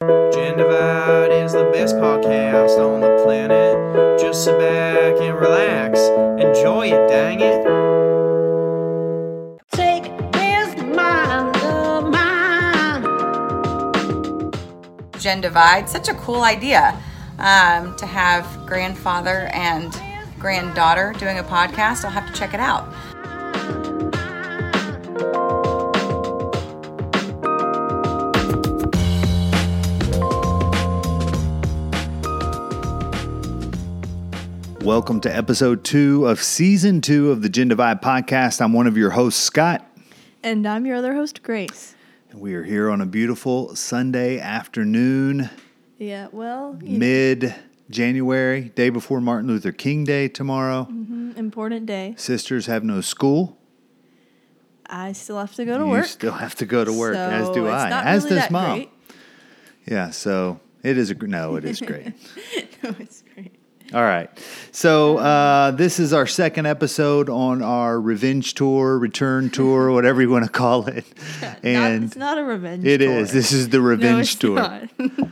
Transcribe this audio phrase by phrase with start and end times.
[0.00, 4.18] Gen Divide is the best podcast on the planet.
[4.18, 6.00] Just sit back and relax.
[6.42, 7.62] Enjoy it, dang it.
[9.72, 13.02] Take this mind of mine.
[15.18, 15.86] Gen Divide.
[15.86, 16.98] Such a cool idea
[17.38, 19.92] um, to have grandfather and
[20.38, 22.06] granddaughter doing a podcast.
[22.06, 22.90] I'll have to check it out.
[34.82, 38.60] Welcome to episode two of season two of the Gen Divide podcast.
[38.62, 39.86] I'm one of your hosts, Scott.
[40.42, 41.94] And I'm your other host, Grace.
[42.30, 45.50] and We are here on a beautiful Sunday afternoon,
[45.98, 47.54] Yeah, well, mid
[47.90, 50.84] January, day before Martin Luther King Day tomorrow.
[50.88, 52.14] know, important day.
[52.16, 53.58] Sisters have no school.
[54.86, 56.06] I still have to go to you work.
[56.06, 58.76] still have to go to work, as do I, as really does mom.
[58.78, 58.90] great.
[59.86, 62.06] Yeah, so it is a no, it is great.
[62.82, 63.59] no, it's great.
[63.92, 64.30] All right.
[64.72, 70.30] So uh, this is our second episode on our revenge tour, return tour, whatever you
[70.30, 71.04] want to call it.
[71.42, 72.84] not, And it's not a revenge.
[72.86, 73.10] it tour.
[73.18, 73.32] is.
[73.32, 74.56] This is the no, revenge it's tour.
[74.56, 74.88] Not.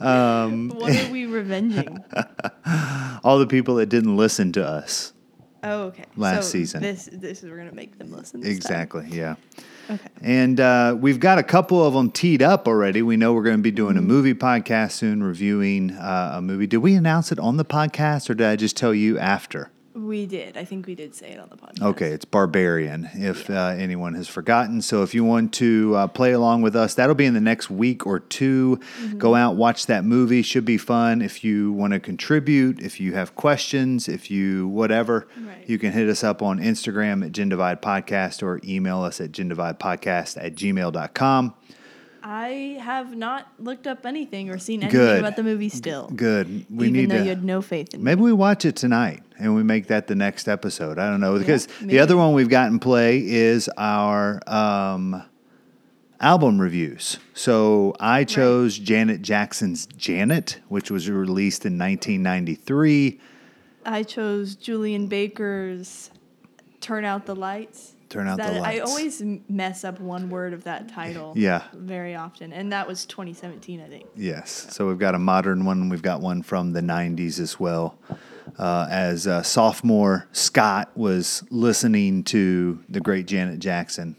[0.00, 2.02] Um, what are we revenging?
[3.22, 5.12] all the people that didn't listen to us.
[5.62, 6.06] Oh, okay.
[6.16, 6.80] Last so season.
[6.80, 8.40] This this is we're gonna make them listen.
[8.40, 8.56] This time.
[8.56, 9.08] Exactly.
[9.10, 9.34] Yeah.
[9.90, 10.08] Okay.
[10.22, 13.02] And uh, we've got a couple of them teed up already.
[13.02, 16.68] We know we're going to be doing a movie podcast soon, reviewing uh, a movie.
[16.68, 19.72] Did we announce it on the podcast, or did I just tell you after?
[19.92, 20.56] We did.
[20.56, 21.82] I think we did say it on the podcast.
[21.82, 24.82] Okay, it's Barbarian, if uh, anyone has forgotten.
[24.82, 27.70] So if you want to uh, play along with us, that'll be in the next
[27.70, 29.18] week or 2 Mm-hmm.
[29.18, 30.42] Go out, watch that movie.
[30.42, 31.22] Should be fun.
[31.22, 35.68] If you want to contribute, if you have questions, if you whatever, Right.
[35.68, 39.32] you can hit us up on Instagram at Gen Divide Podcast or email us at
[39.32, 41.54] gendividepodcast at gmail.com.
[42.22, 45.18] I have not looked up anything or seen anything Good.
[45.20, 46.08] about the movie still.
[46.08, 46.66] Good.
[46.70, 47.22] We even need though to.
[47.22, 48.04] you had no faith in me.
[48.04, 50.98] Maybe we watch it tonight and we make that the next episode.
[50.98, 55.22] I don't know because the other one we've got in play is our um,
[56.20, 57.18] album reviews.
[57.34, 63.18] So I chose Janet Jackson's Janet, which was released in 1993.
[63.84, 66.10] I chose Julien Baker's
[66.80, 70.64] "Turn Out the Lights." Turn Out the That- I always mess up one word of
[70.64, 71.32] that title.
[71.36, 71.62] Yeah.
[71.72, 74.06] very often, and that was 2017, I think.
[74.16, 74.66] Yes.
[74.70, 75.88] So we've got a modern one.
[75.88, 77.98] We've got one from the 90s as well.
[78.58, 84.16] Uh, as uh, sophomore Scott was listening to the great Janet Jackson.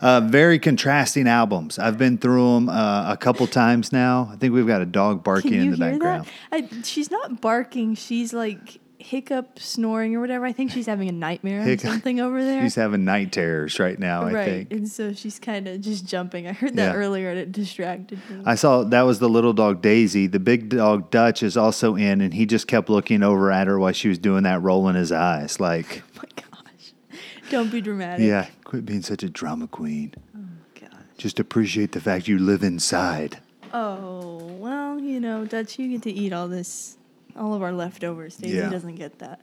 [0.00, 1.78] Uh, very contrasting albums.
[1.78, 4.30] I've been through them uh, a couple times now.
[4.32, 6.26] I think we've got a dog barking in the background.
[6.50, 6.72] that?
[6.72, 7.94] I, she's not barking.
[7.96, 10.44] She's like hiccup snoring or whatever.
[10.46, 12.62] I think she's having a nightmare or something over there.
[12.62, 14.72] She's having night terrors right now, I right, think.
[14.72, 16.46] and so she's kind of just jumping.
[16.46, 17.00] I heard that Yeah.
[17.00, 18.42] earlier, and it distracted me.
[18.44, 20.26] I saw that was the little dog Daisy.
[20.26, 23.78] The big dog Dutch is also in, and he just kept looking over at her
[23.78, 26.92] while she was doing that, rolling his eyes like, oh my gosh!
[27.50, 28.26] Don't be dramatic.
[28.26, 30.14] yeah, quit being such a drama queen.
[30.36, 30.40] Oh
[30.80, 30.90] god.
[31.18, 33.38] Just appreciate the fact you live inside.
[33.72, 36.98] Oh well, you know, Dutch, you get to eat all this,
[37.36, 38.36] all of our leftovers.
[38.36, 38.68] Daisy Yeah.
[38.70, 39.40] doesn't get that.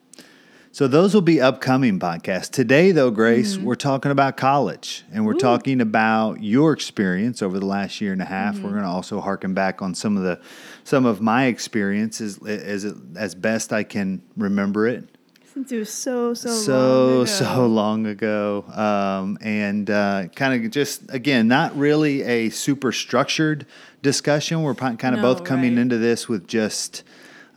[0.72, 2.52] So those will be upcoming podcasts.
[2.52, 3.66] Today, though, Grace, Mm-hmm.
[3.66, 8.22] we're talking about college, and we're talking about your experience over the last year and
[8.22, 8.56] a half.
[8.56, 8.64] Mm-hmm.
[8.64, 10.40] We're going to also harken back on some of the
[10.84, 15.10] some of my experiences as as, as best I can remember it.
[15.52, 17.26] Since it was so so long so ago.
[17.26, 23.66] so long ago um, and uh, kind of just again not really a super structured
[24.04, 25.82] discussion we're kind of No, both coming right.
[25.82, 27.02] into this with just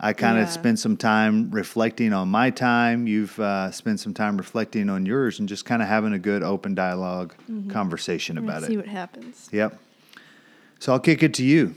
[0.03, 0.51] i kind of Yeah.
[0.51, 5.39] spent some time reflecting on my time you've uh, spent some time reflecting on yours
[5.39, 7.33] and just kind of having a good open dialog
[7.69, 8.47] conversation Mm-hmm.
[8.49, 9.49] Let's about see it See what happens.
[9.53, 9.79] yep
[10.79, 11.75] so i'll kick it to you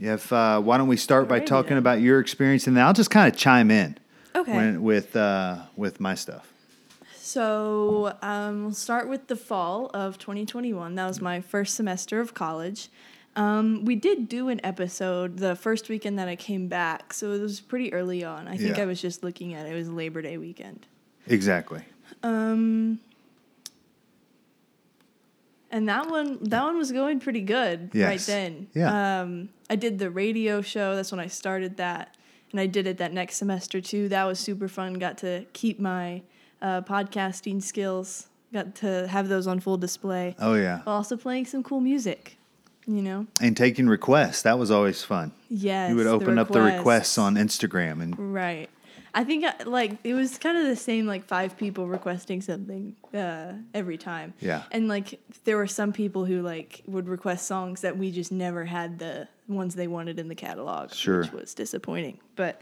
[0.00, 1.78] if uh, why don't we start by talking then.
[1.78, 3.96] about your experience and then i'll just kind of chime in
[4.36, 4.52] Okay.
[4.56, 6.50] when, with uh, with my stuff
[7.16, 10.94] So um, we'll start with the fall of 2021.
[10.94, 12.88] That was my first semester of college.
[13.36, 17.40] Um, we did do an episode the first weekend that I came back, so it
[17.40, 18.46] was pretty early on.
[18.46, 18.84] I think Yeah.
[18.84, 19.72] I was just looking at it.
[19.72, 20.86] It was Labor Day weekend.
[21.26, 21.82] exactly
[22.22, 23.00] Um,
[25.70, 28.68] and that one, that one was going pretty good right then.
[28.74, 29.20] Yeah.
[29.22, 30.94] Um, I did the radio show.
[30.94, 32.16] That's when I started that,
[32.52, 34.08] and I did it that next semester too.
[34.10, 34.94] That was super fun.
[34.94, 36.22] Got to keep my
[36.62, 38.28] uh, podcasting skills.
[38.52, 40.36] Got to have those on full display.
[40.38, 42.38] Oh yeah, While also playing some cool music.
[42.86, 43.26] You know.
[43.40, 45.32] and taking requests that was always fun.
[45.48, 45.90] Yes.
[45.90, 47.18] you would the open up the requests requests.
[47.18, 48.68] on Instagram, and Right.
[49.16, 52.96] I think I, like it was kind of the same like five people requesting something
[53.14, 54.34] uh, every time.
[54.40, 54.64] Yeah.
[54.72, 58.64] And like there were some people who like would request songs that we just never
[58.64, 61.22] had the ones they wanted in the catalog, Sure.
[61.22, 62.18] which was disappointing.
[62.34, 62.60] But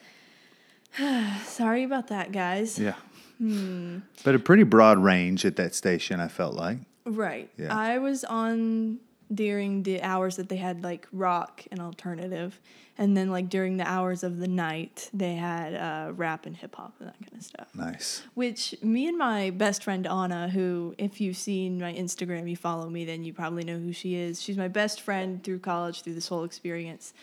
[1.44, 2.78] sorry about that, guys.
[2.78, 2.94] Yeah.
[3.38, 3.98] Hmm.
[4.24, 6.78] But a pretty broad range at that station, I felt like.
[7.04, 7.50] Right.
[7.58, 7.76] Yeah.
[7.76, 8.98] I was on
[9.34, 12.60] during the hours that they had like rock and alternative,
[12.98, 16.74] and then like during the hours of the night they had uh, rap and hip
[16.74, 17.68] hop and that kind of stuff.
[17.74, 18.22] Nice.
[18.34, 22.88] Which me and my best friend Anna, who if you've seen my Instagram, you follow
[22.88, 24.42] me, then you probably know who she is.
[24.42, 27.14] She's my best friend through college, through this whole experience.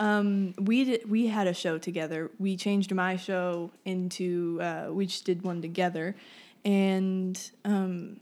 [0.00, 2.30] Um, we did, we had a show together.
[2.38, 6.14] We changed my show into uh, we just did one together,
[6.64, 8.20] and um,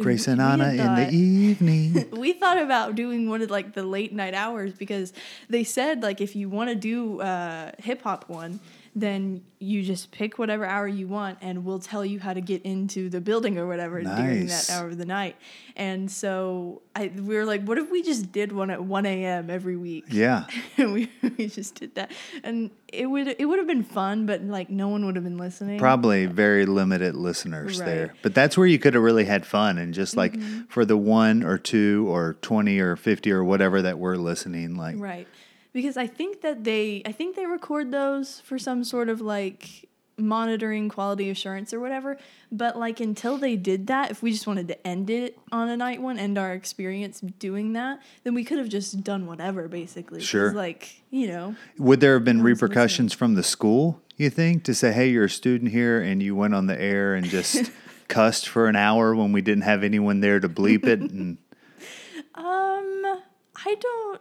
[0.00, 2.10] Grace and Anna in the evening.
[2.12, 5.12] we thought about doing one of like the late night hours because
[5.48, 8.58] they said like if you want to do a hip hop one,
[8.96, 12.62] then you just pick whatever hour you want and we'll tell you how to get
[12.62, 15.36] into the building or whatever during that hour of the night.
[15.74, 19.50] And so I we were like, what if we just did one at one a.m.
[19.50, 20.04] every week?
[20.10, 20.44] yeah.
[20.76, 22.12] and we, we just did that,
[22.44, 25.38] and it would it would have been fun, but like no one would have been
[25.38, 25.78] listening.
[25.80, 27.88] Probably very limited listeners Right.
[27.88, 27.96] Mm-hmm.
[27.96, 28.14] there.
[28.22, 29.78] But that's where you could have really had fun.
[29.78, 30.38] And just like
[30.68, 34.96] for the one or two or 20 or 50 or whatever that were listening, like,
[34.98, 35.26] Right.
[35.74, 39.88] Because I think that they I think they record those for some sort of like
[40.16, 42.18] monitoring quality assurance or whatever.
[42.52, 45.76] But like until they did that, if we just wanted to end it on a
[45.76, 50.20] night one, end our experience doing that, then we could have just done whatever basically.
[50.20, 50.52] Sure.
[50.52, 51.56] Like, you know.
[51.78, 55.30] would there have been repercussions from the school, you think, to say, hey, you're a
[55.30, 57.70] student here and you went on the air and just
[58.08, 61.00] cussed for an hour when we didn't have anyone there to bleep it?
[61.00, 61.38] And
[62.34, 63.20] Um
[63.56, 64.20] I don't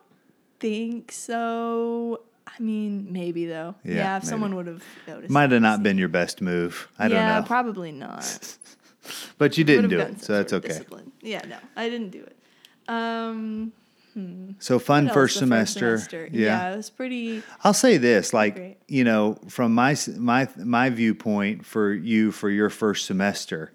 [0.63, 2.21] think so.
[2.48, 3.75] I mean, maybe though.
[3.83, 4.30] Yeah, Yeah, if maybe.
[4.30, 5.30] someone would have noticed.
[5.31, 6.88] might have not been your best move.
[6.98, 7.45] I don't yeah, know.
[7.45, 8.57] probably not.
[9.38, 10.21] but you didn't do it.
[10.21, 10.69] So that's okay.
[10.69, 11.12] discipline.
[11.21, 12.38] Yeah, no, I didn't do it.
[12.88, 13.74] Um,
[14.60, 16.30] So fun what else first semester.
[16.31, 16.71] Yeah.
[16.74, 17.44] it was pretty.
[17.63, 18.77] I'll say this, like Great.
[18.88, 23.74] you know, from my my my viewpoint for you for your first semester,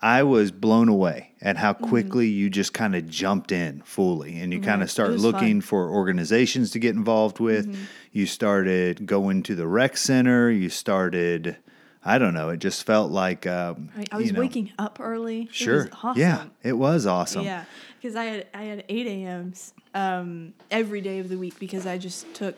[0.00, 1.88] I was blown away at how Mm-hmm.
[1.88, 5.48] quickly you just kind of jumped in fully, and you kind of start looking fun.
[5.48, 5.60] Mm-hmm.
[5.60, 7.76] for organizations to get involved with.
[8.12, 10.50] You started going to the rec center.
[10.50, 11.56] You started,
[12.04, 14.98] I don't know, it just felt like um, I, I was you know, waking up
[15.00, 15.42] early.
[15.42, 16.20] It Sure, was awesome.
[16.20, 17.44] yeah, it was awesome.
[17.44, 17.64] Yeah,
[18.00, 21.98] because I had I had eight a.m.s um, every day of the week because I
[21.98, 22.56] just took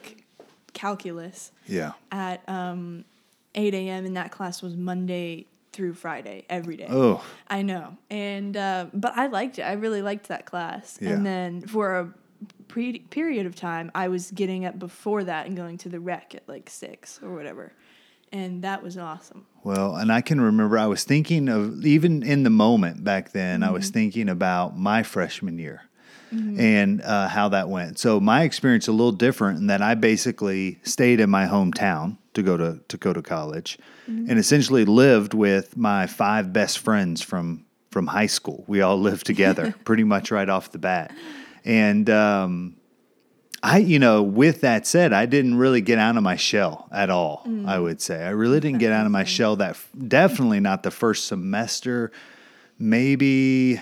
[0.72, 1.92] calculus yeah.
[2.12, 3.04] at um,
[3.54, 4.04] eight a.m.
[4.06, 6.86] and that class was Monday through Friday every day.
[6.90, 9.62] Oh, I know, and uh, but I liked it.
[9.62, 10.98] I really liked that class.
[11.00, 11.10] Yeah.
[11.10, 12.12] And then for a
[12.68, 16.34] pre- period of time, I was getting up before that and going to the rec
[16.34, 17.72] at like six or whatever,
[18.32, 19.46] and that was awesome.
[19.62, 23.62] Well, and I can remember I was thinking of even in the moment back then,
[23.62, 23.92] I was Mm-hmm.
[23.94, 25.82] thinking about my freshman year
[26.32, 27.98] and uh, how that went.
[27.98, 32.42] So my experience a little different in that I basically stayed in my hometown to
[32.42, 33.78] go to to go to college,
[34.08, 34.30] Mm-hmm.
[34.30, 38.64] and essentially lived with my five best friends from from high school.
[38.66, 41.12] We all lived together pretty much right off the bat,
[41.64, 42.08] and.
[42.10, 42.76] Um,
[43.62, 47.10] I, you know, with that said, I didn't really get out of my shell at
[47.10, 47.46] all.
[47.66, 49.56] I would say I really didn't get out of my shell.
[49.56, 49.76] That
[50.08, 52.10] definitely not the first semester.
[52.78, 53.78] Maybe,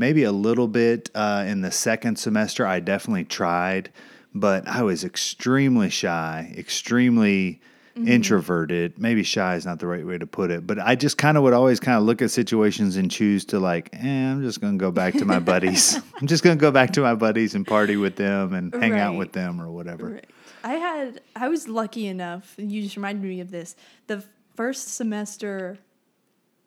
[0.00, 2.66] maybe a little bit uh, in the second semester.
[2.66, 3.90] I definitely tried,
[4.34, 7.60] but I was extremely shy, extremely
[8.06, 8.98] introverted.
[8.98, 11.42] Maybe shy is not the right way to put it, but I just kind of
[11.42, 14.78] would always kind of look at situations and choose to like, eh, I'm just going
[14.78, 16.00] to go back to my buddies.
[16.18, 18.98] I'm just going to go back to my buddies and party with them and hang
[18.98, 20.08] out with them or whatever.
[20.08, 20.26] Right.
[20.64, 22.54] I had I was lucky enough.
[22.56, 23.76] You just reminded me of this.
[24.06, 24.24] The
[24.56, 25.78] first semester,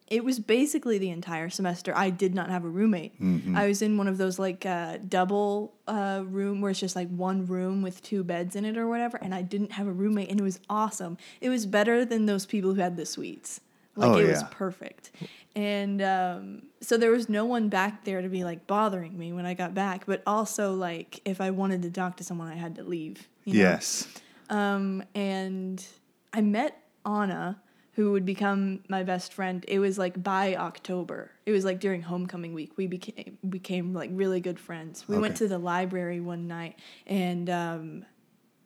[0.07, 1.93] it was basically the entire semester.
[1.95, 3.19] I did not have a roommate.
[3.21, 3.55] Mm-hmm.
[3.55, 7.09] I was in one of those like uh, double uh, room where it's just like
[7.09, 9.17] one room with two beds in it or whatever.
[9.17, 11.17] And I didn't have a roommate, and it was awesome.
[11.41, 13.61] It was better than those people who had the suites.
[13.95, 15.11] Like Oh, it was perfect.
[15.55, 19.45] And um, so there was no one back there to be like bothering me when
[19.45, 20.05] I got back.
[20.07, 23.27] But also like if I wanted to talk to someone, I had to leave.
[23.45, 23.59] you know?
[23.59, 24.07] Yes.
[24.49, 25.85] Um, and
[26.33, 27.61] I met Anna,
[27.93, 29.63] who would become my best friend.
[29.67, 31.31] It was like by October.
[31.45, 32.71] It was like during homecoming week.
[32.75, 35.07] We became became like really good friends.
[35.07, 38.05] We went to the library one night and um,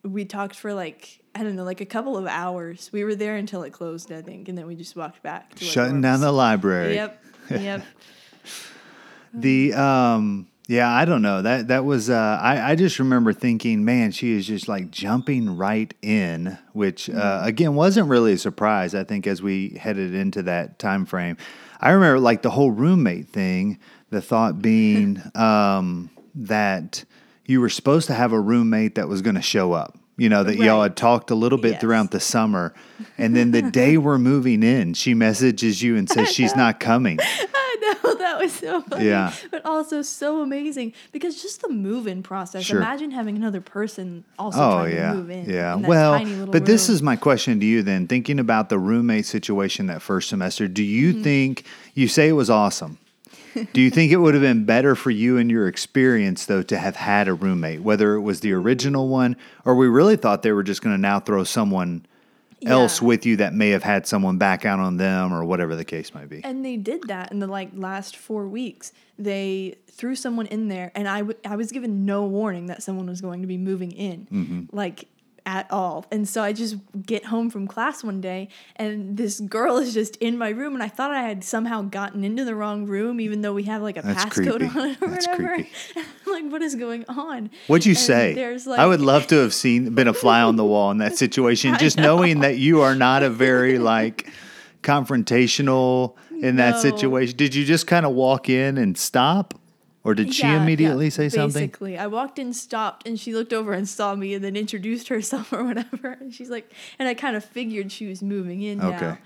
[0.04, 2.90] we talked for like I don't know, like a couple of hours.
[2.92, 5.56] We were there until it closed, I think, and then we just walked back.
[5.56, 6.96] To Shutting down the library.
[6.96, 7.24] Yep.
[7.52, 7.86] Yep.
[9.34, 11.42] The um Yeah, I don't know.
[11.42, 15.56] That that was uh, I I just remember thinking, man, she is just like jumping
[15.56, 18.94] right in, which uh, again wasn't really a surprise.
[18.94, 21.38] I think as we headed into that time frame,
[21.80, 23.80] I remember like the whole roommate thing.
[24.10, 27.06] The thought being um, that
[27.46, 29.98] you were supposed to have a roommate that was going to show up.
[30.18, 31.82] You know that y'all had talked a little bit Yes.
[31.82, 32.74] throughout the summer,
[33.18, 37.20] and then the day we're moving in, she messages you and says she's not coming.
[38.04, 39.06] Know that was so funny.
[39.06, 39.34] Yeah.
[39.52, 42.66] But also so amazing because just the move-in process.
[42.66, 42.78] Sure.
[42.78, 45.50] Imagine having another person also Oh trying yeah, to move in.
[45.50, 45.76] yeah.
[45.76, 48.08] in well, but this is my question to you then.
[48.08, 51.24] Thinking about the roommate situation that first semester, do you Mm-hmm.
[51.24, 52.98] think you say it was awesome?
[53.74, 56.78] do you think it would have been better for you and your experience though to
[56.78, 60.52] have had a roommate, whether it was the original one or we really thought they
[60.52, 62.06] were just going to now throw someone
[62.66, 65.86] else with you that may have had someone back out on them or whatever the
[65.86, 66.42] case might be?
[66.44, 68.92] And they did that in the like last four weeks.
[69.20, 73.08] They threw someone in there, and I, w- I was given no warning that someone
[73.08, 74.76] was going to be moving in, Mm-hmm.
[74.76, 75.08] like
[75.48, 76.06] at all.
[76.12, 76.76] And so I just
[77.06, 80.84] get home from class one day, and this girl is just in my room, and
[80.84, 83.96] I thought I had somehow gotten into the wrong room, even though we have like
[83.98, 84.80] a That's passcode creepy.
[84.80, 85.54] on it or That's whatever.
[85.56, 85.70] creepy.
[86.28, 87.50] like, what is going on?
[87.68, 88.34] What'd you And say?
[88.34, 91.16] There's I would love to have seen been a fly on the wall in that
[91.24, 94.30] situation, just knowing that you are not a very like
[94.84, 97.38] confrontational in that situation.
[97.38, 99.54] Did you just kind of walk in and stop,
[100.08, 101.64] or did she Yeah, yeah, immediately say something?
[101.64, 105.08] Basically, I walked in, stopped, and she looked over and saw me, and then introduced
[105.10, 106.12] herself or whatever.
[106.22, 109.18] And she's like, and I kind of figured she was moving in Okay.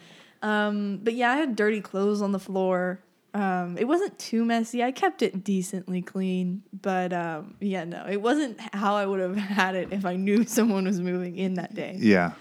[0.42, 0.68] now.
[0.68, 3.00] Um, but yeah, I had dirty clothes on the floor.
[3.36, 4.84] Um, it wasn't too messy.
[4.84, 9.36] I kept it decently clean, but um, yeah, no, it wasn't how I would have
[9.62, 11.96] had it if I knew someone was moving in that day.
[12.00, 12.32] Yeah.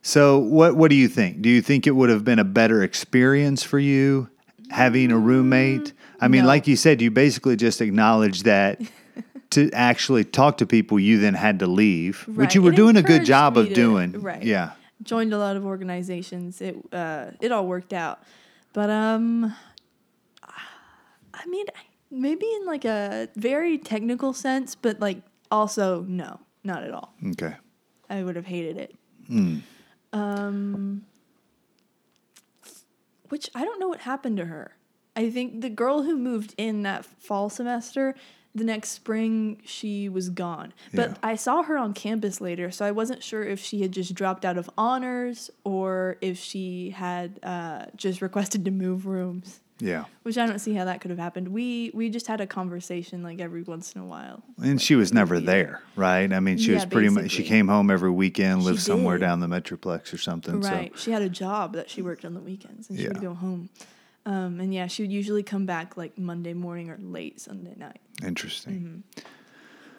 [0.00, 1.42] So what what do you think?
[1.42, 4.30] Do you think it would have been a better experience for you
[4.70, 5.92] having a roommate?
[6.20, 6.48] I mean, No.
[6.48, 8.80] like you said, you basically just acknowledged that
[9.50, 12.96] to actually talk to people, you then had to leave, which you were It doing
[12.96, 14.12] a good job of to- doing.
[14.20, 14.42] right.
[14.42, 14.72] Yeah.
[15.02, 16.60] joined a lot of organizations.
[16.60, 18.20] It uh, it all worked out,
[18.72, 19.54] but um,
[21.34, 21.66] I mean,
[22.10, 27.14] maybe in like a very technical sense, but like also no, not at all.
[27.30, 27.54] Okay.
[28.10, 28.94] I would have hated it.
[29.28, 29.58] Hmm.
[30.12, 31.04] Um,
[33.28, 34.72] which I don't know what happened to her.
[35.16, 38.14] I think the girl who moved in that fall semester,
[38.54, 40.72] the next spring she was gone.
[40.94, 41.16] But Yeah.
[41.22, 44.44] I saw her on campus later, so I wasn't sure if she had just dropped
[44.44, 49.60] out of honors or if she had uh, just requested to move rooms.
[49.80, 50.04] Yeah.
[50.22, 51.48] Which I don't see how that could have happened.
[51.48, 54.42] We we just had a conversation like every once in a while.
[54.62, 56.32] And she was never there, right?
[56.32, 59.18] I mean, she was Yeah, pretty much, she came home every weekend, She lived somewhere
[59.18, 60.60] down the Metroplex or something.
[60.60, 60.92] Right.
[60.98, 63.10] She had a job that she worked on the weekends and she Yeah.
[63.10, 63.68] would go home.
[64.26, 68.00] Um, and yeah, she would usually come back like Monday morning or late Sunday night.
[68.22, 68.74] Interesting.
[68.74, 69.28] Mm-hmm.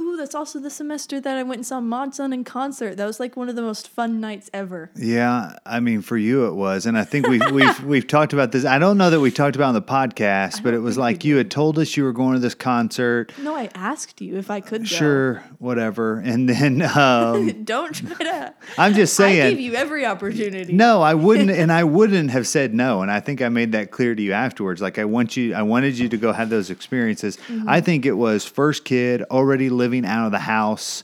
[0.02, 2.96] Ooh, that's also the semester that I went and saw Mod Sun in concert.
[2.96, 4.92] That was like one of the most fun nights ever.
[4.96, 8.52] Yeah, I mean, for you it was, and I think we've we've we've talked about
[8.52, 8.64] this.
[8.64, 11.26] I don't know that we talked about it on the podcast, but it was like
[11.26, 13.34] you had told us you were going to this concert.
[13.40, 14.86] No, I asked you if I could go.
[14.86, 18.54] Sure, whatever, and then um, Don't try to.
[18.78, 20.72] I'm just saying, I gave you every opportunity.
[20.72, 23.02] No, I wouldn't, and I wouldn't have said no.
[23.02, 24.82] And I think I made that clear to you afterwards.
[24.82, 27.38] Like I want you, I wanted you to go have those experiences.
[27.48, 27.68] Mm-hmm.
[27.68, 31.04] I think it was first kid already living out of the house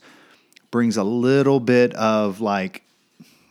[0.71, 2.85] brings a little bit of like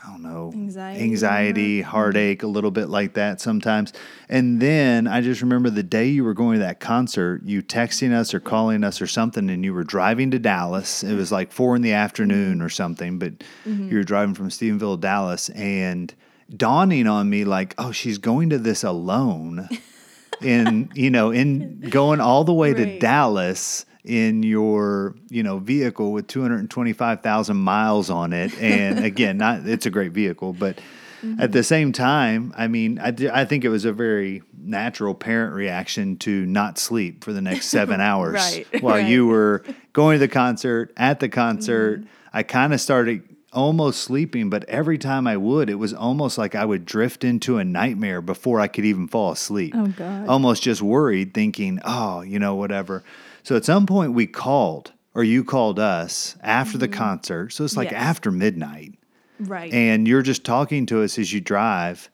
[0.04, 1.02] I don't know Anxiety.
[1.02, 1.90] anxiety, mm-hmm.
[1.90, 3.92] heartache, a little bit like that sometimes.
[4.28, 8.12] And then I just remember the day you were going to that concert, you texting
[8.12, 11.02] us or calling us or something, and you were driving to Dallas.
[11.02, 12.66] It was like four in the afternoon mm-hmm.
[12.66, 13.88] or something, but mm-hmm.
[13.88, 16.14] you were driving from Stephenville to Dallas, and
[16.54, 19.70] dawning on me like, oh, she's going to this alone,
[20.42, 23.00] in you know, in going all the way to Right.
[23.00, 29.86] Dallas in your you know vehicle with 225,000 miles on it and again not it's
[29.86, 30.76] a great vehicle but
[31.22, 31.40] mm-hmm.
[31.40, 35.54] at the same time I mean I, I think it was a very natural parent
[35.54, 39.06] reaction to not sleep for the next 7 hours Right, while right.
[39.08, 42.08] you were going to the concert at the concert mm-hmm.
[42.32, 43.22] I kind of started
[43.54, 47.56] almost sleeping but every time I would it was almost like I would drift into
[47.56, 50.28] a nightmare before I could even fall asleep Oh, God.
[50.28, 53.02] almost just worried, thinking, oh, you know, whatever.
[53.44, 57.52] So at some point we called, or you called us after the concert.
[57.52, 58.02] So it's like Yes.
[58.02, 58.94] after midnight.
[59.38, 59.72] Right.
[59.72, 62.10] And you're just talking to us as you drive.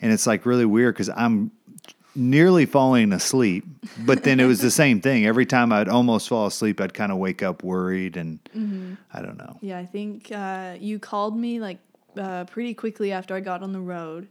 [0.00, 1.50] And it's like really weird because I'm
[2.14, 3.64] nearly falling asleep.
[4.04, 5.26] But then it was the same thing.
[5.26, 8.16] Every time I'd almost fall asleep, I'd kind of wake up worried.
[8.16, 8.38] And
[9.12, 9.56] I don't know.
[9.60, 11.78] Yeah, I think uh, you called me like
[12.18, 14.28] uh, pretty quickly after I got on the road,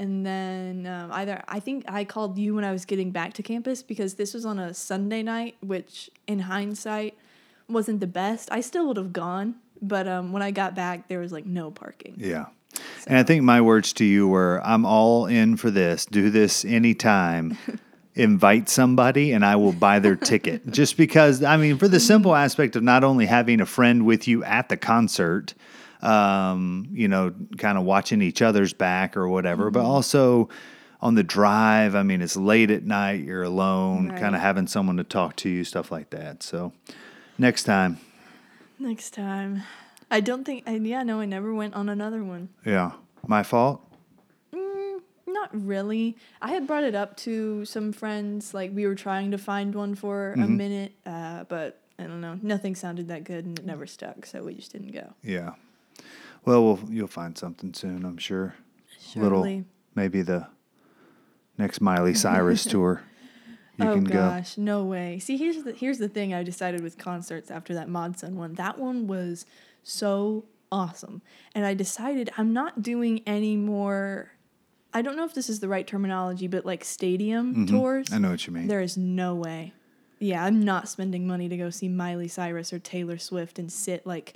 [0.00, 3.42] and then um, either I think I called you when I was getting back to
[3.42, 7.18] campus because this was on a Sunday night, which in hindsight
[7.68, 8.48] wasn't the best.
[8.50, 11.70] I still would have gone, but um, when I got back, there was like no
[11.70, 12.14] parking.
[12.16, 12.46] Yeah.
[13.06, 16.06] And I think my words to you were I'm all in for this.
[16.06, 17.58] Do this anytime.
[18.14, 20.66] Invite somebody and I will buy their ticket.
[20.70, 24.26] Just because, I mean, for the simple aspect of not only having a friend with
[24.26, 25.54] you at the concert,
[26.02, 30.48] um, you know, kind of watching each other's back or whatever, but also
[31.00, 31.94] on the drive.
[31.94, 35.48] I mean, it's late at night, you're alone, kind of having someone to talk to
[35.48, 36.42] you, stuff like that.
[36.42, 36.72] So
[37.38, 37.98] next time,
[38.78, 39.62] Next time,
[40.10, 40.64] I don't think.
[40.66, 42.48] I, yeah, no, I never went on another one.
[42.64, 42.92] yeah,
[43.26, 43.82] my fault.
[45.26, 46.16] Not really.
[46.42, 48.52] I had brought it up to some friends.
[48.52, 50.42] Like we were trying to find one for Mm-hmm.
[50.42, 52.38] a minute, uh, but I don't know.
[52.42, 54.26] Nothing sounded that good, and it never stuck.
[54.26, 55.12] So we just didn't go.
[55.22, 55.52] Yeah.
[56.44, 58.54] Well, we'll you'll find something soon, I'm sure.
[59.14, 59.64] Little Surely.
[59.94, 60.46] maybe the
[61.58, 63.02] next Miley Cyrus tour.
[63.78, 65.18] You oh can gosh, no way.
[65.18, 66.34] See, here's the here's the thing.
[66.34, 68.54] I decided with concerts after that Mod Sun one.
[68.54, 69.46] That one was
[69.82, 71.22] so awesome,
[71.54, 74.32] and I decided I'm not doing any more.
[74.92, 78.08] I don't know if this is the right terminology, but like stadium tours.
[78.08, 78.14] Mm-hmm.
[78.14, 78.66] I know what you mean.
[78.66, 79.72] There is no way.
[80.18, 84.06] Yeah, I'm not spending money to go see Miley Cyrus or Taylor Swift and sit
[84.06, 84.34] like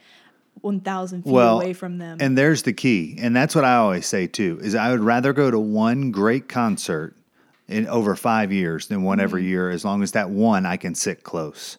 [0.61, 2.18] 1,000 feet well, away from them.
[2.20, 4.58] And there's the key, and that's what I always say too.
[4.62, 7.14] Is I would rather go to one great concert
[7.68, 9.25] in over five years than one Mm-hmm.
[9.25, 11.78] every year, as long as that one I can sit close.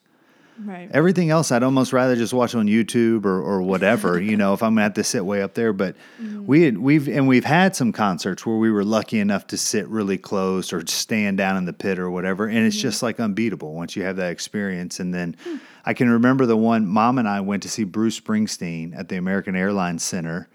[0.63, 0.89] Right.
[0.93, 4.19] Everything else, I'd almost rather just watch on YouTube or, or whatever.
[4.21, 5.73] you know, if I'm gonna have to sit way up there.
[5.73, 6.45] But Mm-hmm.
[6.45, 9.87] we had, we've and we've had some concerts where we were lucky enough to sit
[9.89, 12.67] really close or stand down in the pit or whatever, and Mm-hmm.
[12.67, 14.99] it's just like unbeatable once you have that experience.
[14.99, 15.57] And then Hmm.
[15.85, 19.17] I can remember the one mom and I went to see Bruce Springsteen at the
[19.17, 20.47] American Airlines Center.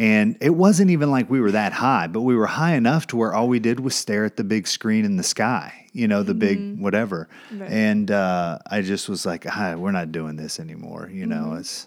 [0.00, 3.18] And it wasn't even like we were that high, but we were high enough to
[3.18, 6.22] where all we did was stare at the big screen in the sky, you know,
[6.22, 7.28] the big whatever.
[7.52, 7.70] Right.
[7.70, 11.10] And uh, I just was like, ah, we're not doing this anymore.
[11.12, 11.86] You know, it's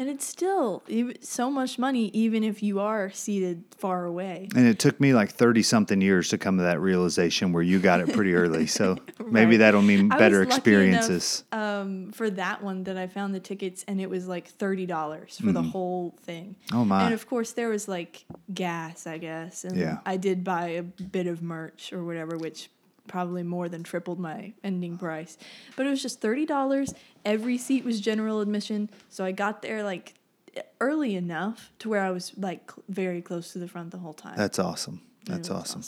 [0.00, 0.82] And it's still
[1.20, 4.48] so much money, even if you are seated far away.
[4.56, 7.78] and it took me like thirty something years to come to that realization where you
[7.80, 8.66] got it pretty early.
[8.66, 11.44] So maybe that'll mean I was better lucky enough, experiences.
[11.52, 15.36] um, for that one that I found the tickets and it was like thirty dollars
[15.38, 16.56] for the whole thing.
[16.68, 16.78] Mm-hmm.
[16.78, 17.04] Oh, my.
[17.04, 19.98] And of course there was like gas, I guess, and Yeah.
[20.06, 22.70] I did buy a bit of merch or whatever, which
[23.08, 25.36] probably more than tripled my ending price.
[25.76, 26.92] But it was just thirty dollars.
[27.24, 30.14] Every seat was general admission, so I got there like
[30.80, 34.12] early enough to where I was like cl- very close to the front the whole
[34.14, 34.36] time.
[34.36, 35.00] That's awesome.
[35.26, 35.82] That's was awesome.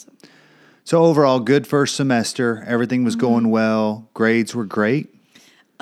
[0.85, 2.63] So overall, good first semester.
[2.67, 3.21] Everything was Mm-hmm.
[3.25, 4.09] going well.
[4.13, 5.13] Grades were great.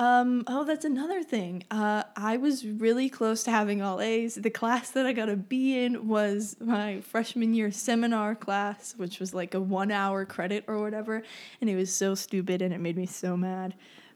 [0.02, 1.62] Um, oh, that's another thing.
[1.70, 4.34] Uh, I was really close to having all A's.
[4.34, 9.20] The class that I got a B in was my freshman year seminar class, which
[9.20, 11.22] was like a one hour credit or whatever.
[11.60, 13.74] And it was so stupid and it made me so mad.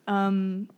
[0.09, 0.68] Um,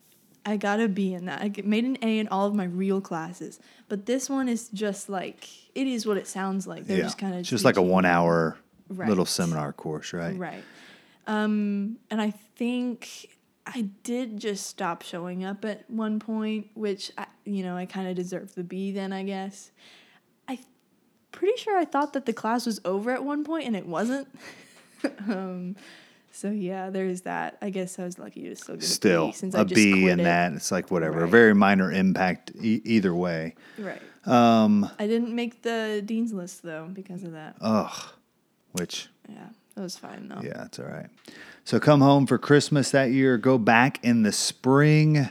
[0.45, 1.41] I got a B in that.
[1.41, 3.61] I made an A in all of my real classes.
[3.89, 6.85] But this one is just like, it is what it sounds like.
[6.85, 8.59] They're just kind of just like a one hour
[8.91, 10.37] little seminar course, right?
[10.37, 10.65] Right.
[11.27, 13.38] Um, and I think
[13.75, 18.09] I did just stop showing up at one point, which I, you know I kind
[18.09, 19.71] of deserved the B then, I guess.
[20.49, 20.59] I
[21.33, 24.29] pretty sure I thought that the class was over at one point and it wasn't.
[25.29, 25.77] um,
[26.33, 27.59] so yeah, there's that.
[27.61, 29.75] I guess I was lucky to still get a Still, B since I a just
[29.75, 30.25] B quit in it.
[30.25, 30.53] that.
[30.55, 31.25] It's like whatever.
[31.25, 33.55] A very minor impact e- either way.
[33.79, 34.01] Right.
[34.25, 37.57] Um, I didn't make the dean's list though because of that.
[37.61, 37.93] ugh.
[38.73, 39.49] Which Yeah,
[39.79, 40.41] that was fine though.
[40.43, 41.07] Yeah, it's all right.
[41.65, 45.29] So come home for Christmas that year, go back in the spring,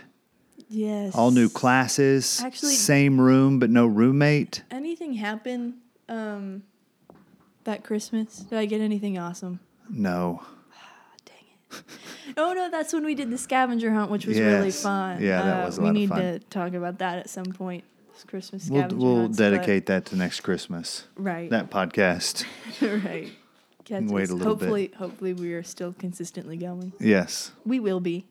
[0.69, 1.13] Yes.
[1.15, 4.63] all new classes, Actually- same room but no roommate.
[4.71, 5.75] anything happen
[6.09, 6.63] um
[7.65, 8.37] that Christmas?
[8.37, 9.59] Did I get anything awesome?
[9.89, 10.41] No.
[11.25, 11.83] Dang it.
[12.37, 14.81] Oh no, that's when we did the scavenger hunt, which was really Yes.
[14.83, 15.21] fun.
[15.21, 16.19] Yeah, that Uh, was a We lot of need fun.
[16.21, 17.83] to talk about that at some point.
[18.13, 21.03] This Christmas We'll, scavenger we'll hunts, but- dedicate that to next Christmas.
[21.17, 21.49] right.
[21.49, 22.45] That podcast.
[22.81, 23.31] right.
[23.87, 24.43] Get Wait a little bit.
[24.47, 26.91] hopefully, hopefully we are still consistently going.
[26.99, 27.51] Yes.
[27.65, 28.25] We will be.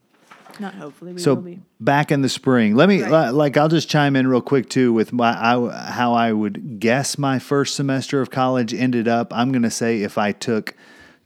[0.60, 1.60] Not hopefully, we So will be.
[1.80, 2.74] back in the spring.
[2.76, 3.30] Let me Right.
[3.30, 7.16] like I'll just chime in real quick too with my I, how I would guess
[7.18, 9.32] my first semester of college ended up.
[9.34, 10.74] I'm going to say if I took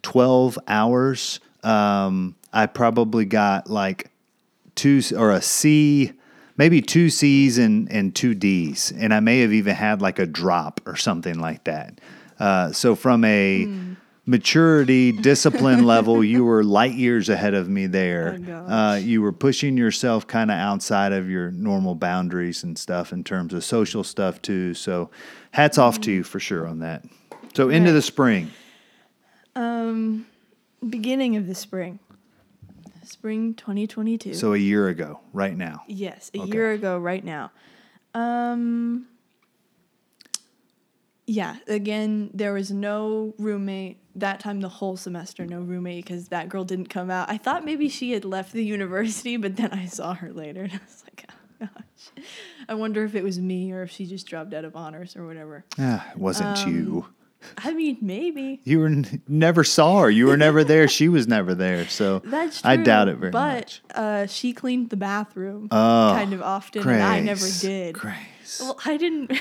[0.03, 4.11] 12 hours, um, I probably got like
[4.77, 6.13] two or a C,
[6.57, 8.93] maybe two C's and, and two D's.
[8.97, 12.01] And I may have even had like a drop or something like that.
[12.39, 13.69] Uh, so from a
[14.27, 18.39] maturity, discipline level, you were light years ahead of me there.
[18.49, 23.13] Oh, uh, you were pushing yourself kind of outside of your normal boundaries and stuff
[23.13, 24.75] in terms of social stuff too.
[24.75, 25.11] So
[25.53, 27.05] hats off to you for sure on that.
[27.55, 27.95] So into Right.
[27.95, 28.51] the spring.
[29.57, 30.27] Um,
[30.89, 31.99] beginning of the spring.
[33.03, 34.35] Spring 2022.
[34.35, 35.83] So a year ago, right now.
[35.89, 36.51] Yes, a Okay.
[36.53, 37.51] year ago right now.
[38.15, 39.07] Um
[41.27, 46.49] Yeah, again, there was no roommate that time the whole semester, no roommate because that
[46.49, 47.31] girl didn't come out.
[47.31, 50.73] I thought maybe she had left the university, but then I saw her later and
[50.73, 51.27] I was like,
[51.63, 52.25] oh gosh.
[52.69, 55.27] I wonder if it was me or if she just dropped out of honors or
[55.27, 55.65] whatever.
[55.79, 57.07] Ah, it wasn't Um, you.
[57.57, 58.61] I mean, maybe.
[58.65, 60.11] You were n- never saw her.
[60.11, 60.87] You were never there.
[61.01, 61.89] She was never there.
[61.89, 62.71] So That's true.
[62.71, 63.83] I doubt it very but, much.
[63.95, 67.95] uh, she cleaned the bathroom Oh, kind of often, and I never did.
[67.95, 68.61] Grace.
[68.61, 69.33] Well, I didn't.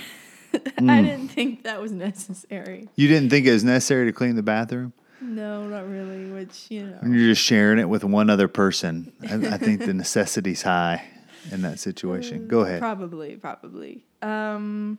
[0.80, 0.89] Hmm.
[0.89, 2.88] I didn't think that was necessary.
[2.95, 4.93] You didn't think it was necessary to clean the bathroom?
[5.22, 6.32] No, not really.
[6.32, 6.98] Which you know.
[7.02, 9.12] When you're just sharing it with one other person.
[9.30, 11.04] I, I think the necessity's high
[11.52, 12.48] in that situation.
[12.48, 12.80] Go ahead.
[12.80, 14.06] Probably, probably.
[14.22, 14.98] Um,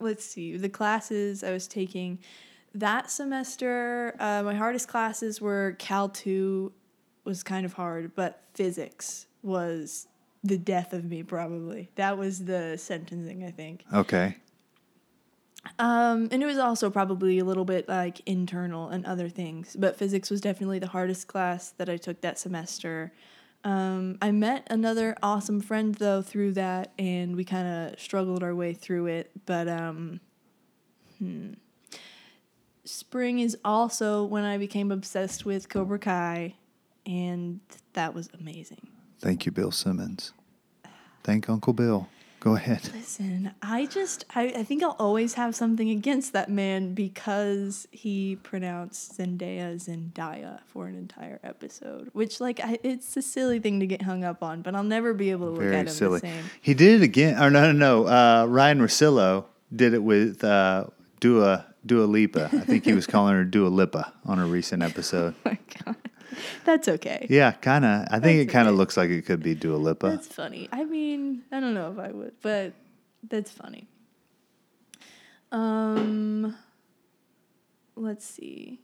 [0.00, 0.56] let's see.
[0.56, 2.18] The classes I was taking
[2.74, 6.72] that semester, uh, my hardest classes were Cal two,
[7.24, 10.06] was kind of hard, but physics was
[10.42, 11.22] the death of me.
[11.22, 13.44] Probably that was the sentencing.
[13.44, 13.84] I think.
[13.92, 14.36] Okay.
[15.78, 19.96] Um, and it was also probably a little bit like internal and other things, but
[19.96, 23.12] physics was definitely the hardest class that I took that semester.
[23.64, 28.54] Um, I met another awesome friend though through that, and we kind of struggled our
[28.54, 29.30] way through it.
[29.46, 30.20] But um,
[31.18, 31.54] hmm.
[32.84, 36.54] spring is also when I became obsessed with Cobra Kai,
[37.04, 37.60] and
[37.94, 38.88] that was amazing.
[39.20, 40.32] Thank you, Bill Simmons.
[41.24, 42.08] Thank Uncle Bill.
[42.40, 42.88] Go ahead.
[42.94, 48.36] Listen, I just I, I think I'll always have something against that man because he
[48.36, 53.86] pronounced Zendaya Zendaya for an entire episode, which like I, it's a silly thing to
[53.88, 56.20] get hung up on, but I'll never be able to look Very at him silly.
[56.20, 56.44] the same.
[56.62, 57.42] He did it again.
[57.42, 58.06] Or no, no, no.
[58.06, 60.84] Uh, Ryen Russillo did it with uh,
[61.18, 62.50] Dua Dua Lipa.
[62.52, 65.34] I think he was calling her Dua Lipa on a recent episode.
[65.44, 65.96] Oh my god,
[66.64, 67.26] that's okay.
[67.28, 68.06] Yeah, kind of.
[68.10, 68.78] I think it kind of okay.
[68.78, 70.10] looks like it could be Dua Lipa.
[70.10, 70.68] That's funny.
[70.72, 72.72] I mean, I don't know if I would, but
[73.28, 73.88] that's funny.
[75.50, 76.56] Um,
[77.96, 78.80] let's see.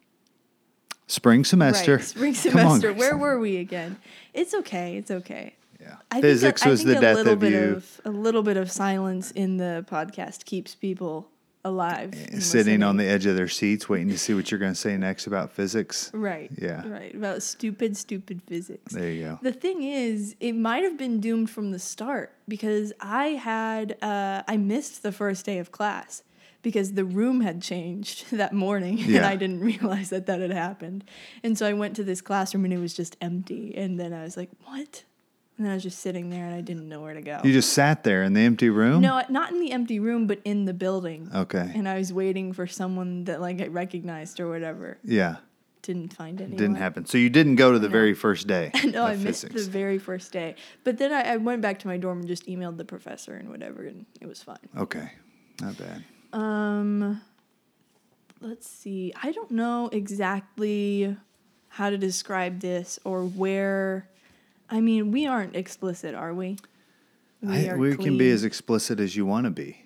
[1.07, 1.97] Spring semester.
[1.97, 2.93] Right, spring Come on, semester.
[2.93, 3.99] Where were we again?
[4.33, 4.97] It's okay.
[4.97, 5.55] It's okay.
[5.81, 5.97] Yeah.
[6.11, 7.77] I Physics think, I was think the a death little of bit you.
[7.77, 11.29] Of, a little bit of silence in the podcast keeps people
[11.65, 12.15] alive.
[12.41, 14.97] Sitting on the edge of their seats, waiting to see what you're going to say
[14.97, 16.11] next about physics.
[16.13, 16.51] right.
[16.57, 16.87] Yeah.
[16.87, 18.93] Right about stupid, stupid physics.
[18.93, 19.39] There you go.
[19.43, 24.43] The thing is, it might have been doomed from the start because I had uh,
[24.47, 26.23] I missed the first day of class
[26.63, 31.05] because the room had changed that morning and I didn't realize that that had happened.
[31.43, 33.75] And so I went to this classroom and it was just empty.
[33.77, 35.05] And then I was like, "What?"
[35.57, 37.41] And I was just sitting there and I didn't know where to go.
[37.45, 39.01] You just sat there in the empty room.
[39.01, 41.31] no, not in the empty room, but in the building.
[41.33, 41.71] Okay.
[41.75, 44.99] And I was waiting for someone that like I recognized or whatever.
[45.05, 45.37] Yeah.
[45.83, 46.57] Didn't find anyone.
[46.57, 47.07] Didn't happen.
[47.07, 48.73] So you didn't go to the very first day.
[48.87, 49.67] No, I missed physics.
[49.67, 50.57] the very first day.
[50.83, 53.49] But then I, I went back to my dorm and just emailed the professor and
[53.51, 54.57] whatever, and it was fine.
[54.77, 55.11] Okay.
[55.61, 56.05] Not bad.
[56.33, 57.21] Um,
[58.41, 59.13] let's see.
[59.23, 61.17] I don't know exactly
[61.69, 64.09] how to describe this or where.
[64.71, 66.57] I mean, we aren't explicit, are we?
[67.47, 69.85] I, are we can be as explicit as you want to be.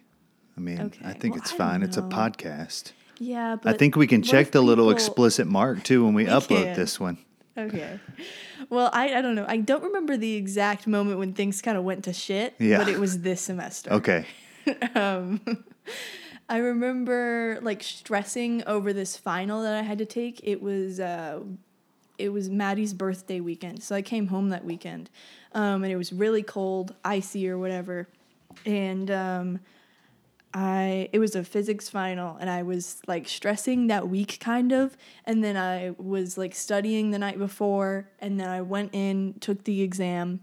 [0.56, 1.82] I mean, I think well, it's I fine.
[1.82, 2.92] It's a podcast.
[3.18, 6.30] Yeah, but I think we can check the little explicit mark too when we, We
[6.30, 6.76] upload can.
[6.76, 7.18] this one.
[7.56, 7.98] Okay.
[8.70, 9.44] Well, I, I don't know.
[9.48, 12.78] I don't remember the exact moment when things kind of went to shit, Yeah.
[12.78, 13.92] but it was this semester.
[13.94, 14.26] Okay.
[14.94, 15.40] um,
[16.48, 20.40] I remember like stressing over this final that I had to take.
[20.44, 21.40] It was uh,
[22.18, 25.08] it was Maddie's birthday weekend, so I came home that weekend,
[25.52, 28.08] um, and it was really cold, icy or whatever,
[28.66, 29.60] and um,
[30.52, 34.96] I it was a physics final, and I was like stressing that week kind of,
[35.24, 39.64] and then I was like studying the night before, and then I went in, took
[39.64, 40.40] the exam,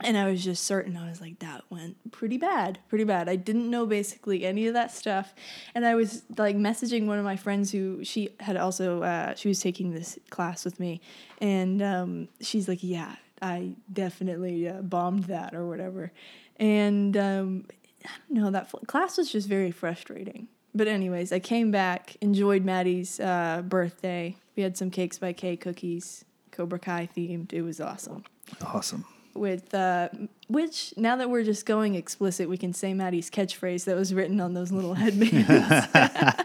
[0.00, 3.28] and I was just certain I was like that went pretty bad, pretty bad.
[3.28, 5.34] I didn't know basically any of that stuff,
[5.74, 9.48] and I was like messaging one of my friends who she had also uh, she
[9.48, 11.00] was taking this class with me,
[11.40, 16.12] and um, she's like, yeah, I definitely uh, bombed that or whatever,
[16.56, 17.66] and um,
[18.04, 20.48] I don't know that fl- class was just very frustrating.
[20.76, 24.36] But anyways, I came back, enjoyed Maddie's uh, birthday.
[24.56, 27.52] We had some cakes by K cookies, Cobra Kai themed.
[27.52, 28.24] It was awesome
[28.62, 29.04] Awesome.
[29.34, 30.08] With uh,
[30.48, 34.40] which now that we're just going explicit, we can say Maddie's catchphrase that was written
[34.40, 35.48] on those little headbands.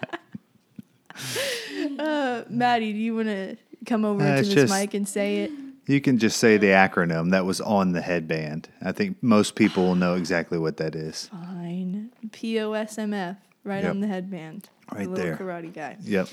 [1.99, 5.39] uh, Maddie, do you want to come over Uh, to this just- mic and say
[5.43, 5.51] it?
[5.87, 8.69] You can just say the acronym that was on the headband.
[8.79, 11.29] I think most people will know exactly what that is.
[11.31, 12.11] Fine.
[12.31, 13.89] P O S M F, right Yep.
[13.89, 14.69] on the headband.
[14.93, 15.35] Right the little there.
[15.37, 15.97] karate guy.
[16.03, 16.29] Yep.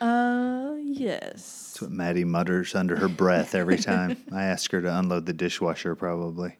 [0.00, 1.70] Uh, yes.
[1.72, 5.32] That's what Maddie mutters under her breath every time I ask her to unload the
[5.32, 6.56] dishwasher, probably.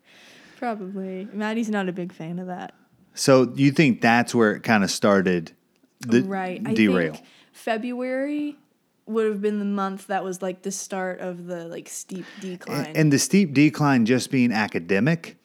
[0.56, 1.28] Probably.
[1.32, 2.74] Maddie's not a big fan of that.
[3.14, 5.52] So you think that's where it kind of started?
[6.00, 6.62] The right.
[6.62, 7.18] derail.
[7.52, 8.56] February
[9.06, 12.86] would have been the month that was like the start of the like steep decline.
[12.86, 15.36] and, and the steep decline just being academic,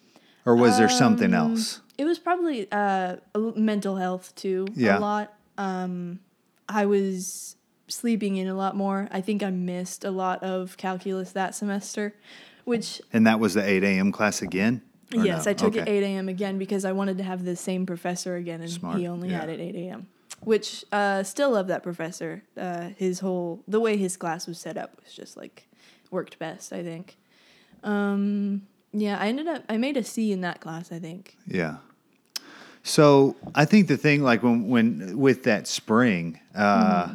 [0.46, 1.82] or was there something Um, else?
[1.98, 3.18] it was probably uh
[3.56, 4.98] mental health too Yeah.
[4.98, 5.34] a lot.
[5.58, 6.20] Um
[6.68, 7.56] I was
[7.92, 9.08] sleeping in a lot more.
[9.12, 12.16] I think I missed a lot of calculus that semester,
[12.66, 14.12] which And that was the eight a.m.
[14.12, 14.82] class again.
[15.14, 15.52] Yes, no?
[15.52, 16.30] I took it 8 a.m.
[16.30, 19.50] again because I wanted to have the same professor again, and Smart, he only had
[19.50, 19.56] yeah.
[19.56, 20.08] it 8 a.m.
[20.42, 22.44] Which uh, still love that professor.
[22.58, 25.68] Uh, his whole the way his class was set up was just like
[26.10, 26.74] worked best.
[26.74, 27.18] I think.
[27.84, 30.92] Um, yeah, I ended up I made a C in that class.
[30.92, 31.38] I think.
[31.46, 31.78] Yeah.
[32.84, 37.14] So I think the thing, like when when with that spring, uh, Mm-hmm.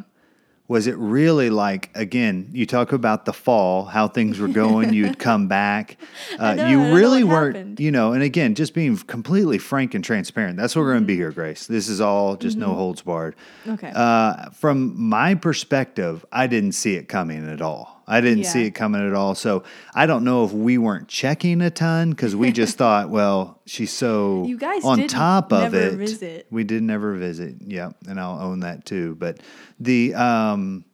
[0.67, 2.49] Was it really like again?
[2.51, 4.93] You talk about the fall, how things were going.
[4.93, 5.97] you'd come back.
[6.37, 7.79] Uh, know, you I don't know really weren't, happened.
[7.79, 8.13] you know.
[8.13, 10.57] And again, just being completely frank and transparent.
[10.57, 11.67] That's what we're going to be here, Grace.
[11.67, 13.35] This is all just no holds barred.
[13.61, 13.71] Mm-hmm.
[13.71, 13.91] Okay.
[13.95, 17.96] Uh, from my perspective, I didn't see it coming at all.
[18.07, 19.35] I didn't see it coming at all.
[19.35, 23.59] So I don't know if we weren't checking a ton because we just thought, well,
[23.65, 25.93] she's so You guys on top of never it.
[25.97, 26.47] visit.
[26.49, 27.55] We did never visit.
[27.65, 29.15] Yeah, and I'll own that too.
[29.15, 29.39] But
[29.79, 30.85] the um,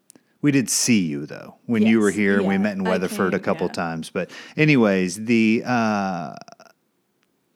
[0.41, 2.37] we did see you though when you were here.
[2.39, 3.73] and We met in Weatherford a couple yeah.
[3.73, 4.09] times.
[4.09, 6.33] But anyways, the uh,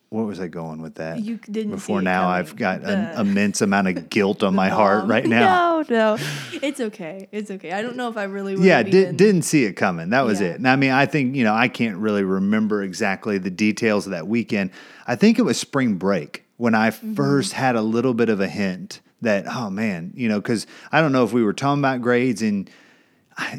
[0.09, 1.19] what was I going with that?
[1.19, 2.29] You didn't Before now.
[2.29, 5.81] I've got an immense amount of guilt on my heart Um, right now.
[5.89, 6.17] No, no,
[6.61, 7.27] it's okay.
[7.33, 7.73] It's okay.
[7.73, 8.55] I don't know if I really.
[8.55, 10.47] Would yeah did, didn't see it coming that was Yeah.
[10.47, 14.05] it and i mean i think you know i can't really remember exactly the details
[14.07, 14.71] of that weekend
[15.05, 17.13] i think it was spring break when i Mm-hmm.
[17.15, 21.01] first had a little bit of a hint that oh man you know because i
[21.01, 22.69] don't know if we were talking about grades and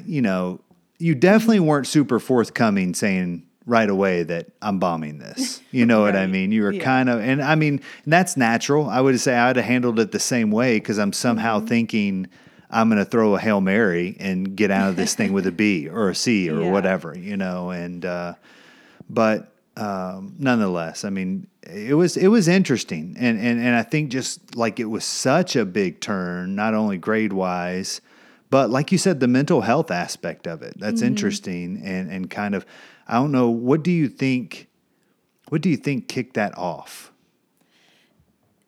[0.06, 0.60] you know
[0.98, 6.16] you definitely weren't super forthcoming saying right away that i'm bombing this you know what
[6.16, 6.82] i mean you were Yeah.
[6.82, 10.18] kind of and i mean that's natural i would say i'd have handled it the
[10.18, 11.66] same way because i'm somehow Mm-hmm.
[11.66, 12.26] thinking
[12.70, 15.52] i'm going to throw a hail mary and get out of this thing with a
[15.52, 16.72] b or a c or Yeah.
[16.72, 18.34] whatever you know and uh
[19.10, 24.10] but um, nonetheless, I mean, it was it was interesting, and and and I think
[24.10, 28.00] just like it was such a big turn, not only grade wise,
[28.50, 30.74] but like you said, the mental health aspect of it.
[30.80, 32.66] That's interesting, and and kind of,
[33.08, 34.68] I don't know, what do you think?
[35.48, 37.10] What do you think kicked that off?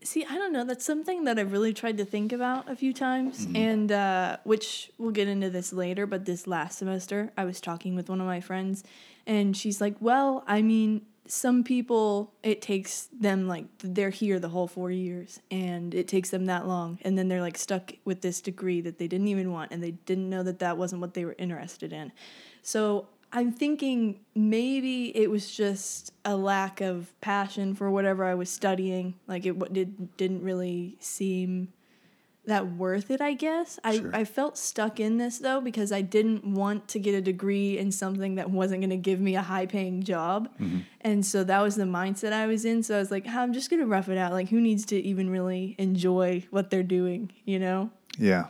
[0.03, 0.64] See, I don't know.
[0.64, 3.57] That's something that I've really tried to think about a few times, Mm-hmm.
[3.57, 6.07] and uh, which we'll get into this later.
[6.07, 8.83] But this last semester, I was talking with one of my friends,
[9.26, 14.48] and she's like, "Well, I mean, some people it takes them like they're here the
[14.48, 18.22] whole four years, and it takes them that long, and then they're like stuck with
[18.22, 21.12] this degree that they didn't even want, and they didn't know that that wasn't what
[21.12, 22.11] they were interested in.
[22.62, 28.51] So I'm thinking maybe it was just a lack of passion for whatever I was
[28.51, 29.14] studying.
[29.27, 31.73] Like it did didn't really seem
[32.47, 33.21] that worth it.
[33.21, 37.14] I guess I I felt stuck in this though because I didn't want to get
[37.14, 40.49] a degree in something that wasn't going to give me a high paying job,
[41.01, 42.83] and so that was the mindset I was in.
[42.83, 44.33] So I was like, "Ah, I'm just gonna rough it out.
[44.33, 47.31] Like who needs to even really enjoy what they're doing?
[47.45, 47.90] You know?
[48.19, 48.47] Yeah.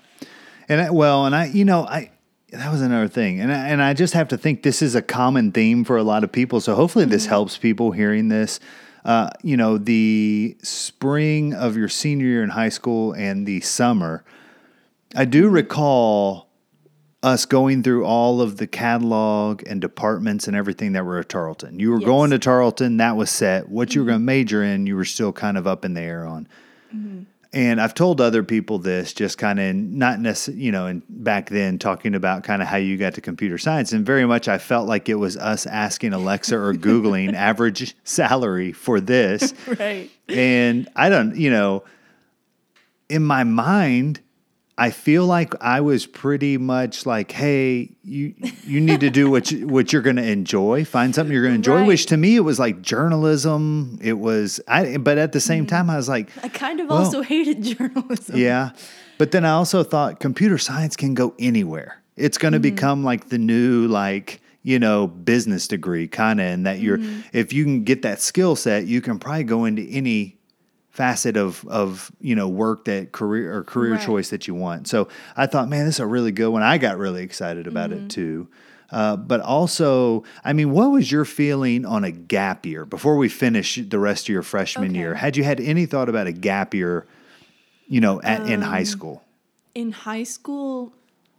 [0.68, 2.12] And I, well, and I, you know, I
[2.52, 5.02] that was another thing, and I, and I just have to think this is a
[5.02, 6.60] common theme for a lot of people.
[6.60, 7.30] So hopefully this mm-hmm.
[7.30, 8.60] helps people hearing this.
[9.04, 14.24] Uh, you know, the spring of your senior year in high school and the summer.
[15.16, 16.50] I do recall
[17.22, 21.78] us going through all of the catalog and departments and everything that were at Tarleton.
[21.78, 22.06] You were Yes.
[22.06, 23.68] going to Tarleton, that was set.
[23.68, 24.10] What you were mm-hmm.
[24.12, 26.48] going to major in, you were still kind of up in the air on.
[26.94, 27.22] Mm-hmm.
[27.52, 31.50] And I've told other people this, just kind of not necessarily, you know, and back
[31.50, 34.58] then talking about kind of how you got to computer science, and very much I
[34.58, 40.08] felt like it was us asking Alexa or Googling average salary for this, Right.
[40.28, 41.82] and I don't, you know,
[43.08, 44.20] in my mind,
[44.80, 48.32] I feel like I was pretty much like, hey, you
[48.64, 51.52] you need to do what you, what you're going to enjoy, find something you're going
[51.52, 51.80] to enjoy.
[51.80, 51.86] Right.
[51.86, 53.98] Which to me, it was like journalism.
[54.00, 55.68] It was, I, but at the same mm.
[55.68, 58.38] time, I was like, I kind of Well- also hated journalism.
[58.38, 58.70] yeah.
[59.18, 62.00] But then I also thought computer science can go anywhere.
[62.16, 62.62] It's going to mm.
[62.62, 67.22] become like the new like you know business degree kind of, and that you're mm.
[67.34, 70.39] if you can get that skill set, you can probably go into any
[70.90, 74.00] facet of of you know work that career or career Right.
[74.00, 74.88] choice that you want.
[74.88, 76.62] So I thought, man, this is a really good one.
[76.62, 78.48] I got really excited about it too.
[78.90, 83.28] Uh, but also, I mean, what was your feeling on a gap year before we
[83.28, 84.98] finish the rest of your freshman Okay.
[84.98, 85.14] year?
[85.14, 87.06] Had you had any thought about a gap year,
[87.88, 89.22] you know, at, in high Um, school?
[89.74, 90.92] in high school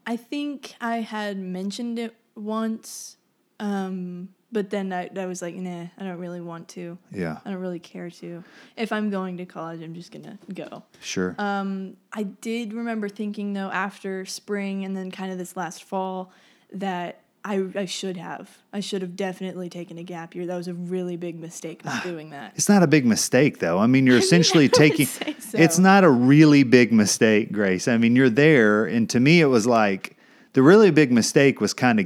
[0.08, 3.18] I think I had mentioned it once,
[3.60, 6.98] um, but then I, I was like, nah, I don't really want to.
[7.12, 7.40] Yeah.
[7.46, 8.44] I don't really care to.
[8.76, 10.84] If I'm going to college, I'm just gonna go.
[11.02, 11.36] Sure.
[11.38, 16.32] Um, I did remember thinking though after spring and then kind of this last fall
[16.74, 18.58] that I I should have.
[18.72, 20.46] I should have definitely taken a gap year.
[20.46, 22.54] That was a really big mistake not doing that.
[22.56, 23.80] It's not a big mistake, though.
[23.80, 25.08] I mean, you're essentially would taking.
[25.08, 25.58] say so.
[25.58, 27.88] It's not a really big mistake, Grace.
[27.88, 30.18] I mean, you're there, and to me, it was like
[30.54, 32.06] the really big mistake was kind of.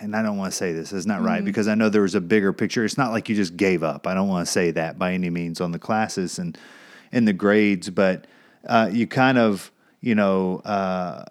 [0.00, 1.26] And I don't want to say this; it's not Mm-hmm.
[1.26, 2.84] right because I know there was a bigger picture.
[2.84, 4.06] It's not like you just gave up.
[4.06, 6.56] I don't want to say that by any means on the classes and
[7.12, 8.26] and the grades, but
[8.66, 11.24] uh, you kind of, you know, uh,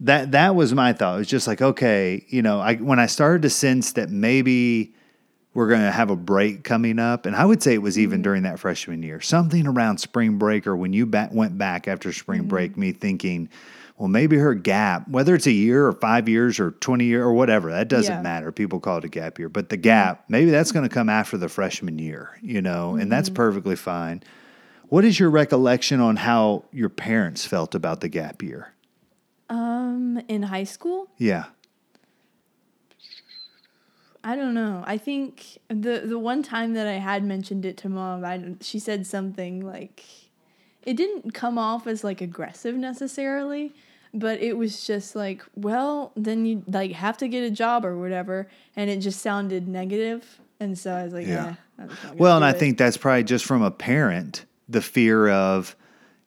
[0.00, 1.16] that that was my thought.
[1.16, 4.94] It was just like, okay, you know, I when I started to sense that maybe
[5.52, 7.26] we're going to have a break coming up.
[7.26, 10.64] And I would say it was even during that freshman year, something around spring break
[10.68, 13.48] or when you back, went back after spring break, me thinking,
[14.00, 17.34] well, maybe her gap, whether it's a year or five years or 20 year or
[17.34, 18.22] whatever, that doesn't Yeah.
[18.22, 18.50] matter.
[18.50, 21.36] People call it a gap year, but the gap, maybe that's going to come after
[21.36, 24.22] the freshman year, you know, and that's perfectly fine.
[24.88, 28.72] What is your recollection on how your parents felt about the gap year?
[29.50, 31.44] Um, in high school, Yeah.
[34.24, 34.82] I don't know.
[34.86, 38.78] I think the the one time that I had mentioned it to mom, I she
[38.78, 40.04] said something like
[40.82, 43.72] it didn't come off as like aggressive necessarily,
[44.12, 47.96] but it was just like, well, then you like have to get a job or
[47.98, 51.44] whatever, and it just sounded negative, and so I was like, Yeah.
[51.44, 51.54] yeah.
[51.78, 54.44] I'm just not gonna Well, and I it." think that's probably just from a parent,
[54.68, 55.74] the fear of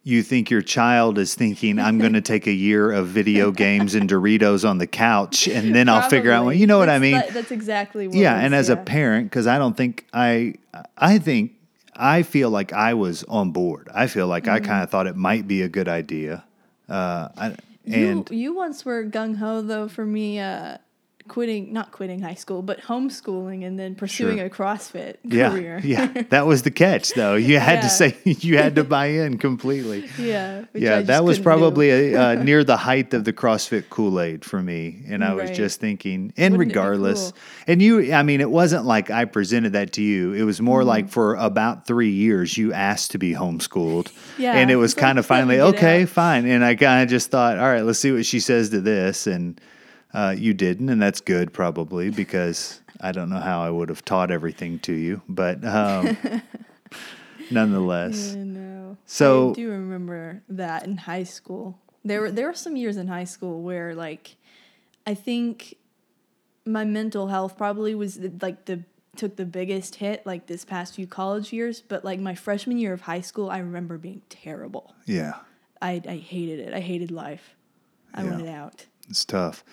[0.05, 3.95] you think your child is thinking, I'm going to take a year of video games
[3.95, 6.39] and Doritos on the couch, and then I'll figure out.
[6.39, 6.57] Probably.
[6.57, 7.13] You know what I mean?
[7.13, 8.17] that- that's exactly what.
[8.17, 10.55] yeah, and as a parent, because I don't think I,
[10.97, 11.53] I think
[11.95, 13.87] I feel like I was on board.
[13.93, 14.65] I feel like I Mm-hmm.
[14.65, 16.43] kind of thought it might be a good idea,
[16.89, 20.77] uh, I, and you, you once were gung ho though for me uh,
[21.27, 24.45] quitting, not quitting high school, but homeschooling and then pursuing Sure.
[24.45, 25.79] a CrossFit yeah, career.
[25.83, 27.35] yeah, that was the catch, though.
[27.35, 27.81] You had Yeah.
[27.81, 30.09] to say you had to buy in completely.
[30.17, 30.65] yeah.
[30.73, 34.61] yeah, that was probably a, uh, near the height of the CrossFit Kool Aid for
[34.61, 37.39] me, and I was just thinking, and Wouldn't regardless, cool?
[37.67, 40.33] and you, I mean, it wasn't like I presented that to you.
[40.33, 40.87] It was more Mm-hmm.
[40.89, 45.17] like for about three years you asked to be homeschooled, Yeah, and it was kind
[45.19, 46.09] of finally okay, out.
[46.09, 48.81] fine, and I kind of just thought, all right, let's see what she says to
[48.81, 49.59] this, and
[50.13, 54.05] uh, you didn't, and that's good probably because I don't know how I would have
[54.05, 56.17] taught everything to you, but um,
[57.51, 58.33] nonetheless.
[58.35, 58.97] Yeah, no.
[59.05, 61.79] So- I do remember that in high school.
[62.05, 64.35] There were there were some years in high school where like
[65.07, 65.75] I think
[66.65, 68.83] my mental health probably was like the
[69.15, 72.91] took the biggest hit like this past few college years, but like my freshman year
[72.93, 74.93] of high school I remember being terrible.
[75.05, 75.35] Yeah.
[75.81, 76.73] I I hated it.
[76.73, 77.55] I hated life.
[78.13, 78.31] I Yeah.
[78.31, 78.85] wanted out.
[79.09, 79.63] It's tough.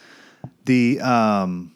[0.65, 1.73] The um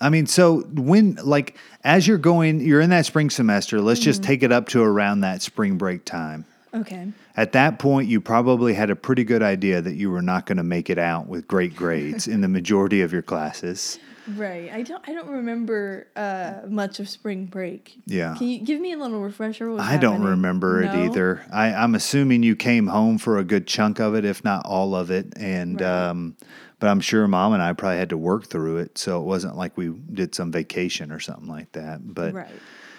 [0.00, 4.22] I mean, so when like as you're going, you're in that spring semester, let's just
[4.22, 6.44] take it up to around that spring break time.
[6.74, 7.08] Okay.
[7.36, 10.58] At that point, you probably had a pretty good idea that you were not going
[10.58, 13.98] to make it out with great grades in the majority of your classes.
[14.36, 14.70] Right.
[14.70, 17.96] I don't I don't remember uh, much of spring break.
[18.06, 18.34] Yeah.
[18.36, 19.70] Can you give me a little refresher?
[19.80, 20.28] I don't happening?
[20.30, 21.42] remember it either.
[21.50, 24.94] I, I'm assuming you came home for a good chunk of it, if not all
[24.94, 25.32] of it.
[25.36, 25.88] And Right.
[26.10, 26.36] um,
[26.80, 29.56] but I'm sure mom and I probably had to work through it, so it wasn't
[29.56, 32.14] like we did some vacation or something like that.
[32.14, 32.48] But Right.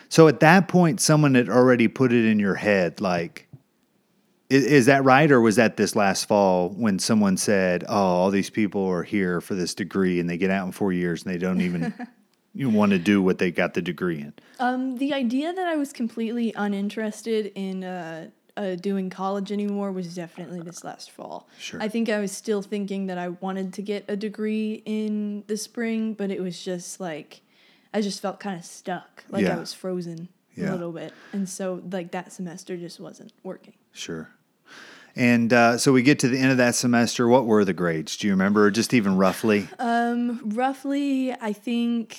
[0.09, 3.45] so at that point, someone had already put it in your head, like.
[4.49, 8.31] Is, is that right, or was that this last fall when someone said, "Oh, all
[8.31, 11.31] these people are here for this degree, and they get out in four years, and
[11.31, 11.93] they don't even
[12.55, 14.33] you want to do what they got the degree in"?
[14.59, 20.13] Um, the idea that I was completely uninterested in uh, uh, doing college anymore was
[20.13, 21.47] definitely this last fall.
[21.59, 21.81] Sure.
[21.81, 25.57] I think I was still thinking that I wanted to get a degree in the
[25.57, 27.41] spring, but it was just like
[27.93, 29.55] I just felt kind of stuck, like Yeah.
[29.55, 30.71] I was frozen Yeah.
[30.71, 33.73] a little bit, and so like that semester just wasn't working.
[33.93, 34.29] Sure.
[35.15, 37.27] And uh, so we get to the end of that semester.
[37.27, 38.15] What were the grades?
[38.17, 39.67] Do you remember, or just even roughly?
[39.79, 42.17] Um, roughly, I think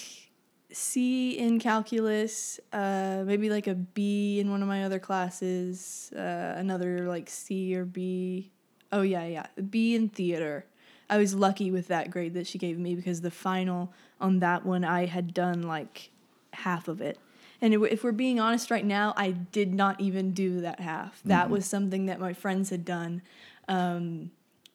[0.72, 6.54] C in calculus, uh, maybe like a B in one of my other classes, uh,
[6.56, 8.50] another like C or B.
[8.92, 10.64] Oh yeah, yeah, B in theater.
[11.08, 14.64] I was lucky with that grade that she gave me because the final on that
[14.64, 16.10] one I had done like
[16.52, 17.18] half of it.
[17.60, 21.20] And if we're being honest right now, I did not even do that half.
[21.24, 23.20] That was something that my friends had done
[23.68, 24.30] um,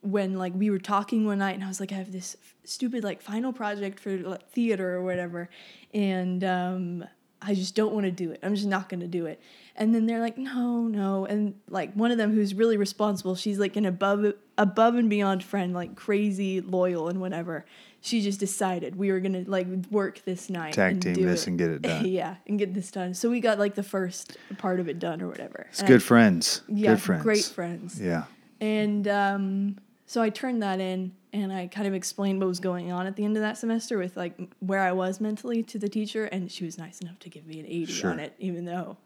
[0.06, 2.56] when like we were talking one night and I was like, I have this f-
[2.64, 5.50] stupid like final project for like, theater or whatever,
[5.94, 7.06] and um,
[7.42, 8.40] I just don't want to do it.
[8.44, 9.40] I'm just not going to do it.
[9.76, 11.26] And then they're like, no, no.
[11.26, 15.44] And like one of them who's really responsible, she's like an above above and beyond
[15.44, 17.66] friend, like crazy loyal and whatever.
[18.02, 21.44] She just decided we were gonna like work this night, Tag and team do this
[21.44, 21.48] it.
[21.48, 22.06] and get it done.
[22.06, 23.14] yeah, and get this done.
[23.16, 25.66] So we got like the first part of it done or whatever.
[25.70, 26.62] It's And good friends.
[26.68, 27.24] Yeah, good friends.
[27.24, 28.00] great friends.
[28.00, 28.26] Yeah.
[28.62, 32.92] And um, so I turned that in and I kind of explained what was going
[32.92, 35.90] on at the end of that semester with like where I was mentally to the
[35.90, 36.26] teacher.
[36.26, 38.12] And she was nice enough to give me an 80 Sure.
[38.12, 38.98] on it, even though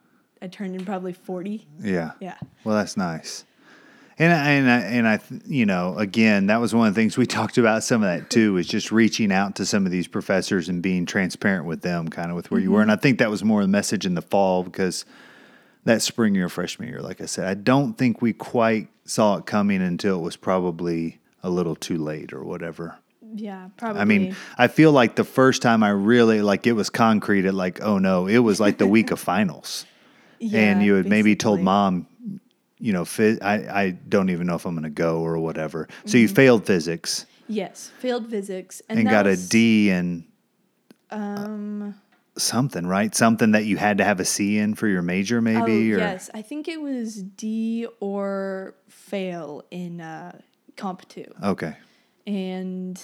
[0.41, 1.65] I turned in probably 40.
[1.79, 2.11] Yeah.
[2.19, 2.35] Yeah.
[2.63, 3.45] Well, that's nice.
[4.21, 7.17] And I, and I, and I, you know, again, that was one of the things
[7.17, 7.85] we talked about.
[7.85, 11.05] Some of that too is just reaching out to some of these professors and being
[11.05, 12.79] transparent with them, kind of with where you were.
[12.81, 12.89] Mm-hmm.
[12.89, 15.05] And I think that was more the message in the fall because
[15.85, 19.45] that spring year, freshman year, like I said, I don't think we quite saw it
[19.45, 22.97] coming until it was probably a little too late or whatever.
[23.33, 24.01] Yeah, probably.
[24.01, 27.45] I mean, I feel like the first time I really like it was concrete.
[27.45, 29.85] At like, oh no, it was like the week of finals
[30.41, 32.07] and you had maybe told mom,
[32.79, 35.87] you know, phys- I, I don't even know if I'm going to go or whatever.
[36.05, 36.17] So Mm-hmm.
[36.17, 38.81] you failed physics Yes, failed physics.
[38.89, 40.25] And, and got a was- D in
[41.11, 41.95] Um,
[42.41, 43.13] something, right?
[43.13, 45.93] Something that you had to have a C in for your major, oh, maybe?
[45.93, 46.29] or yes.
[46.33, 50.39] I think it was D or fail in uh,
[50.75, 51.25] Comp 2.
[51.43, 51.75] Okay.
[52.27, 53.01] And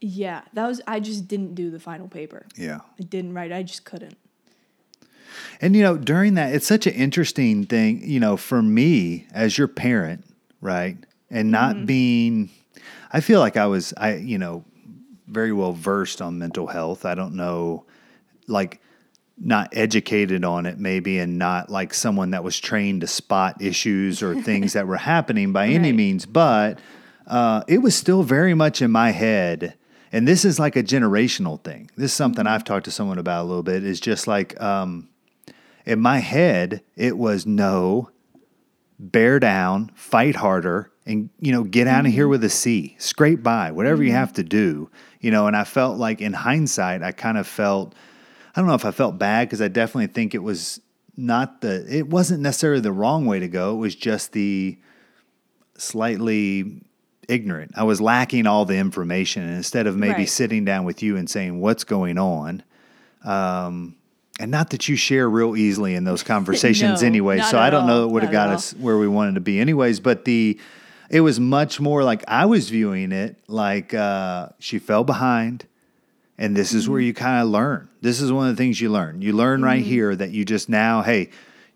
[0.00, 2.46] yeah, that was, I just didn't do the final paper.
[2.56, 2.80] Yeah.
[2.98, 3.52] I didn't write.
[3.52, 4.16] I just couldn't.
[5.60, 9.58] And you know, during that, it's such an interesting thing, you know, for me as
[9.58, 10.24] your parent,
[10.60, 10.96] right?
[11.30, 11.84] And not Mm-hmm.
[11.84, 12.50] being,
[13.12, 14.64] I feel like I was, I, you know,
[15.30, 17.04] very well versed on mental health.
[17.04, 17.84] I don't know,
[18.46, 18.80] like,
[19.38, 24.22] not educated on it, maybe, and not like someone that was trained to spot issues
[24.22, 26.78] or things that were happening by any means, but
[27.26, 29.74] uh, it was still very much in my head.
[30.12, 31.90] And this is like a generational thing.
[31.96, 33.84] This is something I've talked to someone about a little bit.
[33.84, 35.08] Is just like, um,
[35.86, 38.10] in my head, it was no,
[38.98, 43.42] bear down, fight harder, and you know, get out of here with a C, scrape
[43.42, 45.46] by, whatever you have to do, you know.
[45.46, 47.94] And I felt like, in hindsight, I kind of felt,
[48.54, 50.80] I don't know if I felt bad because I definitely think it was
[51.16, 53.72] not the, it wasn't necessarily the wrong way to go.
[53.74, 54.78] It was just the
[55.76, 56.82] slightly
[57.28, 57.72] ignorant.
[57.76, 60.28] I was lacking all the information, and instead of maybe Right.
[60.28, 62.62] sitting down with you and saying what's going on.
[63.24, 63.96] Um,
[64.38, 67.40] and not that you share real easily in those conversations No, anyway.
[67.40, 69.60] So I don't know all, it would have got us where we wanted to be
[69.60, 70.00] anyways.
[70.00, 70.58] But the
[71.10, 75.66] it was much more like I was viewing it like uh, she fell behind.
[76.38, 76.92] And this is Mm-hmm.
[76.92, 77.88] where you kind of learn.
[78.00, 79.20] This is one of the things you learn.
[79.20, 79.90] You learn right Mm-hmm.
[79.90, 81.28] here that you just now, hey,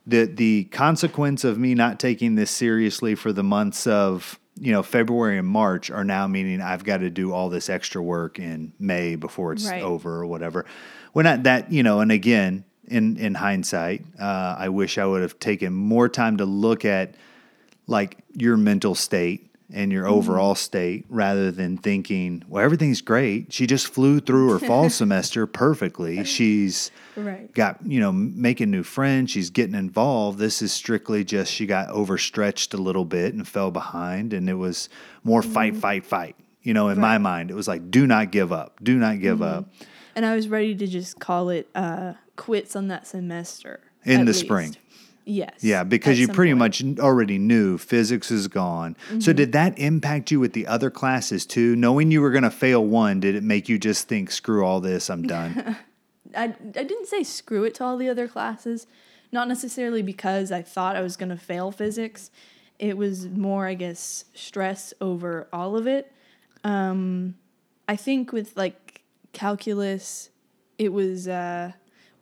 [0.06, 4.82] the the consequence of me not taking this seriously for the months of you know
[4.82, 8.72] February and March are now meaning I've got to do all this extra work in
[8.78, 9.82] May before it's Right.
[9.82, 10.64] over or whatever.
[11.12, 15.20] When not that you know, and again, in in hindsight, uh, I wish I would
[15.22, 17.14] have taken more time to look at
[17.86, 20.14] like your mental state and your Mm-hmm.
[20.14, 23.52] overall state rather than thinking, well, everything's great.
[23.52, 26.22] She just flew through her fall semester perfectly.
[26.24, 27.52] She's Right.
[27.54, 29.30] got, you know, making new friends.
[29.30, 30.38] She's getting involved.
[30.38, 34.32] This is strictly just she got overstretched a little bit and fell behind.
[34.32, 34.88] And it was
[35.24, 36.36] more fight, fight, fight.
[36.62, 37.22] You know, in my Mm-hmm.
[37.22, 38.78] Mind, it was like, do not give up.
[38.82, 39.58] Do not give Mm-hmm.
[39.58, 39.68] up.
[40.16, 43.80] And I was ready to just call it uh, quits on that semester.
[44.04, 44.40] In the least.
[44.40, 44.76] spring.
[45.26, 45.62] Yes.
[45.62, 46.58] Yeah, because you pretty point.
[46.58, 48.94] much already knew physics is gone.
[49.08, 49.32] So Mm-hmm.
[49.36, 51.74] did that impact you with the other classes too?
[51.76, 54.80] Knowing you were going to fail one, did it make you just think, screw all
[54.80, 55.76] this, I'm done?
[56.36, 56.48] I, I
[56.84, 58.86] didn't say screw it to all the other classes,
[59.32, 62.30] not necessarily because I thought I was going to fail physics.
[62.78, 66.12] It was more, I guess, stress over all of it.
[66.64, 67.36] Um,
[67.88, 69.02] I think with like
[69.32, 70.30] calculus,
[70.78, 71.72] it was uh,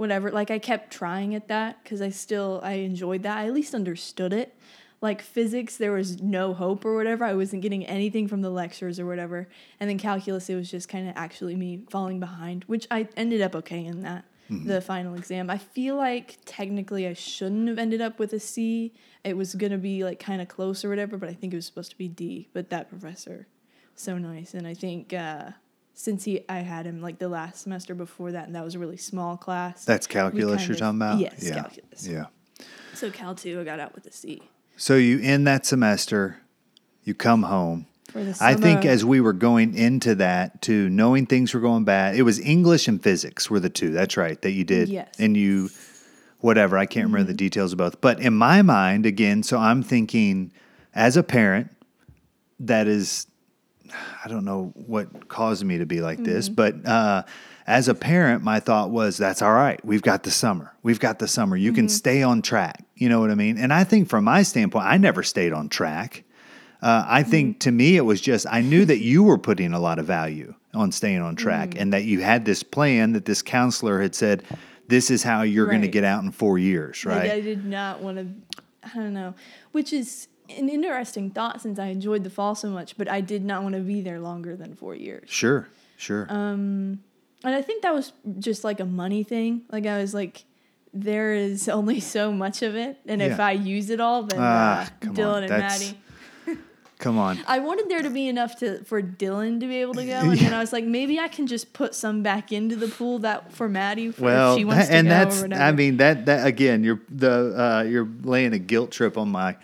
[0.02, 0.30] whatever.
[0.30, 3.38] Like I kept trying at that because I still I enjoyed that.
[3.38, 4.54] I at least understood it.
[5.00, 7.24] Like physics, there was no hope or whatever.
[7.24, 9.48] I wasn't getting anything from the lectures or whatever.
[9.80, 13.40] And then calculus, it was just kind of actually me falling behind, which I ended
[13.40, 14.24] up okay in that
[14.64, 15.48] the final exam.
[15.48, 18.92] I feel like technically I shouldn't have ended up with a C.
[19.24, 21.66] It was gonna be like kind of close or whatever, but I think it was
[21.66, 22.48] supposed to be D.
[22.52, 23.46] But that professor,
[23.94, 25.52] so nice, and I think uh,
[25.94, 28.78] since he I had him like the last semester before that, and that was a
[28.78, 29.84] really small class.
[29.84, 31.18] That's calculus you're of- talking about?
[31.18, 31.54] Yes, yeah.
[31.54, 32.06] calculus.
[32.06, 32.26] Yeah.
[32.94, 34.42] So Cal two, I got out with a C
[34.76, 36.38] So you end that semester,
[37.04, 37.86] you come home.
[38.40, 42.22] I think as we were going into that, to knowing things were going bad, it
[42.22, 43.90] was English and physics were the two.
[43.90, 45.08] That's right that you did, Yes.
[45.18, 45.70] and you,
[46.40, 46.76] whatever.
[46.76, 47.38] I can't remember the mm-hmm.
[47.38, 50.52] details of both, but in my mind, again, so I'm thinking,
[50.94, 51.70] as a parent,
[52.60, 53.26] that is
[54.24, 57.22] I don't know what caused me to be like this, but uh,
[57.66, 59.82] as a parent, my thought was, that's all right.
[59.84, 60.74] We've got the summer.
[60.82, 61.56] We've got the summer.
[61.56, 62.84] You can stay on track.
[62.94, 63.58] You know what I mean?
[63.58, 66.24] And I think from my standpoint, I never stayed on track.
[66.80, 69.78] Uh, I think to me, it was just, I knew that you were putting a
[69.78, 73.42] lot of value on staying on track and that you had this plan that this
[73.42, 74.42] counselor had said,
[74.88, 78.00] this is how you're going to get out in four years, Like, I did not
[78.02, 79.34] want to, I don't know,
[79.70, 80.26] which is
[80.58, 83.74] an interesting thought since I enjoyed the fall so much, but I did not want
[83.74, 85.28] to be there longer than four years.
[85.30, 86.26] Sure, sure.
[87.44, 89.62] And I think that was just like a money thing.
[89.70, 90.44] Like I was like,
[90.94, 94.84] there is only so much of it, and if I use it all, then Ah,
[94.84, 95.98] uh, come Dylan on, and Maddie.
[96.98, 97.40] Come on.
[97.48, 100.38] I wanted there to be enough to for Dylan to be able to go, and
[100.38, 103.52] then I was like, maybe I can just put some back into the pool that
[103.52, 106.46] for Maddie for Well, she wants that- to and go that's I mean that that
[106.46, 109.56] again you're the uh, you're laying a guilt trip on my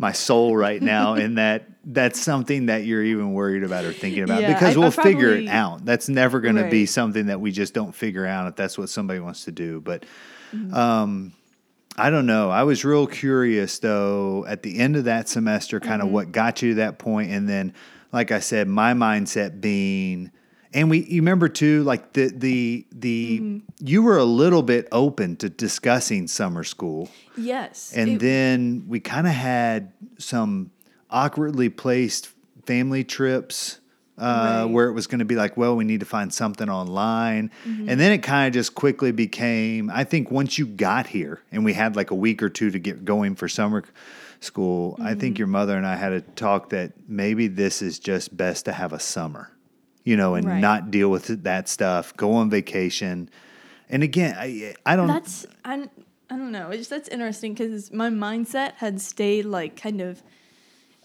[0.00, 4.22] my soul right now in that that's something that you're even worried about or thinking
[4.22, 5.84] about Yeah, because I- I we'll figure it out.
[5.84, 8.88] That's never going to be something that we just don't figure out if that's what
[8.88, 9.80] somebody wants to do.
[9.80, 10.04] But
[10.54, 10.74] Mm-hmm.
[10.74, 11.32] um,
[11.96, 12.50] I don't know.
[12.50, 16.08] I was real curious though at the end of that semester, kind Mm-hmm.
[16.08, 17.72] of what got you to that point, and then,
[18.12, 20.32] like I said, my mindset being,
[20.72, 23.86] and we you remember too, like the the the Mm-hmm.
[23.86, 29.00] you were a little bit open to discussing summer school, yes, and it- then we
[29.00, 30.70] kind of had some
[31.10, 32.30] awkwardly placed
[32.66, 33.76] family trips.
[34.18, 34.70] Uh, Right.
[34.74, 37.50] Where it was going to be like, well, we need to find something online.
[37.66, 37.88] Mm-hmm.
[37.88, 41.64] And then it kind of just quickly became, I think once you got here and
[41.64, 43.82] we had like a week or two to get going for summer
[44.40, 45.38] school, I think Mm-hmm.
[45.38, 48.92] your mother and I had a talk that maybe this is just best to have
[48.92, 49.50] a summer,
[50.04, 50.60] you know, and Right.
[50.60, 53.28] not deal with that stuff, go on vacation.
[53.88, 55.88] And again, I, I don't, That's I,
[56.30, 56.70] I don't know.
[56.70, 60.22] It's that's interesting because my mindset had stayed like kind of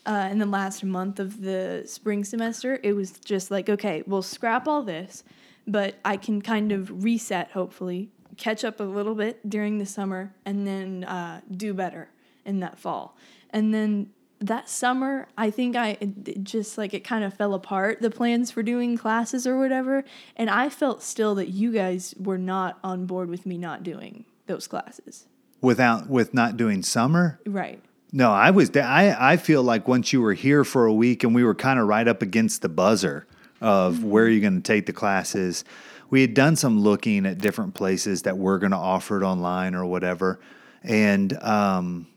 [0.05, 2.79] uh, in the last month of the spring semester.
[2.83, 5.23] It was just like okay, we'll scrap all this,
[5.65, 7.51] but I can kind of reset.
[7.51, 12.09] Hopefully, catch up a little bit during the summer, and then uh, do better
[12.45, 13.17] in that fall.
[13.49, 14.11] And then
[14.47, 15.97] that summer, I think I
[16.43, 18.01] just like it kind of fell apart.
[18.01, 20.03] The plans for doing classes or whatever,
[20.35, 24.25] and I felt still that you guys were not on board with me not doing
[24.47, 25.25] those classes.
[25.61, 27.81] without, with not doing summer, Right.
[28.11, 28.69] No, I was.
[28.77, 31.79] I I feel like once you were here for a week and we were kind
[31.79, 33.27] of right up against the buzzer
[33.59, 35.65] of where you're going to take the classes.
[36.09, 39.75] We had done some looking at different places that were going to offer it online
[39.75, 40.39] or whatever,
[40.83, 42.07] and um,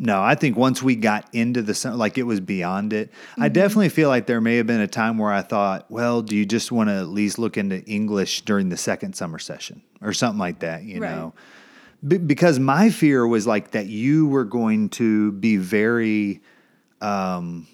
[0.00, 3.10] no, I think once we got into the like it was beyond it.
[3.36, 6.36] I definitely feel like there may have been a time where I thought, well, do
[6.36, 10.12] you just want to at least look into English during the second summer session or
[10.12, 10.84] something like that?
[10.84, 11.10] You Right.
[11.16, 11.34] know.
[12.06, 16.42] Be- because my fear was like that you were going to be very
[17.00, 17.66] um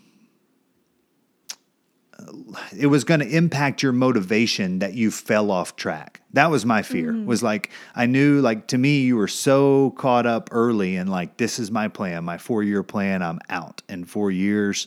[2.77, 6.20] it was going to impact your motivation that you fell off track.
[6.33, 7.12] That was my fear.
[7.12, 7.27] Mm-hmm.
[7.27, 11.37] Was like i knew like to me you were so caught up early and like
[11.37, 14.87] this is my plan my four year plan i'm out in four years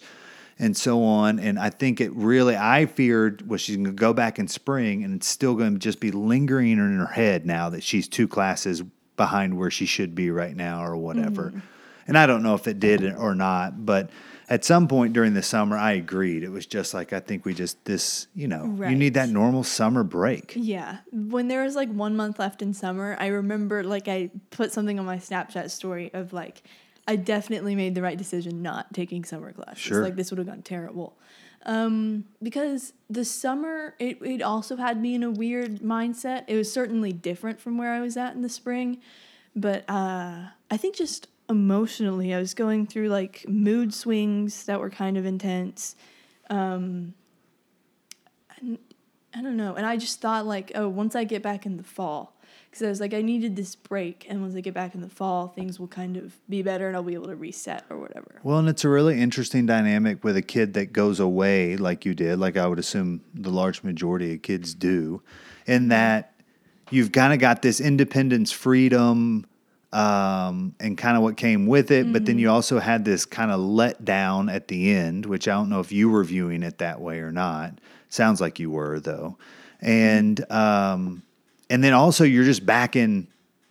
[0.59, 1.39] and so on.
[1.39, 5.03] And i think it really i feared was she's going to go back in spring
[5.03, 8.27] and it's still going to just be lingering in her head now that she's two
[8.27, 8.83] classes
[9.15, 11.51] behind where she should be right now or whatever.
[11.51, 11.61] Mm.
[12.07, 14.09] And i don't know if it did or not but
[14.49, 17.53] at some point during the summer i agreed it was just like i think we
[17.53, 18.91] just this you know right.
[18.91, 20.97] you need that normal summer break Yeah.
[21.11, 24.99] When there was like one month left in summer, I remember like I put something
[24.99, 26.63] on my Snapchat story of like,
[27.07, 29.79] I definitely made the right decision not taking summer classes.
[29.79, 30.03] Sure.
[30.03, 31.17] Like this would have gone terrible.
[31.65, 36.43] Um, because the summer, it, it also had me in a weird mindset.
[36.47, 38.99] It was certainly different from where I was at in the spring.
[39.55, 44.89] But uh, I think just emotionally, I was going through like mood swings that were
[44.89, 45.95] kind of intense.
[46.49, 47.13] Um,
[48.59, 49.75] I don't know.
[49.75, 52.33] And I just thought like, oh, once I get back in the fall,
[52.69, 55.09] because I was like, I needed this break, and once I get back in the
[55.09, 58.39] fall, things will kind of be better, and I'll be able to reset or whatever.
[58.43, 62.13] Well, and it's a really interesting dynamic with a kid that goes away like you
[62.13, 65.21] did, like I would assume the large majority of kids do,
[65.65, 66.33] in that
[66.89, 69.45] you've kind of got this independence, freedom,
[69.93, 72.11] um, and kind of what came with it.
[72.11, 75.69] But then you also had this kind of letdown at the end, which I don't
[75.69, 77.79] know if you were viewing it that way or not.
[78.09, 79.37] Sounds like you were, though.
[79.79, 81.23] And, um,
[81.69, 83.27] and then also you're just back in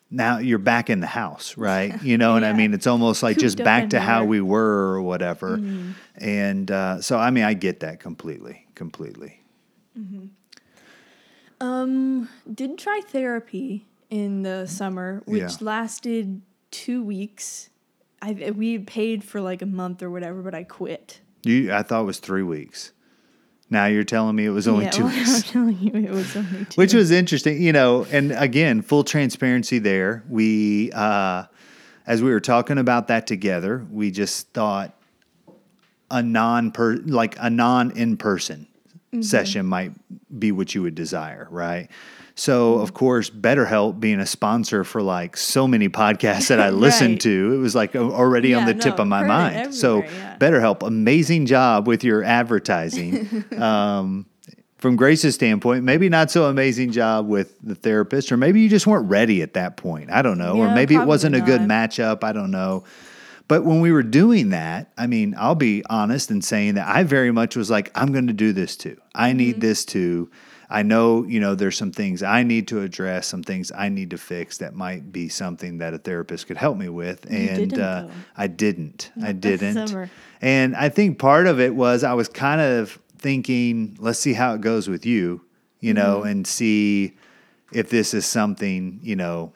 [0.08, 2.00] now you're back in the house, right?
[2.06, 2.74] You know and I mean?
[2.74, 4.20] It's almost like just Cooped up back to how.
[4.20, 4.30] Mm-hmm.
[4.30, 5.60] we were or whatever.
[6.14, 9.40] And uh, so, I mean, I get that completely, completely.
[11.60, 15.56] Um, did try therapy in the summer, which Yeah.
[15.60, 17.70] lasted two weeks.
[18.22, 21.20] I we paid for like a month or whatever, but I quit.
[21.44, 22.92] You, I thought it was three weeks.
[23.68, 25.36] Now you're telling me it was only yeah, two well, weeks.
[25.36, 26.76] I'm telling you, it was only two.
[26.80, 28.04] which was interesting, you know.
[28.10, 30.24] And again, full transparency there.
[30.28, 31.44] We, uh,
[32.06, 34.94] as we were talking about that together, we just thought
[36.10, 38.68] a non per like a non in person
[39.22, 39.92] session might
[40.38, 41.88] be what you would desire, right?
[42.38, 47.10] So of course, BetterHelp being a sponsor for like so many podcasts that I listened
[47.14, 47.20] Right.
[47.22, 49.74] to, it was like already on Yeah, the tip of my mind.
[49.74, 50.36] So yeah.
[50.38, 53.44] BetterHelp, amazing job with your advertising.
[53.60, 54.26] um,
[54.78, 58.86] from Grace's standpoint, maybe not so amazing job with the therapist, or maybe you just
[58.86, 60.10] weren't ready at that point.
[60.10, 60.58] I don't know.
[60.58, 61.90] or maybe it wasn't a good not.
[61.90, 62.22] matchup.
[62.22, 62.84] I don't know.
[63.48, 67.04] But when we were doing that, I mean, I'll be honest in saying that I
[67.04, 69.00] very much was like, I'm going to do this too.
[69.14, 69.36] I Mm-hmm.
[69.38, 70.30] need this too.
[70.68, 74.10] I know, you know, there's some things I need to address, some things I need
[74.10, 77.24] to fix that might be something that a therapist could help me with.
[77.30, 78.08] and didn't, uh.
[78.36, 79.12] I didn't.
[79.16, 80.10] I Not this didn't.
[80.40, 84.54] And I think part of it was I was kind of thinking, let's see how
[84.54, 85.42] it goes with you,
[85.80, 86.28] you know, Mm-hmm.
[86.28, 87.14] and see
[87.72, 89.52] if this is something, you know,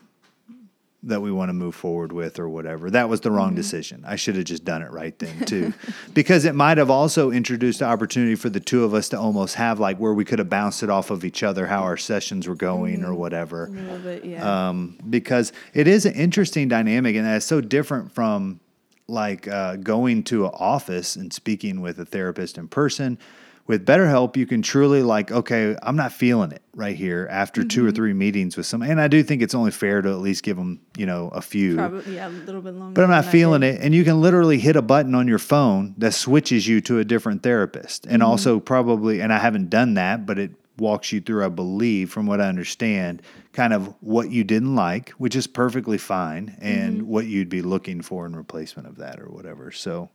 [1.03, 2.91] that we want to move forward with or whatever.
[2.91, 3.37] That was the Mm-hmm.
[3.39, 4.05] wrong decision.
[4.07, 5.73] I should have just done it right then too.
[6.15, 9.55] because it might have also introduced the opportunity for the two of us to almost
[9.55, 12.47] have like where we could have bounced it off of each other how our sessions
[12.47, 13.07] were going Mm-hmm.
[13.11, 14.69] or whatever a little bit, yeah.
[14.69, 18.61] um, because it is an interesting dynamic and it's so different from
[19.09, 23.19] like uh, going to an office and speaking with a therapist in person
[23.67, 27.81] with BetterHelp, you can truly like, okay, I'm not feeling it right here after two
[27.81, 27.89] Mm-hmm.
[27.89, 30.43] or three meetings with some, and I do think it's only fair to at least
[30.43, 31.77] give them, you know, a few.
[31.77, 32.95] Probably, yeah, a little bit longer.
[32.95, 33.81] But I'm not feeling it.
[33.81, 37.05] And you can literally hit a button on your phone that switches you to a
[37.05, 38.07] different therapist.
[38.07, 38.31] And Mm-hmm.
[38.31, 42.27] also, probably, and I haven't done that, but it walks you through, I believe, from
[42.27, 43.21] what I understand,
[43.53, 47.07] kind of what you didn't like, which is perfectly fine, and Mm-hmm.
[47.07, 49.71] what you'd be looking for in replacement of that or whatever.
[49.71, 50.09] So,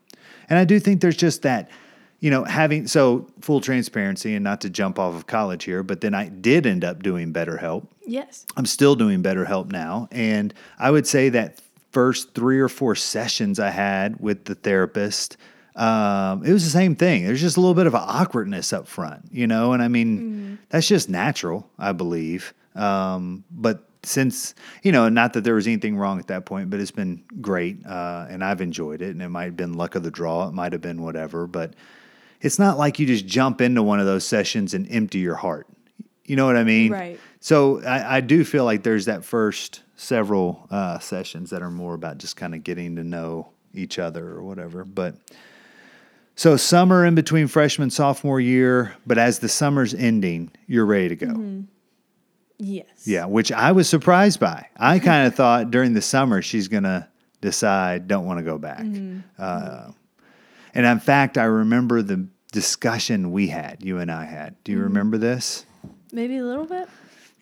[0.49, 1.69] and I do think there's just that.
[2.25, 6.01] You know, having so full transparency and not to jump off of college here, but
[6.01, 7.85] then I did end up doing BetterHelp.
[8.03, 8.47] Yes.
[8.57, 10.07] I'm still doing BetterHelp now.
[10.11, 11.61] And I would say that
[11.91, 15.37] first three or four sessions I had with the therapist,
[15.75, 17.25] um, it was the same thing.
[17.25, 19.73] There's just a little bit of an awkwardness up front, you know?
[19.73, 22.55] And I mean, that's just natural, I believe.
[22.73, 26.79] Um, but since, you know, not that there was anything wrong at that point, but
[26.79, 27.85] it's been great.
[27.85, 29.11] Uh, and I've enjoyed it.
[29.11, 30.47] And it might have been luck of the draw.
[30.47, 31.45] It might have been whatever.
[31.45, 31.75] But
[32.45, 35.67] it's not like you just jump into one of those sessions and empty your heart.
[36.25, 36.91] You know what I mean?
[36.91, 37.19] Right.
[37.39, 41.95] So I, I do feel like there's that first several uh, sessions that are more
[41.95, 44.85] about just kind of getting to know each other or whatever.
[44.85, 45.15] But
[46.35, 51.15] so summer in between freshman sophomore year, but as the summer's ending, you're ready to
[51.15, 51.63] go.
[52.59, 53.07] Yes.
[53.07, 54.67] Yeah, which I was surprised by.
[54.77, 57.09] I kind of thought during the summer she's gonna
[57.41, 58.85] decide don't want to go back.
[59.39, 59.91] Uh,
[60.75, 64.55] and in fact, I remember the discussion we had, you and I had.
[64.63, 65.65] Do you remember this?
[66.13, 66.87] Maybe a little bit.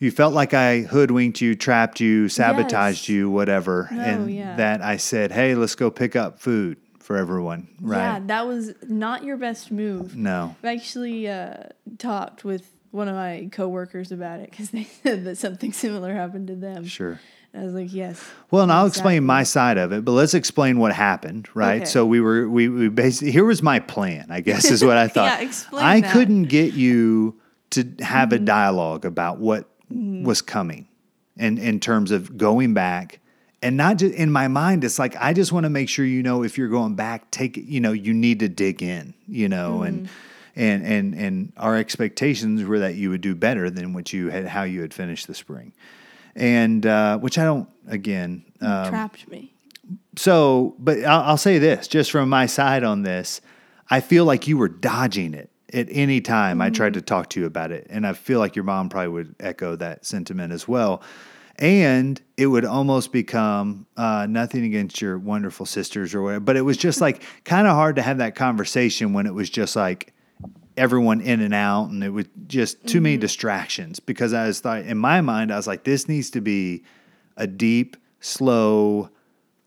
[0.00, 3.08] You felt like I hoodwinked you, trapped you, sabotaged Yes.
[3.08, 4.56] you, whatever, No, and yeah.
[4.56, 7.98] that I said, "Hey, let's go pick up food for everyone." Right?
[7.98, 10.16] Yeah, that was not your best move.
[10.16, 10.56] No.
[10.64, 15.38] I actually uh, talked with one of my coworkers about it because they said that
[15.38, 16.84] something similar happened to them.
[16.86, 17.20] Sure.
[17.56, 18.20] I was like, yes.
[18.50, 21.82] Well, and I'll explain my side of it, but let's explain what happened, right?
[21.82, 21.84] Okay.
[21.84, 25.06] So we were we, we basically here was my plan, I guess is what I
[25.08, 25.40] thought.
[25.40, 26.12] Yeah, explain I that.
[26.12, 27.40] couldn't get you
[27.70, 28.44] to have a mm-hmm.
[28.44, 30.24] dialogue about what mm-hmm.
[30.24, 30.88] was coming
[31.36, 33.20] and in terms of going back
[33.62, 36.22] and not just in my mind it's like I just want to make sure you
[36.22, 39.82] know if you're going back take you know, you need to dig in, you know,
[39.82, 40.60] and mm-hmm.
[40.60, 44.46] and and and our expectations were that you would do better than what you had
[44.46, 45.72] how you had finished the spring.
[46.36, 49.54] And uh, which I don't again um, Trapped me.
[50.16, 53.40] so, but I'll, I'll say this just from my side on this,
[53.90, 57.40] I feel like you were dodging it at any time I tried to talk to
[57.40, 57.86] you about it.
[57.90, 61.02] And I feel like your mom probably would echo that sentiment as well.
[61.56, 66.62] And it would almost become uh, nothing against your wonderful sisters or whatever, but it
[66.62, 70.13] was just like kind of hard to have that conversation when it was just like
[70.76, 74.80] everyone in and out and it was just too many distractions because I was thought
[74.82, 76.82] in my mind, I was like, this needs to be
[77.36, 79.10] a deep, slow,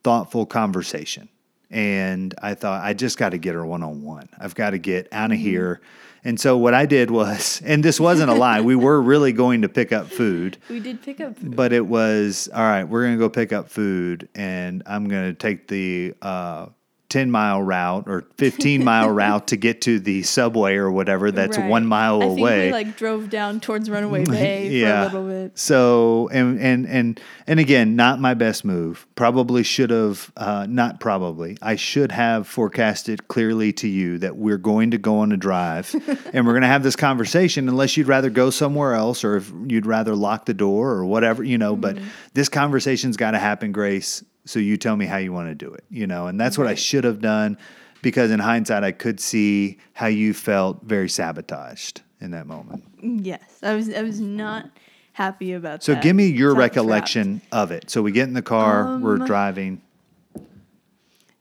[0.03, 1.30] thoughtful conversation.
[1.70, 4.30] And I thought, I just got to get her one on one.
[4.39, 5.82] I've got to get out of here.
[6.24, 9.62] And so what I did was, and this wasn't a lie, we were really going
[9.64, 11.55] to pick up food, We did pick up food.
[11.55, 15.30] but it was, all right, we're going to go pick up food and I'm going
[15.30, 16.68] to take the uh,
[17.10, 21.58] 10 mile route or 15 mile route to get to the subway or whatever that's
[21.58, 21.70] Right.
[21.70, 22.66] one mile I think away.
[22.68, 25.58] we like drove down towards Runaway Bay for a little bit.
[25.58, 29.08] So and and and and again, not my best move.
[29.16, 31.58] Probably should have uh, not probably.
[31.62, 35.93] I should have forecasted clearly to you that we're going to go on a drive
[36.34, 37.70] and we're going to have this conversation.
[37.70, 41.41] Unless you'd rather go somewhere else, or if you'd rather lock the door or whatever,
[41.43, 41.76] you know.
[41.76, 42.08] But Mm-hmm.
[42.34, 44.24] this conversation's got to happen, Grace.
[44.48, 46.28] So you tell me how you want to do it, you know.
[46.28, 47.58] And that's what I should have done
[48.02, 52.84] because in hindsight, I could see how you felt very sabotaged in that moment.
[53.02, 53.93] Yes, I was.
[53.93, 54.70] I was not
[55.14, 56.02] happy about So that.
[56.02, 57.89] So give me your recollection of it.
[57.89, 59.82] So we get in the car, we're Um, driving.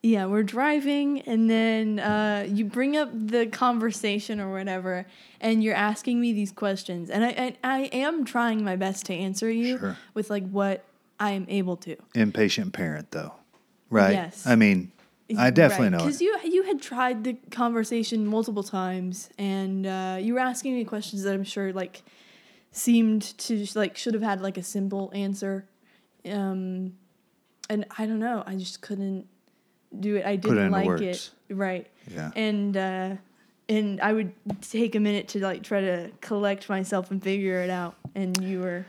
[0.03, 5.05] Yeah, we're driving, and then uh, you bring up the conversation or whatever,
[5.41, 9.15] and you're asking me these questions, and I I, I am trying my best to
[9.15, 9.97] answer you Sure.
[10.15, 10.85] with like what
[11.19, 11.97] I am able to.
[12.15, 13.33] Impatient parent, though,
[13.91, 14.13] right?
[14.13, 14.47] Yes.
[14.47, 14.93] I mean,
[15.37, 20.35] I definitely know because you you had tried the conversation multiple times, and uh, you
[20.35, 22.03] were asking me questions that I'm sure like
[22.71, 25.67] seemed to like should have had like a simple answer,
[26.31, 26.95] um,
[27.69, 28.45] and I don't know.
[28.47, 29.27] I just couldn't
[29.99, 30.25] do it.
[30.25, 31.31] I didn't into like it.
[31.51, 31.87] Right.
[32.09, 32.31] Yeah.
[32.37, 33.17] And uh,
[33.69, 37.71] and I would take a minute to like try to collect myself and figure it
[37.71, 37.97] out.
[38.15, 38.87] And you were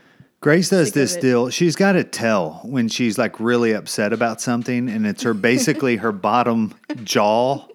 [0.48, 1.50] Grace does this deal.
[1.50, 5.98] She's got to tell when she's like really upset about something, and it's her basically
[5.98, 6.74] her bottom
[7.04, 7.68] jaw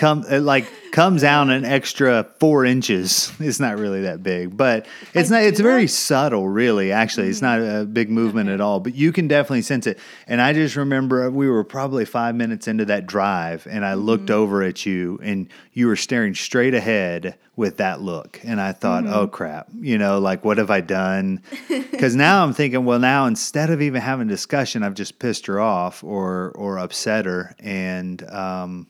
[0.00, 3.32] come it like comes down an extra four inches.
[3.38, 5.42] It's not really that big, but it's not.
[5.42, 6.90] It's very subtle, really.
[6.90, 8.14] Actually, it's not a big mm-hmm.
[8.14, 9.98] movement at all, but you can definitely sense it.
[10.26, 14.26] And I just remember we were probably five minutes into that drive, and I looked
[14.26, 14.40] mm-hmm.
[14.40, 19.04] over at you, and you were staring straight ahead with that look, and I thought,
[19.04, 19.12] mm-hmm.
[19.12, 21.42] oh crap, you know, like what have I done?
[21.68, 25.46] Because now I'm thinking, well, now instead of even having a discussion, I've just pissed
[25.46, 28.86] her off or or upset her, and um,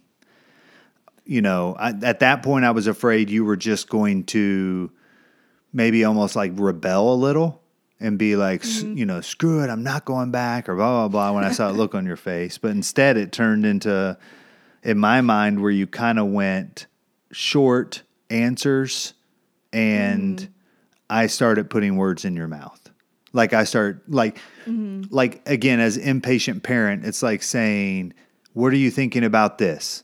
[1.31, 4.91] you know, I, at that point, I was afraid you were just going to
[5.73, 7.63] maybe almost like rebel a little
[8.01, 8.99] and be like, s mm-hmm.
[8.99, 11.71] you know, screw it, I'm not going back or blah, blah, blah, when I saw
[11.71, 12.59] the look on your face.
[12.59, 14.19] But instead, it turned into,
[14.83, 16.89] in my mind, where you kind of went
[17.31, 19.15] short answers
[19.73, 20.53] and mm-hmm.
[21.09, 22.91] I started putting words in your mouth.
[23.33, 25.03] Like I start like mm-hmm.
[25.15, 28.15] like again as impatient parent, it's like saying,
[28.53, 30.03] "What are you thinking about this?"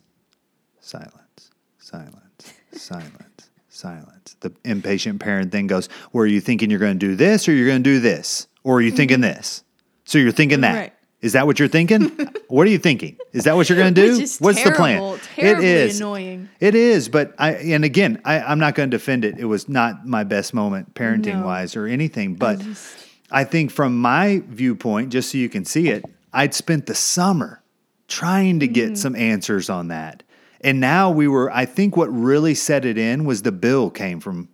[0.87, 4.37] Silence, silence, silence, silence.
[4.39, 7.67] The impatient parent then goes, "Were you thinking you're going to do this or you're
[7.67, 8.47] going to do this?
[8.63, 9.65] Or are you thinking this?
[10.05, 10.75] So you're thinking that.
[10.77, 10.93] Right.
[11.23, 12.05] Is that what you're thinking?
[12.49, 13.17] what are you thinking?
[13.33, 14.19] Is that what you're going to do?
[14.39, 15.19] What's the plan?
[15.35, 16.49] terribly it is annoying.
[16.61, 19.41] It is, but I and again, I, I'm not going to defend it.
[19.41, 21.47] It was not my best moment parenting No.
[21.47, 22.37] wise or anything.
[22.37, 22.97] But just-
[23.33, 27.61] I think from my viewpoint, just so you can see it, I'd spent the summer
[28.07, 28.73] trying to Mm-hmm.
[28.73, 30.23] get some answers on that.
[30.61, 34.21] And now we were, I think what really set it in was the bill came
[34.21, 34.49] from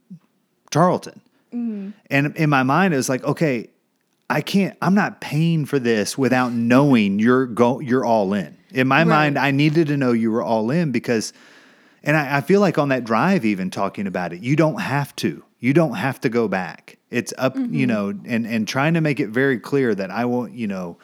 [0.71, 1.21] Tarleton.
[1.53, 1.91] Mm-hmm.
[2.11, 3.69] And in my mind, it was like, okay,
[4.31, 8.57] I can't, I'm not paying for this without knowing you're go, you're all in.
[8.71, 9.07] In my Right.
[9.07, 11.33] mind, I needed to know you were all in because,
[12.03, 15.15] and I, I feel like on that drive, even talking about it, you don't have
[15.17, 15.45] to.
[15.61, 16.99] You don't have to go back.
[17.11, 17.75] It's up, Mm-hmm.
[17.75, 20.97] you know, and and trying to make it very clear that I won't, you know,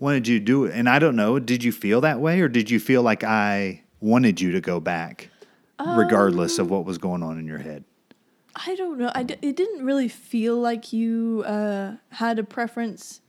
[0.00, 0.74] wanted you to do it.
[0.74, 3.82] And I don't know, did you feel that way, or did you feel like I
[4.02, 5.30] wanted you to go back,
[5.78, 7.84] regardless Um, of what was going on in your head?
[8.54, 9.10] I don't know.
[9.14, 13.20] I d- it didn't really feel like you uh, had a preference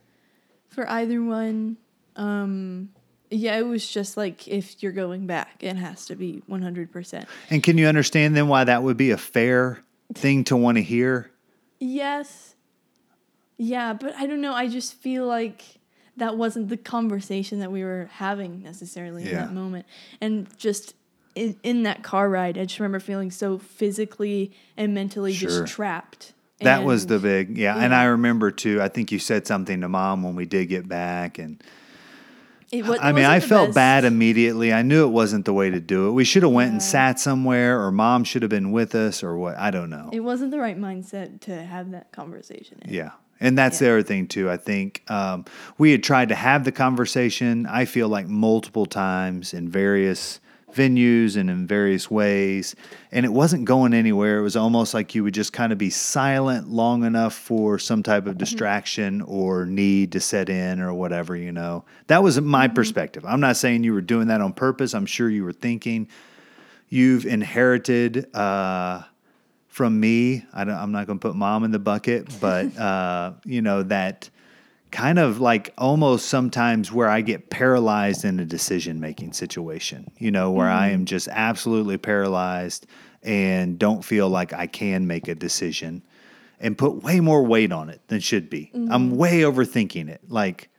[0.68, 1.78] for either one.
[2.16, 2.90] Um,
[3.30, 7.24] yeah, it was just like if you're going back, it has to be 100%.
[7.48, 9.80] And can you understand then why that would be a fair
[10.12, 11.30] thing to want to hear?
[11.80, 12.54] Yes.
[13.56, 14.52] Yeah, but I don't know.
[14.52, 15.62] I just feel like
[16.16, 19.84] that wasn't the conversation that we were having necessarily in that moment.
[20.20, 20.94] And just
[21.34, 25.48] in, in that car ride, I just remember feeling so physically and mentally Sure.
[25.64, 26.32] just trapped.
[26.60, 27.76] That was the big, yeah.
[27.76, 30.88] And I remember too, I think you said something to mom when we did get
[30.88, 31.38] back.
[31.38, 31.62] And
[32.72, 33.74] It wa- I mean, I felt best.
[33.74, 34.72] bad immediately.
[34.72, 36.12] I knew it wasn't the way to do it.
[36.12, 39.36] We should have went and sat somewhere or mom should have been with us or
[39.36, 39.58] what.
[39.58, 40.08] I don't know.
[40.12, 42.78] It wasn't the right mindset to have that conversation.
[42.82, 42.94] In.
[42.94, 43.10] Yeah.
[43.44, 44.50] And that's the other thing too.
[44.50, 45.44] I think um,
[45.76, 47.66] we had tried to have the conversation.
[47.66, 50.40] I feel like multiple times in various
[50.72, 52.74] venues and in various ways,
[53.12, 54.38] and it wasn't going anywhere.
[54.38, 58.02] It was almost like you would just kind of be silent long enough for some
[58.02, 61.36] type of distraction or need to set in or whatever.
[61.36, 63.26] You know, that was my perspective.
[63.26, 64.94] I'm not saying you were doing that on purpose.
[64.94, 66.08] I'm sure you were thinking.
[66.88, 68.34] You've inherited.
[68.34, 69.02] Uh,
[69.74, 70.44] from me.
[70.52, 73.82] I don't, I'm not going to put mom in the bucket, but uh, you know
[73.82, 74.30] that
[74.92, 80.30] kind of like almost sometimes where I get paralyzed in a decision making situation, you
[80.30, 81.06] know, where I am mm.
[81.06, 82.86] just absolutely paralyzed
[83.24, 86.04] and don't feel like I can make a decision
[86.60, 88.70] and put way more weight on it than should be.
[88.72, 89.16] I'm mm.
[89.16, 90.70] way overthinking it, like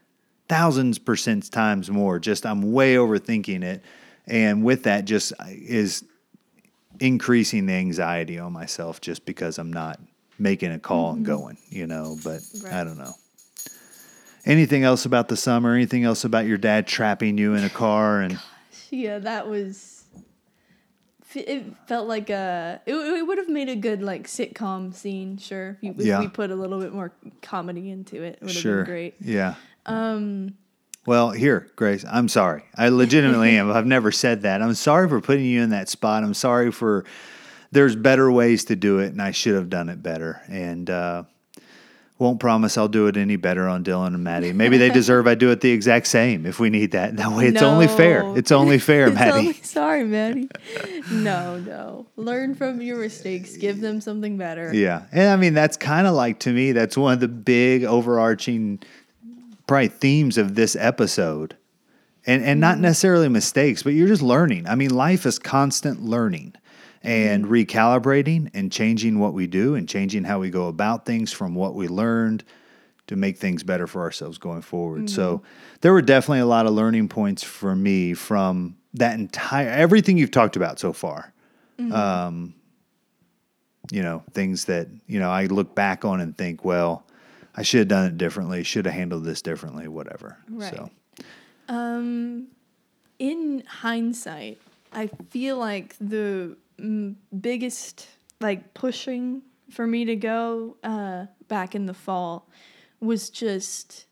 [0.48, 2.18] thousands percent times more.
[2.18, 3.84] Just I'm way overthinking it.
[4.26, 6.02] And with that, just uh, is
[7.00, 10.00] increasing the anxiety on myself just because I'm not
[10.38, 12.40] making a call and going, you know, but
[12.70, 13.14] I don't know.
[14.44, 15.74] Anything else about the summer?
[15.74, 18.38] Anything else about your dad trapping you in a car and
[18.90, 20.04] Yeah, that was.
[21.34, 22.80] It felt like a.
[22.86, 25.36] It, it would have made a good like sitcom scene.
[25.36, 26.20] Sure, if, you, if Yeah.
[26.20, 28.76] we put a little bit more comedy into it, it would have sure.
[28.76, 29.14] been great.
[29.20, 29.54] Yeah.
[29.84, 30.54] Um
[31.06, 32.64] well, here, Grace, I'm sorry.
[32.76, 33.70] I legitimately am.
[33.70, 34.60] I've never said that.
[34.62, 36.22] I'm sorry for putting you in that spot.
[36.24, 37.04] I'm sorry for
[37.72, 40.40] there's better ways to do it and I should have done it better.
[40.48, 41.24] And uh
[42.18, 44.54] won't promise I'll do it any better on Dylan and Maddie.
[44.54, 47.14] Maybe they deserve I do it the exact same if we need that.
[47.18, 48.22] That way it's only fair.
[48.38, 49.30] It's only fair, It's Maddie.
[49.38, 50.48] only- sorry, Maddie.
[51.10, 52.06] no, no.
[52.16, 53.58] Learn from your mistakes.
[53.58, 54.72] Give them something better.
[54.72, 55.02] Yeah.
[55.12, 58.78] And I mean, that's kind of like to me, that's one of the big overarching
[59.66, 61.56] probably themes of this episode.
[62.26, 62.82] And and not mm-hmm.
[62.82, 64.66] necessarily mistakes, but you're just learning.
[64.66, 66.54] I mean, life is constant learning
[67.02, 67.52] and mm-hmm.
[67.52, 71.74] recalibrating and changing what we do and changing how we go about things from what
[71.74, 72.42] we learned
[73.06, 75.08] to make things better for ourselves going forward.
[75.08, 75.46] So mm-hmm.
[75.82, 80.32] there were definitely a lot of learning points for me from that entire everything you've
[80.32, 81.32] talked about so far
[81.78, 82.54] um,
[83.90, 87.06] you know, things that, you know, I look back on and think, well,
[87.56, 90.36] I should have done it differently, should have handled this differently, whatever.
[90.48, 90.74] Right.
[90.74, 90.90] So,
[91.68, 92.48] Um,
[93.18, 94.60] in hindsight,
[94.92, 96.56] I feel like the
[97.40, 98.08] biggest
[98.40, 102.48] like pushing for me to go uh, back in the fall
[103.00, 104.06] was just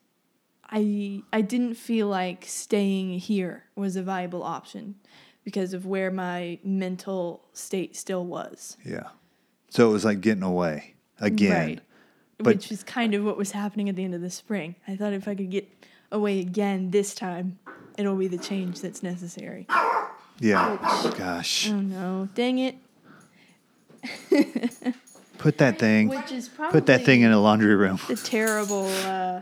[0.71, 4.95] I I didn't feel like staying here was a viable option
[5.45, 8.79] because of where my mental state still was.
[8.85, 9.09] yeah.
[9.69, 11.67] So it was like getting away again.
[11.67, 11.81] Right.
[12.39, 14.75] But- Which is kind of what was happening at the end of the spring.
[14.89, 15.69] I thought if I could get
[16.11, 17.59] away again this time,
[17.97, 19.67] it'll be the change that's necessary.
[20.41, 20.77] Yeah.
[21.17, 21.71] Gosh.
[21.71, 22.29] Oh no.
[22.35, 22.77] Dang it.
[25.39, 27.99] Put that thing, Which is probably put that thing in a laundry room.
[28.09, 29.41] the terrible uh,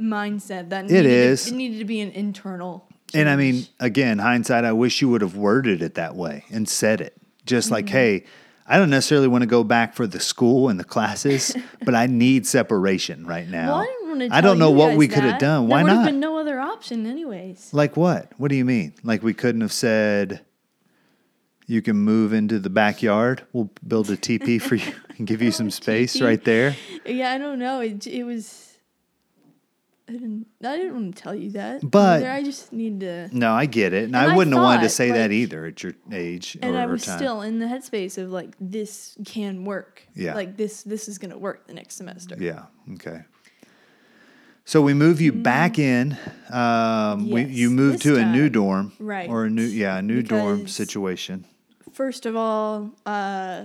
[0.00, 1.44] mindset that it is.
[1.44, 2.86] To, it needed to be an internal.
[3.14, 6.68] And I mean, again, hindsight, I wish you would have worded it that way and
[6.68, 7.16] said it.
[7.46, 7.94] Just like, Mm-hmm.
[7.94, 8.24] hey,
[8.70, 12.06] I don't necessarily want to go back for the school and the classes, but I
[12.06, 13.78] need separation right now.
[13.78, 13.86] well, I
[14.18, 14.32] didn't.
[14.32, 15.62] I don't know what we could have done.
[15.62, 16.06] There Why would have not?
[16.06, 17.74] been no other option, anyways.
[17.74, 18.30] Like what?
[18.38, 18.94] What do you mean?
[19.02, 20.44] Like we couldn't have said
[21.66, 23.42] you can move into the backyard.
[23.52, 26.76] We'll build a teepee for you and give you some space right there.
[27.04, 27.80] Yeah, I don't know.
[27.80, 28.69] It it was.
[30.10, 30.46] I didn't.
[30.64, 31.88] I didn't want to tell you that.
[31.88, 32.32] But- either.
[32.32, 33.28] I just need to.
[33.32, 35.30] No, I get it, and, And I I wouldn't have wanted to thought, say that
[35.30, 37.16] either at your age and or, I was time.
[37.18, 40.02] still in the headspace of like this can work.
[40.16, 40.34] Yeah.
[40.34, 42.36] Like this this is gonna work the next semester.
[42.40, 42.64] Yeah.
[42.94, 43.22] Okay.
[44.64, 46.16] So we move you back in.
[46.50, 49.28] Um, we, Yes, you move to a new dorm, Right.
[49.28, 51.44] Or a new, yeah, a new dorm situation.
[51.92, 53.64] First of all, uh,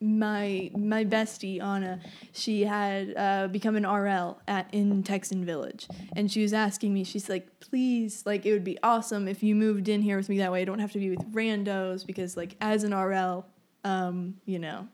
[0.00, 2.00] my my bestie Anna,
[2.32, 7.04] she had uh, become an RL at in Texan Village, and she was asking me.
[7.04, 10.38] She's like, "Please, like, it would be awesome if you moved in here with me.
[10.38, 13.46] That way, I don't have to be with randos because, like, as an RL,
[13.84, 14.88] um, you know."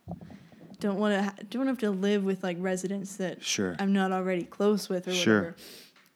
[0.80, 3.74] Don't want to ha- don't have to live with like residents that Sure.
[3.78, 5.54] I'm not already close with or Sure.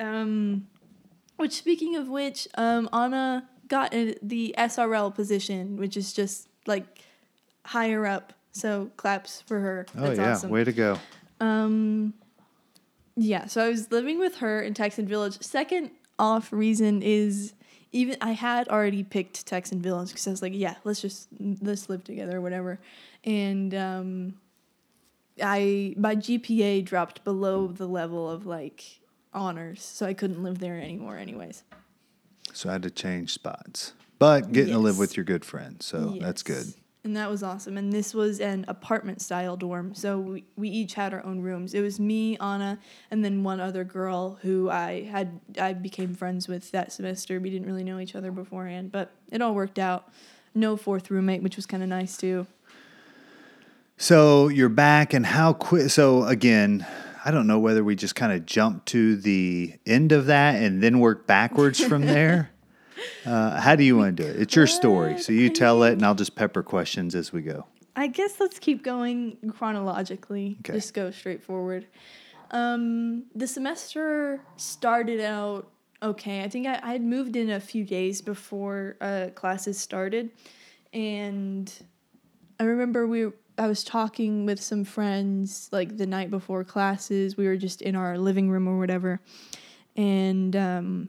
[0.01, 0.19] whatever.
[0.19, 0.67] Um,
[1.37, 6.85] which speaking of which, um, Anna got a, the SRL position, which is just like
[7.67, 8.35] higher up.
[8.59, 9.87] So claps for her.
[9.97, 10.51] Oh That's yeah, awesome.
[10.51, 10.99] way to go.
[11.41, 12.15] Um,
[13.17, 13.47] yeah.
[13.47, 15.41] So I was living with her in Texan Village.
[15.43, 17.55] Second off reason is
[17.93, 21.89] even I had already picked Texan Village because I was like, yeah, let's just let's
[21.89, 22.79] live together or whatever.
[23.25, 24.35] And um,
[25.43, 28.85] I my GPA dropped below the level of like
[29.33, 31.17] honors, so I couldn't live there anymore.
[31.17, 31.63] Anyways.
[32.53, 36.17] So I had to change spots, but getting to live with your good friend, so
[36.21, 36.73] that's good.
[37.09, 37.79] And that was awesome.
[37.79, 39.95] And this was an apartment style dorm.
[39.95, 41.73] So we, we each had our own rooms.
[41.73, 42.79] It was me, Anna,
[43.11, 47.41] and then one other girl who I had I became friends with that semester.
[47.41, 50.13] We didn't really know each other beforehand, but it all worked out.
[50.55, 52.47] No fourth roommate, which was kind of nice too.
[53.97, 55.89] So you're back, and how quick?
[55.89, 56.87] So again,
[57.25, 60.83] I don't know whether we just kind of jump to the end of that and
[60.83, 62.51] then work backwards from there.
[63.25, 64.41] Uh, how do you want to do it?
[64.41, 67.67] It's your story, so you tell it, and I'll just pepper questions as we go.
[67.97, 70.57] I guess let's keep going chronologically.
[70.61, 70.75] Okay.
[70.75, 71.87] Just go straight forward.
[72.51, 75.69] Um, the semester started out
[76.03, 76.43] okay.
[76.43, 80.31] I think I, I had moved in a few days before uh, classes started,
[80.93, 81.73] and
[82.61, 87.37] I remember we I was talking with some friends like the night before classes.
[87.37, 89.21] We were just in our living room or whatever,
[89.97, 91.09] and um,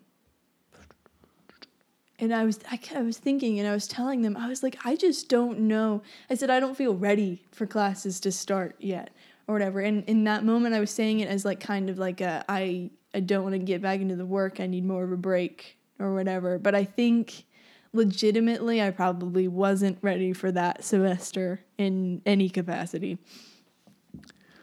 [2.20, 4.78] and I was I, I was thinking and I was telling them I was like
[4.86, 6.02] I just don't know.
[6.30, 9.12] I said I don't feel ready for classes to start yet
[9.48, 9.80] or whatever.
[9.80, 12.92] And in that moment I was saying it as like kind of like a I
[13.14, 14.60] I don't want to get back into the work.
[14.60, 16.60] I need more of a break or whatever.
[16.60, 17.46] But I think
[17.94, 23.18] legitimately I probably wasn't ready for that semester in any capacity.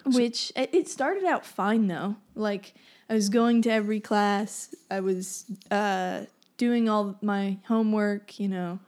[0.05, 2.17] Which it it started out fine though.
[2.35, 2.75] Like
[3.09, 4.75] I was going to every class.
[4.91, 6.23] I was uh,
[6.57, 8.39] doing all my homework.
[8.39, 8.79] You know,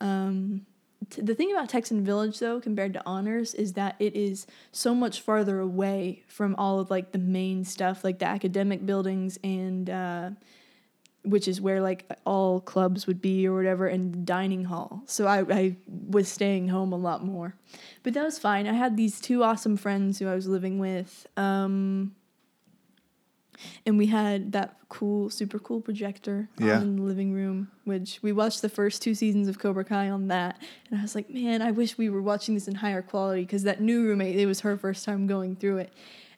[0.00, 0.66] um,
[1.10, 4.94] t- the thing about Texan Village though, compared to honors, is that it is so
[4.94, 9.88] much farther away from all of like the main stuff, like the academic buildings and.
[9.90, 10.30] Uh,
[11.24, 15.26] which is where like all clubs would be or whatever and the dining hall so
[15.26, 17.54] I, I was staying home a lot more
[18.02, 21.26] but that was fine i had these two awesome friends who i was living with
[21.36, 22.14] um,
[23.86, 26.80] and we had that cool super cool projector Yeah.
[26.80, 30.28] in the living room which we watched the first two seasons of cobra kai on
[30.28, 33.42] that and i was like man i wish we were watching this in higher quality
[33.42, 35.92] because that new roommate it was her first time going through it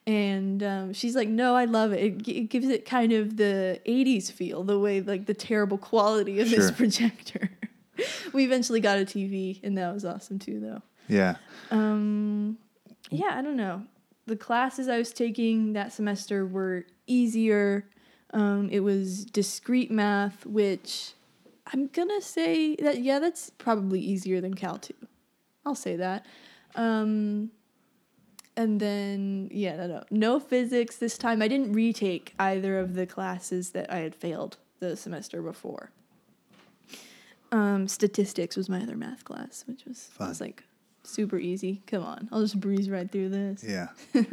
[0.06, 2.00] and um, she's like, "No, I love it.
[2.04, 6.40] It, it gives it kind of the '80s feel, the way like the terrible quality
[6.40, 7.48] of this projector."
[8.34, 10.82] we eventually got a TV, and that was awesome too, though.
[11.08, 11.36] Yeah.
[11.70, 12.58] Um,
[13.10, 13.84] yeah, I don't know.
[14.26, 17.86] The classes I was taking that semester were easier.
[18.32, 21.12] Um, it was discrete math, which
[21.72, 24.94] I'm gonna say that yeah, that's probably easier than Calc two.
[25.64, 26.26] I'll say that.
[26.74, 27.50] Um,
[28.56, 31.42] and then yeah, no, no, no physics this time.
[31.42, 35.90] I didn't retake either of the classes that I had failed the semester before.
[37.52, 40.28] Um, statistics was my other math class, which was Fun.
[40.28, 40.64] was like
[41.04, 41.82] super easy.
[41.86, 43.62] Come on, I'll just breeze right through this.
[43.64, 43.88] Yeah.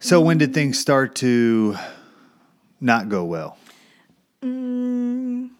[0.00, 1.76] so when did things start to
[2.80, 3.58] not go well?
[4.42, 5.50] Mm,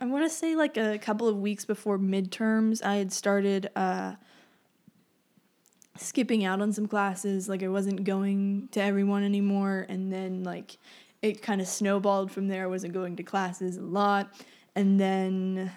[0.00, 4.14] I want to say like a couple of weeks before midterms, I had started uh,
[5.96, 7.48] skipping out on some classes.
[7.48, 10.78] Like I wasn't going to everyone anymore, and then like
[11.22, 12.64] it kind of snowballed from there.
[12.64, 14.32] I wasn't going to classes a lot,
[14.74, 15.70] and then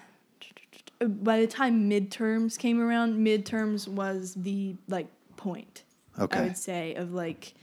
[0.99, 5.83] by the time midterms came around, midterms was the like point.
[6.17, 7.53] I would say of like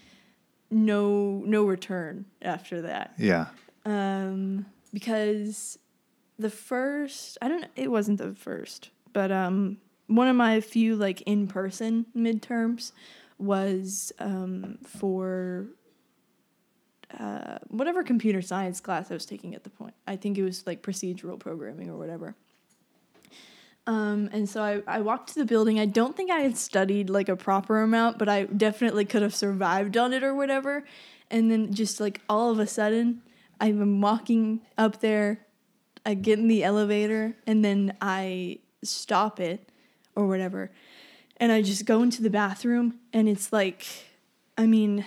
[0.71, 3.47] no no return after that Yeah.
[3.87, 5.79] um, because
[6.39, 10.97] the first I don't know it wasn't the first, but um, one of my few
[10.97, 12.93] like in person midterms
[13.39, 15.67] was um, for
[17.19, 19.95] uh, whatever computer science class I was taking at the point.
[20.07, 22.35] I think it was like procedural programming or whatever.
[23.89, 25.81] Um, and so I, I walked to the building.
[25.81, 29.35] I don't think I had studied like a proper amount, but I definitely could have
[29.35, 30.85] survived on it or whatever.
[31.31, 33.23] And then just like all of a sudden,
[33.59, 35.41] I'm walking up there.
[36.05, 39.67] I get in the elevator and then I stop it
[40.15, 40.71] or whatever.
[41.39, 43.87] And I just go into the bathroom and it's like,
[44.59, 45.07] I mean,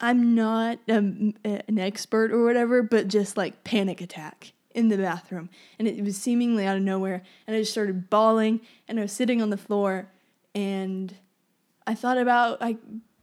[0.00, 5.48] I'm not um, an expert or whatever, but just like panic attack in the bathroom.
[5.78, 7.22] And it was seemingly out of nowhere.
[7.46, 10.10] And I just started bawling and I was sitting on the floor
[10.54, 11.14] and
[11.86, 12.76] I thought about, I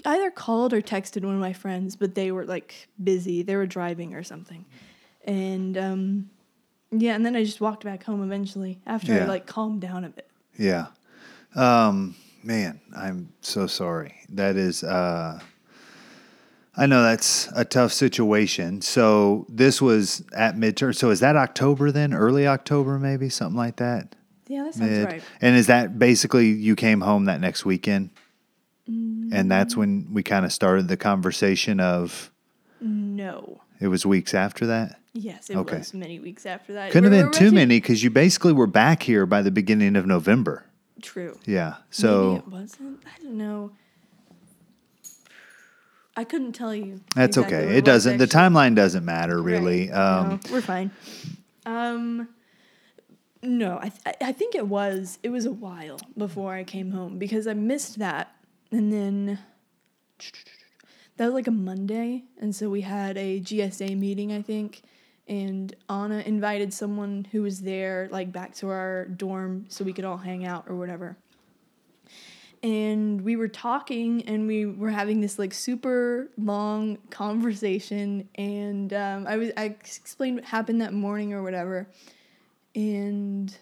[0.05, 3.43] either called or texted one of my friends, but they were like busy.
[3.43, 4.65] They were driving or something.
[5.25, 6.29] And um,
[6.91, 9.23] yeah, and then I just walked back home eventually after Yeah.
[9.23, 10.27] I like calmed down a bit.
[10.57, 10.87] Yeah.
[11.55, 14.15] Um, man, I'm so sorry.
[14.29, 15.39] That is, uh,
[16.81, 18.81] I know that's a tough situation.
[18.81, 20.95] So this was at midterm.
[20.95, 22.11] So is that October then?
[22.11, 24.15] Early October, maybe something like that.
[24.47, 25.05] Yeah, that sounds Mid.
[25.05, 25.23] right.
[25.41, 28.09] And is that basically you came home that next weekend?
[28.87, 29.47] And Mm.
[29.47, 32.31] that's when we kind of started the conversation of
[32.81, 33.61] No.
[33.79, 34.99] it was weeks after that.
[35.13, 35.77] Yes, it Okay.
[35.77, 36.91] was many weeks after that.
[36.91, 39.95] Couldn't We have been too many because you basically were back here by the beginning
[39.95, 40.65] of November.
[41.03, 41.37] True.
[41.45, 41.69] Yeah.
[41.69, 43.03] Maybe So it wasn't.
[43.05, 43.71] I don't know.
[46.15, 47.01] I couldn't tell you.
[47.15, 47.77] that's exactly okay.
[47.77, 48.17] It doesn't.
[48.17, 49.89] The timeline doesn't matter really.
[49.89, 49.97] Right.
[49.97, 50.91] Um, no, we're fine.
[51.65, 52.27] Um,
[53.43, 55.19] no, I, th- I think it was.
[55.23, 58.35] It was a while before I came home because I missed that,
[58.71, 59.39] and then
[61.17, 64.81] that was like a Monday, and so we had a GSA meeting, I think,
[65.27, 70.05] and Anna invited someone who was there, like back to our dorm, so we could
[70.05, 71.17] all hang out or whatever.
[72.63, 79.25] And we were talking and we were having this like super long conversation and um,
[79.27, 81.87] I was I explained what happened that morning or whatever
[82.75, 83.55] and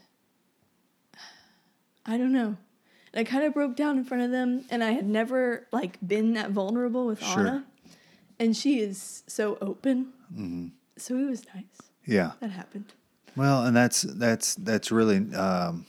[2.05, 2.57] I don't know.
[3.13, 6.33] I kind of broke down in front of them and I had never like been
[6.33, 7.39] that vulnerable with Sure.
[7.39, 7.65] Anna
[8.39, 10.13] and she is so open.
[10.97, 11.89] So it was nice.
[12.05, 12.31] Yeah.
[12.39, 12.93] That happened.
[13.35, 15.85] Well, and that's that's that's really um,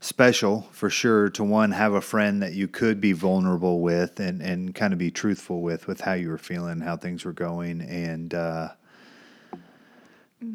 [0.00, 4.40] special for sure to one have a friend that you could be vulnerable with and
[4.40, 7.80] and kind of be truthful with with how you were feeling, how things were going,
[7.80, 8.68] and uh,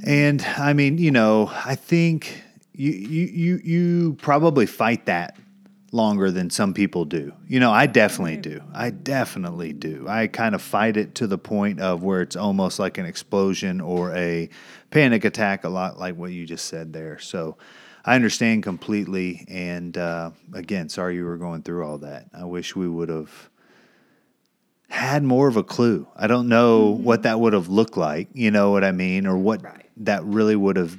[0.05, 5.37] and I mean, you know, I think you you you you probably fight that
[5.91, 7.31] longer than some people do.
[7.47, 8.61] You know, I definitely do.
[8.73, 10.05] I definitely do.
[10.07, 13.79] I kind of fight it to the point of where it's almost like an explosion
[13.79, 14.49] or a
[14.89, 17.19] panic attack, a lot like what you just said there.
[17.19, 17.57] So
[18.05, 19.45] I understand completely.
[19.47, 22.27] And uh, again, sorry you were going through all that.
[22.33, 23.49] I wish we would have
[24.89, 26.07] had more of a clue.
[26.15, 29.37] I don't know what that would have looked like, you know what I mean, or
[29.37, 29.89] what Right.
[29.97, 30.97] that really would have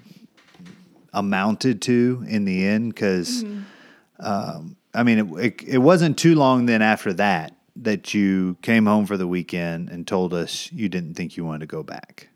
[1.13, 3.45] amounted to in the end because
[4.19, 8.87] um, I mean, it, it, it wasn't too long then after that that you came
[8.87, 12.29] home for the weekend and told us you didn't think you wanted to go back.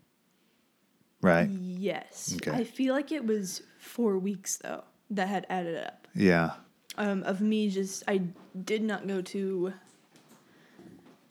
[1.21, 1.49] Right?
[1.49, 2.33] Yes.
[2.35, 2.51] Okay.
[2.51, 6.07] I feel like it was four weeks though that had added up.
[6.15, 6.51] Yeah.
[6.97, 8.21] Um, of me just I
[8.65, 9.73] did not go to.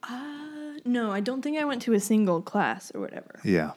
[0.02, 3.40] Uh, no, I don't think I went to a single class or whatever.
[3.44, 3.72] Yeah.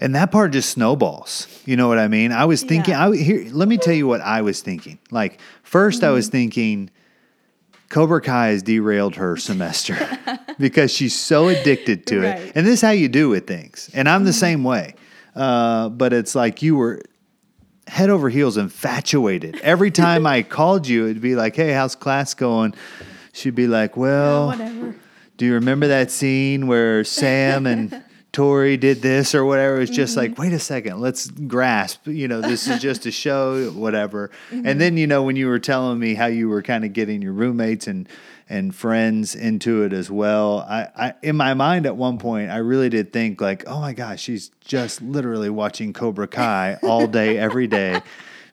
[0.00, 1.46] And that part just snowballs.
[1.64, 2.32] You know what I mean?
[2.32, 3.08] I was thinking, Yeah.
[3.08, 4.98] I, here, let me tell you what I was thinking.
[5.10, 6.32] Like, 1st I was Mm-hmm.
[6.32, 6.90] thinking,
[7.88, 9.96] Cobra Kai has derailed her semester
[10.58, 12.36] because she's so addicted to Right.
[12.38, 12.46] Mm-hmm.
[12.48, 12.52] it.
[12.56, 13.88] And this is how you do with things.
[13.94, 14.94] And I'm the same way.
[15.34, 17.00] Uh, but it's like you were
[17.86, 19.60] head over heels infatuated.
[19.62, 22.74] Every time I called you, it'd be like, hey, how's class going?
[23.32, 24.94] She'd be like, well, whatever.
[25.36, 28.02] do you remember that scene where Sam and
[28.32, 29.80] Tori did this or whatever?
[29.80, 32.06] It's just like, wait a second, let's grasp.
[32.06, 34.30] You know, this is just a show, whatever.
[34.50, 37.22] And then, you know, when you were telling me how you were kind of getting
[37.22, 38.08] your roommates and
[38.52, 42.58] and friends into it as well, I, I in my mind at one point I
[42.58, 47.38] really did think like, oh my gosh, she's just literally watching Cobra Kai all day,
[47.38, 48.02] every day.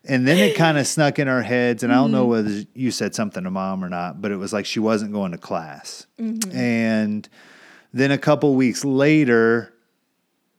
[0.05, 2.31] And then it kind of snuck in our heads, and I don't know mm-hmm.
[2.31, 5.33] whether you said something to mom or not, but it was like she wasn't going
[5.33, 6.07] to class.
[6.17, 6.55] Mm-hmm.
[6.55, 7.29] And
[7.93, 9.73] then a couple weeks later,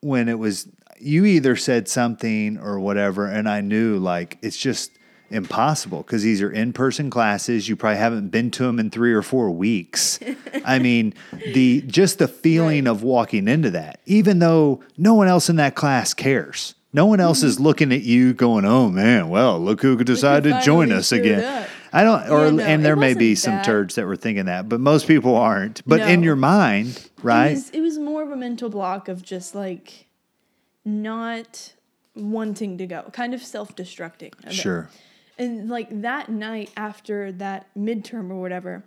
[0.02, 0.68] when it was,
[0.98, 4.92] you either said something or whatever, and I knew like it's just
[5.30, 7.68] impossible because these are in person classes.
[7.68, 10.18] You probably haven't been to them in three or four weeks.
[10.64, 15.48] I mean, the just the feeling of walking into that, even though no one else
[15.48, 16.74] in that class cares.
[16.92, 17.64] No one else is mm-hmm.
[17.64, 21.68] looking at you going, "Oh man, well, look who decided to join us again." up.
[21.92, 23.64] I don't, or Yeah, no, and there may be some that.
[23.64, 25.86] turds that were thinking that, but most people aren't.
[25.86, 27.48] But in your mind, right?
[27.48, 30.06] It was, it was more of a mental block of just like
[30.84, 31.74] not
[32.14, 34.32] wanting to go, kind of self destructing.
[34.50, 34.88] Sure.
[35.40, 38.84] And like that night after that midterm or whatever,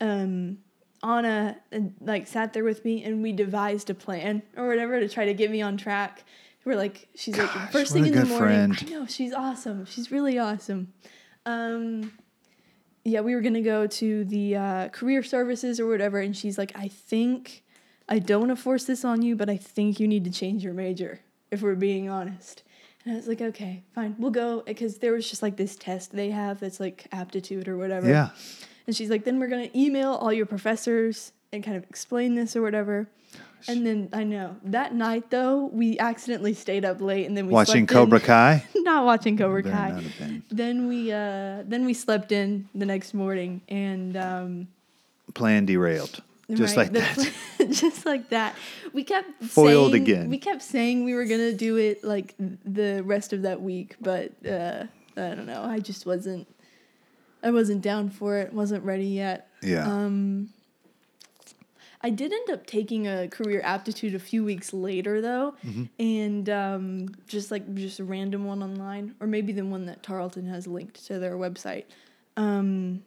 [0.00, 0.58] um,
[1.02, 5.08] Anna uh, like sat there with me and we devised a plan or whatever to
[5.08, 6.24] try to get me on track.
[6.64, 8.74] We're like, she's like, first thing in the morning.
[8.74, 8.84] friend.
[8.86, 9.84] I know she's awesome.
[9.86, 10.92] She's really awesome.
[11.44, 12.12] Um,
[13.04, 16.70] yeah, we were gonna go to the uh, career services or whatever, and she's like,
[16.76, 17.64] I think
[18.08, 20.62] I don't want to force this on you, but I think you need to change
[20.62, 21.20] your major
[21.50, 22.62] if we're being honest.
[23.04, 26.12] And I was like, okay, fine, we'll go because there was just like this test
[26.12, 28.08] they have that's like aptitude or whatever.
[28.08, 28.30] Yeah.
[28.86, 32.54] And she's like, then we're gonna email all your professors and kind of explain this
[32.56, 33.08] or whatever.
[33.68, 37.52] And then I know that night though we accidentally stayed up late and then we
[37.52, 38.64] Watching slept in- Cobra Kai.
[38.76, 39.90] not watching Cobra Better Kai.
[39.90, 40.42] not have been.
[40.50, 44.68] Then we uh then we slept in the next morning and um
[45.34, 46.22] Plan derailed.
[46.56, 47.70] Just right, like the that.
[47.70, 48.54] just like that.
[48.92, 50.28] We kept Foiled saying, again.
[50.30, 54.32] We kept saying we were gonna do it like the rest of that week, but
[54.46, 54.84] uh
[55.16, 55.62] I don't know.
[55.62, 56.46] I just wasn't
[57.42, 58.52] I wasn't down for it.
[58.52, 59.48] wasn't ready yet.
[59.62, 59.86] Yeah.
[59.86, 60.50] Um
[62.02, 65.84] I did end up taking a career aptitude a few weeks later though, Mm-hmm.
[65.98, 70.46] and um, just like just a random one online, or maybe the one that Tarleton
[70.46, 71.84] has linked to their website.
[72.38, 73.02] Um,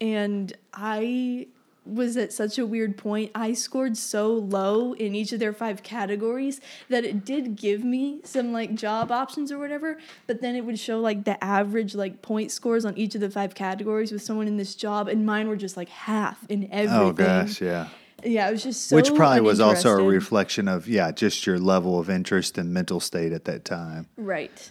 [0.00, 1.48] and I
[1.84, 3.30] was at such a weird point.
[3.34, 8.20] I scored so low in each of their five categories that it did give me
[8.24, 12.22] some like job options or whatever, but then it would show like the average like
[12.22, 15.48] point scores on each of the five categories with someone in this job, and mine
[15.48, 17.00] were just like half in oh, everything.
[17.00, 17.88] oh gosh, yeah.
[18.24, 21.58] Yeah, it was just so Which probably was also a reflection of yeah, just your
[21.58, 24.06] level of interest and mental state at that time.
[24.16, 24.70] Right.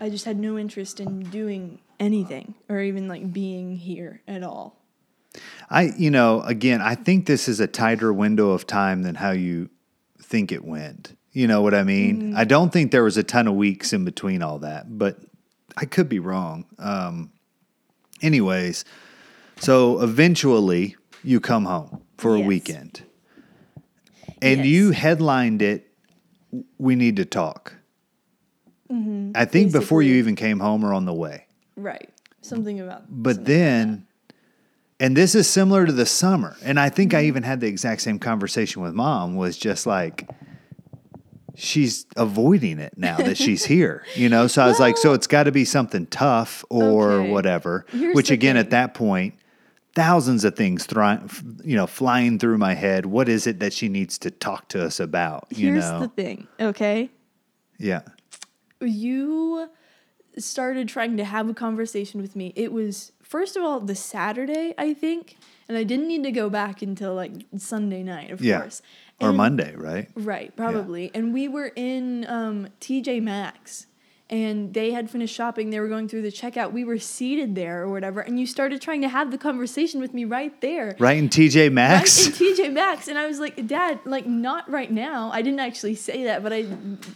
[0.00, 4.79] I just had no interest in doing anything or even like being here at all.
[5.70, 9.30] I, you know, again, I think this is a tighter window of time than how
[9.30, 9.70] you
[10.22, 11.16] think it went.
[11.32, 12.34] You know what I mean?
[12.36, 15.18] I don't think there was a ton of weeks in between all that, but
[15.76, 16.64] I could be wrong.
[16.78, 17.30] Um,
[18.20, 18.84] anyways,
[19.60, 23.04] so eventually you come home for a weekend
[24.42, 24.66] and Yes.
[24.66, 25.86] you headlined it.
[26.78, 27.74] We need to talk.
[28.90, 31.46] I think before you even came home or on the way.
[31.76, 32.10] Right.
[32.42, 34.06] Something about But something then,
[35.00, 38.02] and this is similar to the summer, and I think I even had the exact
[38.02, 39.34] same conversation with mom.
[39.34, 40.28] Was just like,
[41.54, 44.46] she's avoiding it now that she's here, you know.
[44.46, 47.30] So I was like, so it's got to be something tough or Okay.
[47.32, 47.86] whatever.
[47.90, 49.34] Here's Which again, at that point,
[49.94, 53.06] thousands of things, thri- f- you know, flying through my head.
[53.06, 55.46] What is it that she needs to talk to us about?
[55.50, 57.10] You Here's know, the thing, okay?
[57.78, 58.02] yeah,
[58.80, 59.68] You
[60.38, 62.52] started trying to have a conversation with me.
[62.54, 65.38] It was first of all the Saturday, I think,
[65.68, 68.82] and I didn't need to go back until like Sunday night, of yeah, course.
[69.20, 70.08] or Monday, right?
[70.16, 71.12] Right, probably.
[71.14, 73.86] And we were in um, TJ Maxx
[74.28, 75.70] and they had finished shopping.
[75.70, 76.72] They were going through the checkout.
[76.72, 78.20] We were seated there or whatever.
[78.20, 80.96] And you started trying to have the conversation with me right there.
[80.98, 83.06] Right in TJ Right in TJ Maxx.
[83.06, 85.30] And I was like, Dad, like, not right now.
[85.32, 86.66] I didn't actually say that, but I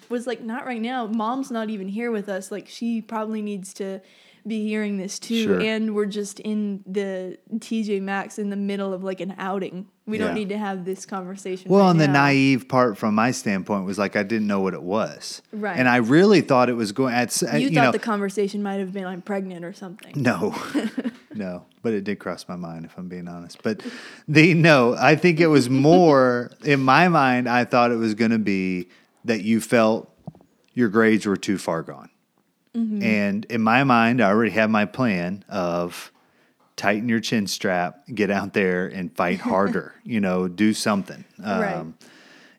[0.09, 1.07] was like, not right now.
[1.07, 2.53] Mom's not even here with us.
[2.53, 4.01] Like, she probably needs to
[4.47, 5.45] be hearing this too.
[5.45, 5.61] Sure.
[5.61, 9.87] And we're just in the TJ Maxx in the middle of like an outing.
[10.07, 10.27] We Yeah.
[10.27, 11.71] don't need to have this conversation.
[11.71, 14.75] Well, right and the naive part from my standpoint was like I didn't know what
[14.75, 15.79] it was, Right.
[15.79, 17.15] And I really thought it was going.
[17.15, 20.13] At, You, you, thought know, the conversation might have been I'm pregnant or something.
[20.15, 20.55] no,
[21.35, 23.63] no, but it did cross my mind if I'm being honest.
[23.63, 23.83] But
[24.29, 27.49] the no, I think it was more in my mind.
[27.49, 28.89] I thought it was going to be
[29.25, 30.11] that you felt
[30.75, 32.11] your grades were too far gone,
[32.75, 33.03] Mm-hmm.
[33.03, 36.11] and in my mind, I already had my plan of
[36.77, 39.95] tighten your chin strap, get out there and fight harder.
[40.05, 41.25] you know, do something.
[41.43, 41.87] Um, Right.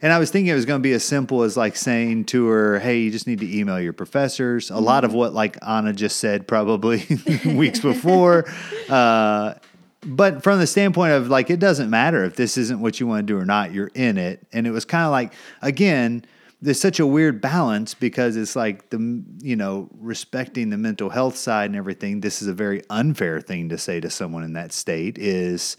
[0.01, 2.47] And I was thinking it was going to be as simple as like saying to
[2.47, 5.93] her, "Hey, you just need to email your professors." A lot of what like Anna
[5.93, 7.03] just said probably
[7.45, 8.45] weeks before.
[8.87, 9.55] Uh,
[10.03, 13.25] but from the standpoint of like, it doesn't matter if this isn't what you want
[13.25, 13.73] to do or not.
[13.73, 16.25] You're in it, and it was kind of like again.
[16.61, 21.35] There's such a weird balance because it's like the you know respecting the mental health
[21.35, 22.21] side and everything.
[22.21, 25.17] This is a very unfair thing to say to someone in that state.
[25.17, 25.77] Is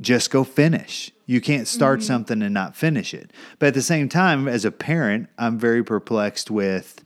[0.00, 1.10] just go finish.
[1.26, 2.06] You can't start mm-hmm.
[2.06, 3.32] something and not finish it.
[3.58, 7.04] But at the same time, as a parent, I'm very perplexed with,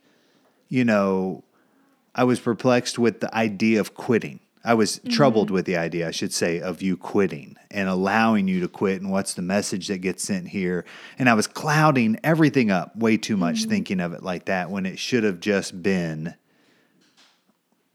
[0.69, 1.45] you know,
[2.15, 4.41] I was perplexed with the idea of quitting.
[4.63, 5.55] I was troubled mm-hmm.
[5.55, 9.11] with the idea, I should say, of you quitting and allowing you to quit and
[9.11, 10.85] what's the message that gets sent here.
[11.19, 13.71] And I was clouding everything up way too much mm-hmm.
[13.71, 16.35] thinking of it like that when it should have just been,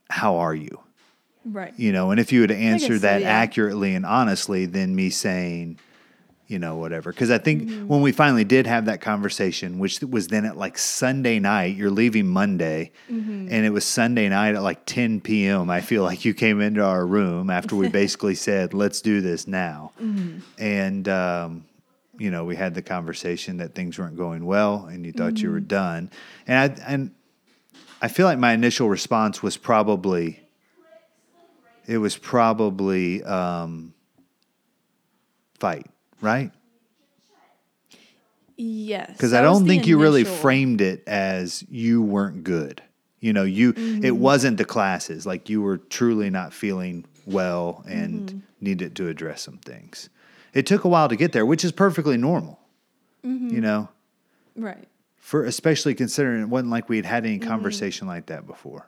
[0.09, 0.79] how are you?
[1.47, 1.73] Right.
[1.77, 3.29] you know and if you would answer so, that yeah.
[3.29, 5.77] accurately and honestly then me saying
[6.47, 7.87] you know whatever because i think Mm-hmm.
[7.87, 11.89] when we finally did have that conversation which was then at like sunday night you're
[11.89, 13.47] leaving monday Mm-hmm.
[13.49, 16.83] and it was sunday night at like 10 p.m i feel like you came into
[16.83, 20.39] our room after we basically said let's do this now Mm-hmm.
[20.59, 21.65] and um,
[22.19, 25.49] you know we had the conversation that things weren't going well and you thought you
[25.51, 25.67] were Mm-hmm.
[25.67, 26.11] done
[26.47, 27.11] and i and
[28.01, 30.39] i feel like my initial response was probably
[31.87, 33.93] it was probably um,
[35.59, 35.85] fight,
[36.21, 36.51] right?
[38.57, 39.11] Yes.
[39.11, 42.81] Because I don't think you really framed it as you weren't good.
[43.19, 44.05] You know, you Mm-hmm.
[44.05, 48.39] it wasn't the classes like you were truly not feeling well and Mm-hmm.
[48.61, 50.09] needed to address some things.
[50.53, 52.59] It took a while to get there, which is perfectly normal.
[53.25, 53.49] Mm-hmm.
[53.49, 53.89] You know,
[54.55, 54.87] Right.
[55.17, 57.49] for especially considering it wasn't like we had had any Mm-hmm.
[57.49, 58.87] conversation like that before.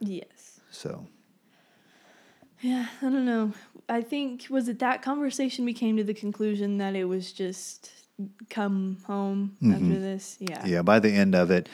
[0.00, 0.60] Yes.
[0.70, 1.04] So
[2.60, 3.52] Yeah, I don't know.
[3.88, 7.90] I think was it that conversation we came to the conclusion that it was just
[8.50, 9.72] come home mm-hmm.
[9.72, 10.36] after this.
[10.40, 10.66] Yeah.
[10.66, 11.68] yeah, by the end of it,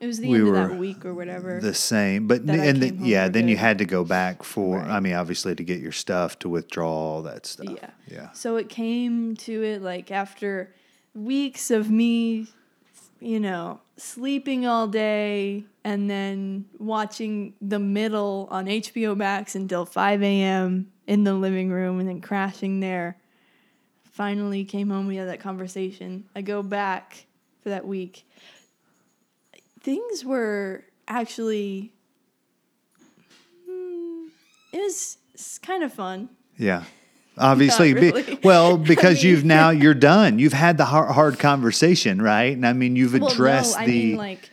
[0.00, 1.60] It was the we end of were that week or whatever.
[1.60, 2.26] the same.
[2.28, 4.80] But and home yeah, then you had to go back for.
[4.80, 7.74] I mean, obviously to get your stuff to withdraw all that stuff.
[7.74, 7.90] Yeah.
[8.06, 10.72] yeah, So it came to it like after
[11.14, 12.48] weeks of me,
[13.24, 20.22] you know, sleeping all day and then watching The Middle on HBO Max until 5
[20.22, 20.92] a.m.
[21.06, 23.16] in the living room and then crashing there.
[24.10, 26.24] Finally came home, we had that conversation.
[26.36, 27.26] I go back
[27.62, 28.28] for that week.
[29.80, 31.92] Things were actually,
[33.66, 34.26] hmm,
[34.72, 35.18] it was
[35.62, 36.28] kind of fun.
[36.58, 36.84] yeah.
[37.36, 40.38] Obviously, be- well, because mean- you've now you're done.
[40.38, 42.54] You've had the hard, hard conversation, right?
[42.56, 43.92] And I mean, you've Well, addressed no, I the.
[44.10, 44.50] mean like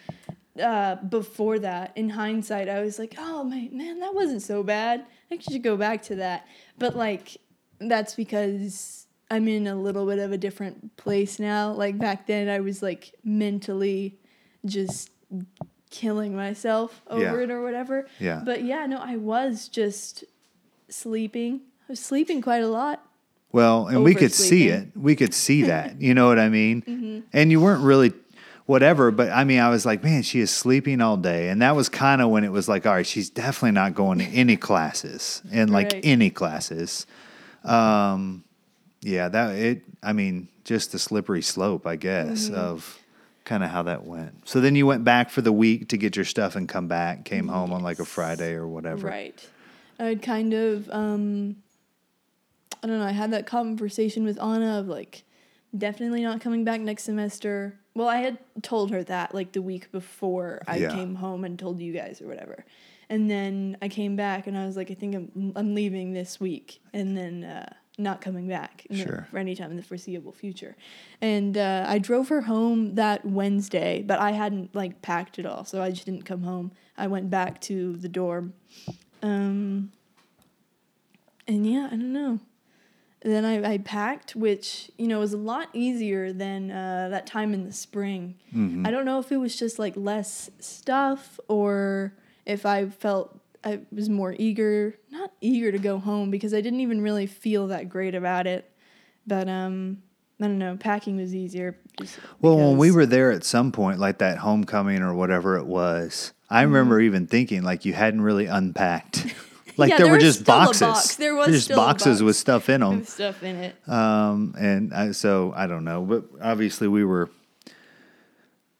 [0.61, 5.05] uh, before that, in hindsight, I was like, oh my man, that wasn't so bad.
[5.31, 6.45] I should go back to that.
[6.77, 7.37] But like,
[7.79, 11.71] that's because I'm in a little bit of a different place now.
[11.71, 14.17] Like back then, I was like mentally
[14.65, 15.09] just
[15.89, 17.43] killing myself over Yeah.
[17.43, 18.07] it or whatever.
[18.19, 18.41] Yeah.
[18.43, 20.23] But yeah, no, I was just
[20.89, 21.61] sleeping.
[21.91, 23.05] Was sleeping quite a lot.
[23.51, 24.95] Well, and we could see it.
[24.95, 26.01] We could see that.
[26.01, 27.25] You know what I mean?
[27.33, 28.13] And you weren't really
[28.65, 31.49] whatever, but I mean, I was like, man, she is sleeping all day.
[31.49, 34.19] And that was kind of when it was like, all right, she's definitely not going
[34.19, 35.99] to any classes and like Right.
[36.05, 37.05] any classes.
[37.65, 38.45] Um,
[39.01, 42.97] yeah, that it, I mean, just the slippery slope, I guess, of
[43.43, 44.47] kind of how that went.
[44.47, 47.25] So then you went back for the week to get your stuff and come back,
[47.25, 49.07] came home on like a Friday or whatever.
[49.07, 49.37] Right.
[49.99, 51.57] I'd kind of, um,
[52.83, 55.23] I don't know, I had that conversation with Anna of like,
[55.77, 57.79] definitely not coming back next semester.
[57.93, 60.93] Well, I had told her that like the week before I Yeah.
[60.95, 62.65] came home and told you guys or whatever.
[63.09, 66.39] And then I came back and I was like, I think I'm, I'm leaving this
[66.39, 69.27] week and then uh, not coming back Sure.
[69.29, 70.75] for any time in the foreseeable future.
[71.21, 75.65] And uh, I drove her home that Wednesday, but I hadn't like packed it all,
[75.65, 76.71] so I just didn't come home.
[76.97, 78.53] I went back to the dorm.
[79.21, 79.91] Um,
[81.47, 82.39] and yeah, I don't know.
[83.23, 87.53] Then I, I packed, which, you know, was a lot easier than uh, that time
[87.53, 88.35] in the spring.
[88.55, 88.85] Mm-hmm.
[88.85, 92.13] I don't know if it was just like less stuff or
[92.47, 96.79] if I felt I was more eager, not eager to go home because I didn't
[96.79, 98.67] even really feel that great about it.
[99.27, 100.01] But um,
[100.39, 101.77] I don't know, packing was easier.
[102.39, 106.33] Well, when we were there at some point, like that homecoming or whatever it was,
[106.49, 106.73] I Mm-hmm.
[106.73, 109.27] remember even thinking like you hadn't really unpacked.
[109.77, 110.81] like Yeah, there, there were just boxes.
[110.81, 111.15] box.
[111.15, 112.21] There was just boxes box.
[112.21, 113.03] with stuff in them.
[113.05, 113.75] stuff in it.
[113.89, 117.29] Um, and I, so I don't know, but obviously we were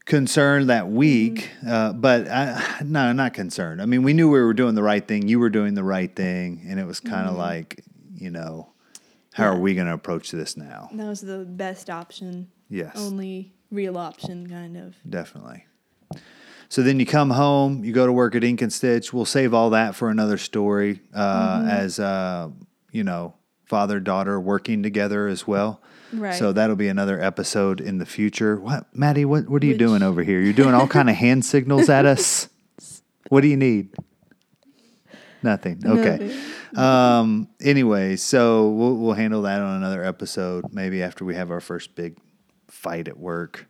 [0.05, 1.49] concerned that week.
[1.59, 1.69] Mm-hmm.
[1.69, 3.81] Uh, but I, no, not concerned.
[3.81, 5.27] I mean, we knew we were doing the right thing.
[5.27, 7.83] You were doing the right thing, and it was kind of like,
[8.15, 8.69] you know,
[9.33, 9.61] how are Mm-hmm.
[9.61, 10.89] We going to approach this now?
[10.93, 12.49] That was the best option.
[12.69, 12.93] Yes.
[12.97, 14.95] Only real option, kind of.
[15.09, 15.65] Definitely.
[16.71, 19.11] So then you come home, you go to work at Ink and Stitch.
[19.11, 21.67] We'll save all that for another story uh, Mm-hmm.
[21.69, 22.49] as, uh,
[22.93, 23.33] you know,
[23.65, 25.81] father daughter working together as well.
[26.13, 26.33] Right.
[26.33, 28.55] So that'll be another episode in the future.
[28.55, 29.25] What, Maddie?
[29.25, 30.39] What What are you Which- doing over here?
[30.39, 32.47] You're doing all kind of hand signals at us.
[33.29, 33.89] What do you need?
[35.43, 35.81] Nothing.
[35.85, 36.37] Okay.
[36.75, 37.47] Um.
[37.61, 40.65] Anyway, so we'll we'll handle that on another episode.
[40.73, 42.17] Maybe after we have our first big
[42.67, 43.67] fight at work.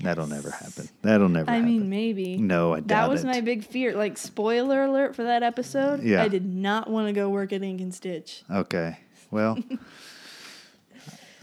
[0.00, 0.88] That'll never happen.
[1.02, 1.48] That'll never.
[1.50, 1.66] I happen.
[1.68, 2.36] mean, maybe.
[2.38, 2.88] No, I doubt it.
[2.88, 3.26] That was it.
[3.28, 3.94] my big fear.
[3.94, 6.02] Like, spoiler alert for that episode.
[6.02, 6.22] Yeah.
[6.22, 8.42] I did not want to go work at Ink and Stitch.
[8.50, 8.98] Okay.
[9.30, 9.58] Well,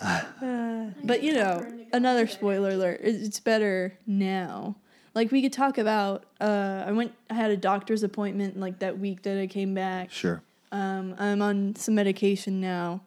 [0.01, 3.01] But, you know, another spoiler alert.
[3.03, 4.75] It's better now.
[5.15, 6.25] Like, we could talk about.
[6.39, 10.11] Uh, I went, I had a doctor's appointment like that week that I came back.
[10.11, 10.41] sure.
[10.71, 13.01] Um, I'm on some medication now.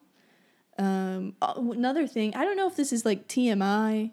[0.77, 4.11] Um, oh, another thing, I don't know if this is like TMI,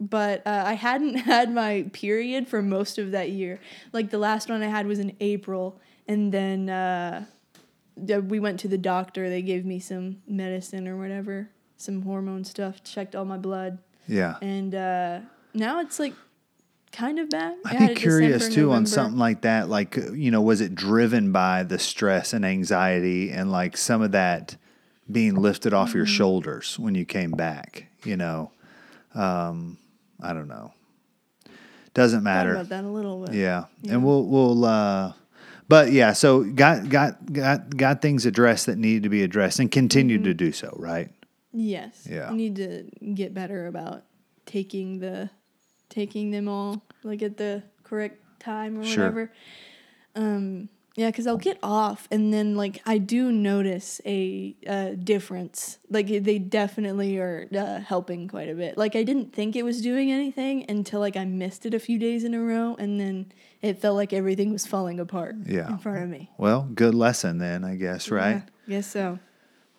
[0.00, 3.60] but uh, I hadn't had my period for most of that year.
[3.92, 7.24] Like the last one I had was in April, and then uh,
[7.96, 9.28] we went to the doctor.
[9.28, 14.36] They gave me some medicine or whatever, some hormone stuff, checked all my blood, Yeah.
[14.42, 15.20] and uh,
[15.54, 16.14] now it's like
[16.92, 17.54] kind of back.
[17.64, 19.68] I'd be curious December, too on something like that.
[19.68, 24.12] Like, you know, was it driven by the stress and anxiety and like some of
[24.12, 24.56] that
[25.10, 25.98] being lifted off Mm-hmm.
[25.98, 27.86] your shoulders when you came back?
[28.04, 28.52] You know,
[29.14, 29.76] um,
[30.24, 30.72] I don't know.
[31.94, 32.52] Doesn't matter.
[32.54, 33.34] about that a little bit.
[33.34, 33.64] Yeah.
[33.82, 33.92] Yeah.
[33.94, 35.12] And we'll, we'll, uh,
[35.68, 39.70] but yeah, so got, got, got, got things addressed that needed to be addressed and
[39.70, 40.24] continue Mm-hmm.
[40.24, 41.10] to do so, right?
[41.52, 42.06] Yes.
[42.10, 42.30] Yeah.
[42.30, 44.02] I need to get better about
[44.46, 45.30] taking the
[45.88, 49.04] taking them all like at the correct time or Sure.
[49.04, 49.32] whatever.
[50.16, 55.78] Um yeah, cuz I'll get off and then like I do notice a uh, difference.
[55.90, 58.78] Like they definitely are uh, helping quite a bit.
[58.78, 61.98] Like I didn't think it was doing anything until like I missed it a few
[61.98, 63.26] days in a row and then
[63.62, 65.68] it felt like everything was falling apart Yeah.
[65.70, 66.30] in front of me.
[66.38, 68.42] Well, good lesson then, I guess, right?
[68.66, 69.18] Yeah, guess so.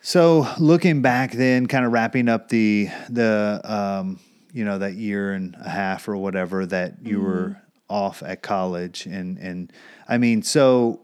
[0.01, 4.19] So looking back, then kind of wrapping up the the um,
[4.53, 7.59] you know that year and a half or whatever that you were Mm-hmm.
[7.89, 9.71] off at college, and and
[10.07, 11.01] I mean, so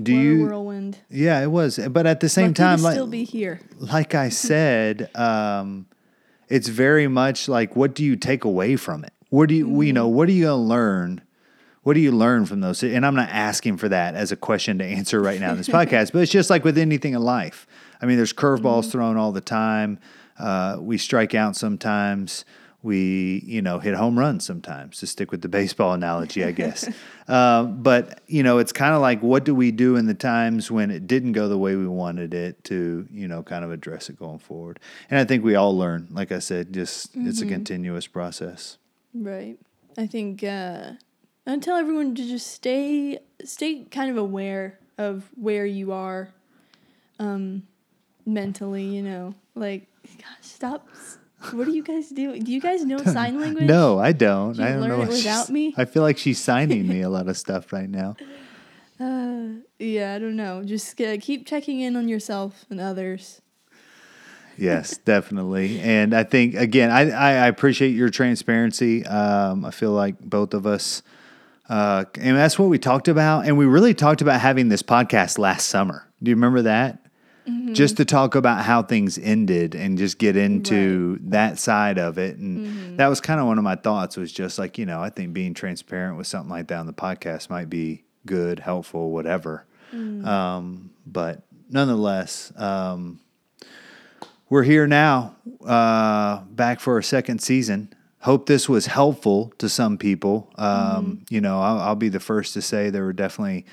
[0.00, 0.46] do what you?
[0.46, 0.98] whirlwind.
[1.10, 3.60] Yeah, it was, but at the same Lucky time, like still be here.
[3.78, 5.86] like I said, um,
[6.48, 9.12] it's very much like what do you take away from it?
[9.30, 11.22] What do you you know what are you gonna learn?
[11.82, 12.82] What do you learn from those?
[12.84, 15.68] And I'm not asking for that as a question to answer right now in this
[15.78, 17.66] podcast, but it's just like with anything in life.
[18.00, 19.98] I mean, there's curveballs thrown all the time.
[20.38, 22.44] Uh, we strike out sometimes.
[22.82, 26.88] We you know hit home runs sometimes to stick with the baseball analogy i guess
[27.28, 30.70] uh, but you know it's kind of like what do we do in the times
[30.70, 34.08] when it didn't go the way we wanted it to you know kind of address
[34.08, 34.80] it going forward
[35.10, 38.78] and i think we all learn like i said just it's a continuous process
[39.14, 39.58] Right.
[39.98, 40.92] I think uh,
[41.46, 46.32] I tell everyone to just stay stay kind of aware of where you are
[47.18, 47.64] um,
[48.24, 48.84] mentally.
[48.84, 49.86] You know, like
[50.18, 50.88] gosh, stop.
[51.52, 52.38] What do you guys do?
[52.38, 53.64] Do you guys know sign language?
[53.64, 55.74] no i don't you i don't learn know it without me?
[55.76, 58.16] i feel like she's signing me a lot of stuff right now
[59.00, 60.62] Uh, yeah, I don't know.
[60.62, 63.40] Just uh, keep checking in on yourself and others.
[64.56, 65.80] Yes, definitely.
[65.80, 69.04] And I think again, I, I I appreciate your transparency.
[69.04, 71.02] Um, I feel like both of us,
[71.68, 73.44] uh, and that's what we talked about.
[73.46, 76.06] And we really talked about having this podcast last summer.
[76.22, 77.01] Do you remember that?
[77.72, 82.36] Just to talk about how things ended and just get into that side of it.
[82.36, 85.10] And that was kind of one of my thoughts was just like, you know, I
[85.10, 89.66] think being transparent with something like that on the podcast might be good, helpful, whatever.
[89.92, 93.18] Um, but nonetheless, um,
[94.48, 97.92] we're here now, uh, back for a second season.
[98.20, 100.48] Hope this was helpful to some people.
[100.56, 103.66] Um, You know, I'll, I'll be the first to say there were definitely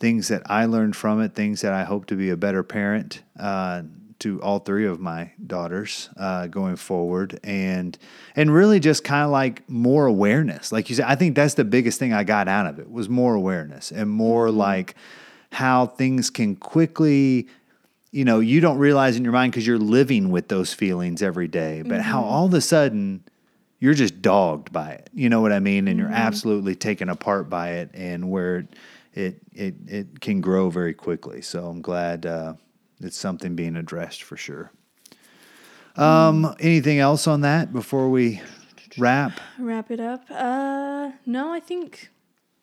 [0.00, 3.22] things that I learned from it, things that I hope to be a better parent
[3.38, 3.82] uh,
[4.20, 7.96] to all three of my daughters uh, going forward, and
[8.34, 10.72] and really just kind of like more awareness.
[10.72, 13.08] Like you said, I think that's the biggest thing I got out of it was
[13.08, 14.94] more awareness and more like
[15.52, 17.48] how things can quickly
[18.12, 21.46] you know, you don't realize in your mind because you're living with those feelings every
[21.46, 23.22] day, but how all of a sudden
[23.78, 25.08] you're just dogged by it.
[25.14, 25.86] You know what I mean?
[25.86, 28.66] And you're absolutely taken apart by it and where
[29.14, 31.42] it it it can grow very quickly.
[31.42, 32.54] So I'm glad uh,
[33.00, 34.70] it's something being addressed for sure.
[35.96, 38.40] Um, anything else on that before we
[38.96, 39.40] wrap?
[39.58, 40.24] Wrap it up.
[40.30, 42.10] Uh, no, I think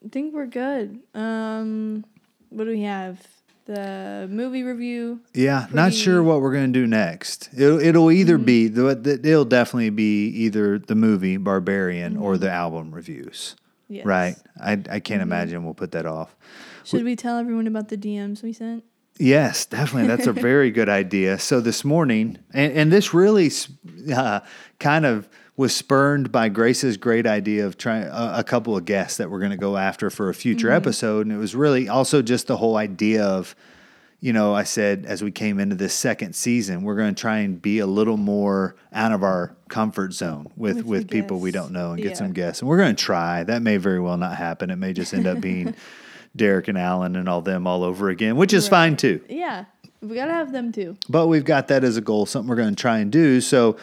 [0.06, 1.00] I think we're good.
[1.14, 2.06] Um,
[2.50, 3.26] what do we have?
[3.66, 5.20] The movie review.
[5.34, 7.50] Yeah, not sure what we're gonna do next.
[7.54, 12.50] It'll, it'll either be the, the it'll definitely be either the movie Barbarian or the
[12.50, 13.58] album reviews.
[13.90, 14.06] Yes.
[14.06, 14.36] Right.
[14.60, 16.36] I I can't imagine we'll put that off.
[16.84, 18.84] Should we tell everyone about the DMs we sent?
[19.20, 20.08] Yes, definitely.
[20.08, 21.40] That's a very good idea.
[21.40, 23.52] So this morning, and, and this really
[24.14, 24.42] uh,
[24.80, 29.18] kind of was spurned by Grace's great idea of trying a, a couple of guests
[29.18, 31.26] that we're going to go after for a future episode.
[31.26, 33.56] And it was really also just the whole idea of,
[34.20, 37.38] you know, I said as we came into this second season, we're going to try
[37.40, 41.52] and be a little more out of our comfort zone with, With with, people we
[41.52, 42.18] don't know and get Yeah.
[42.18, 42.62] some guests.
[42.62, 43.44] And we're going to try.
[43.44, 44.72] That may very well not happen.
[44.72, 45.76] It may just end up being
[46.36, 49.22] Derek and Alan and all them all over again, which is fine too.
[49.30, 49.66] Yeah,
[50.02, 50.98] we gotta have them too.
[51.10, 53.42] But we've got that as a goal, something we're going to try and do.
[53.42, 53.78] So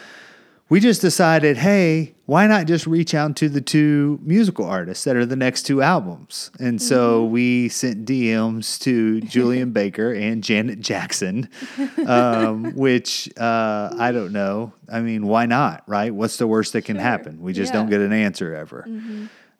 [0.67, 5.15] we just decided, hey, why not just reach out to the two musical artists that
[5.15, 6.49] are the next two albums?
[6.59, 11.49] And so we sent DMs to Julien Baker and Janet Jackson,
[12.07, 14.73] um, which uh, I don't know.
[14.91, 16.13] I mean, why not, right?
[16.13, 17.41] What's the worst that can happen?
[17.41, 18.87] We just don't get an answer ever.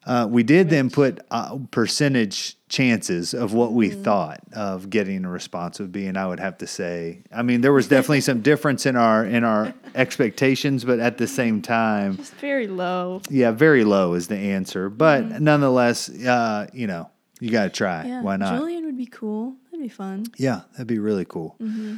[0.06, 4.03] Uh, we did then put uh, percentage chances of what we mm-hmm.
[4.03, 7.61] thought of getting a response would be, and I would have to say, I mean,
[7.61, 12.18] there was definitely some difference in our in our expectations, but at the same time,
[12.19, 13.22] It's very low.
[13.30, 14.89] yeah, very low is the answer.
[14.89, 15.43] But mm-hmm.
[15.43, 18.06] nonetheless, uh, you know, you got to try.
[18.07, 18.57] Yeah, Why not?
[18.57, 19.56] Julien would be cool.
[19.72, 20.26] That'd be fun.
[20.35, 21.56] Yeah, that'd be really cool.
[21.61, 21.97] Mm-hmm.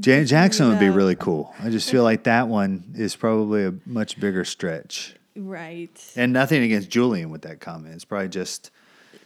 [0.00, 1.54] Janet Jackson would be really cool.
[1.60, 5.14] I just feel like that one is probably a much bigger stretch.
[5.36, 6.00] Right.
[6.16, 7.94] And nothing against Julien with that comment.
[7.94, 8.72] It's probably just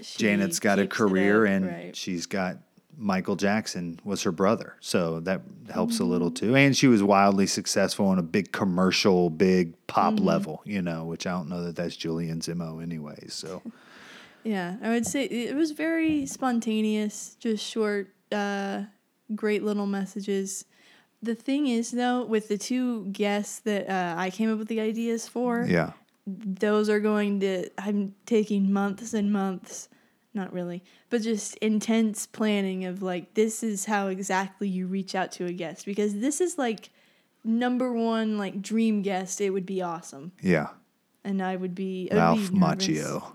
[0.00, 1.96] She Janet's got a career up, and right.
[1.96, 2.58] she's got
[2.96, 4.74] Michael Jackson was her brother.
[4.80, 5.42] So that
[5.72, 6.46] helps a little Mm-hmm.
[6.46, 6.56] too.
[6.56, 10.24] And she was wildly successful on a big commercial, big pop Mm-hmm.
[10.24, 13.26] level, you know, which I don't know that that's Julien's MO anyway.
[13.28, 13.62] So
[14.44, 18.82] Yeah, I would say it was very spontaneous, just short, uh,
[19.34, 20.64] great little messages.
[21.22, 24.80] The thing is, though, with the two guests that uh, I came up with the
[24.80, 25.92] ideas for, yeah.
[26.28, 29.88] Those are going to, I'm taking months and months,
[30.34, 35.32] not really, but just intense planning of like, this is how exactly you reach out
[35.32, 36.90] to a guest because this is like
[37.44, 39.40] number one, like dream guest.
[39.40, 40.32] It would be awesome.
[40.42, 40.68] Yeah.
[41.24, 42.58] And I would be, I would Ralph be.
[42.58, 43.32] Macchio.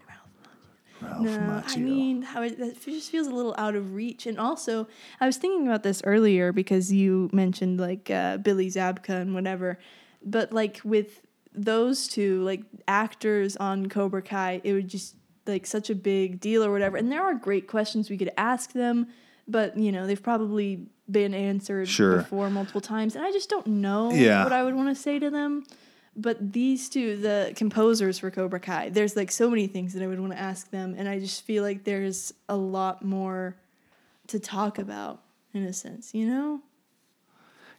[1.02, 1.78] Ralph No, Macchio.
[1.78, 4.26] I mean, how it, that just feels a little out of reach.
[4.26, 4.88] And also,
[5.20, 9.80] I was thinking about this earlier because you mentioned like uh, Billy Zabka and whatever.
[10.24, 11.22] But like with
[11.56, 15.16] those two, like actors on Cobra Kai, it would just
[15.46, 16.98] like such a big deal or whatever.
[16.98, 19.08] And there are great questions we could ask them,
[19.48, 22.18] but you know, they've probably been answered Sure.
[22.20, 23.16] before multiple times.
[23.16, 24.44] And I just don't know Yeah.
[24.44, 25.66] what I would want to say to them.
[26.16, 30.08] But these two, the composers for Cobra Kai, there's like so many things that I
[30.08, 33.56] would want to ask them, and I just feel like there's a lot more
[34.28, 35.22] to talk about
[35.56, 36.62] in a sense, you know?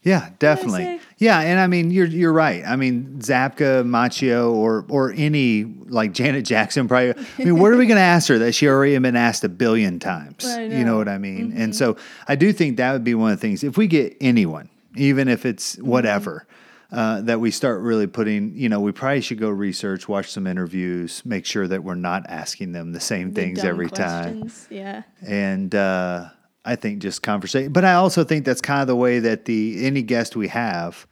[0.05, 1.01] Yeah, definitely.
[1.19, 2.63] Yeah, and I mean you're you're right.
[2.67, 6.87] I mean Zabka, Macchio, or or any like Janet Jackson.
[6.89, 7.15] Probably.
[7.39, 9.49] I mean, what are we going to ask her that she already been asked a
[9.49, 10.45] billion times?
[10.45, 10.85] I You know.
[10.85, 11.53] know what I mean?
[11.57, 11.97] And so
[12.29, 13.65] I do think that would be one of the things.
[13.65, 16.47] If we get anyone, even if it's whatever.
[16.93, 20.47] Uh, that we start really putting, you know, we probably should go research, watch some
[20.47, 25.03] interviews, make sure that we're not asking them the same The things every time Yeah.
[25.27, 26.29] and uh,
[26.65, 27.73] I think just conversation.
[27.73, 31.07] But I also think that's kind of the way that the any guest we have,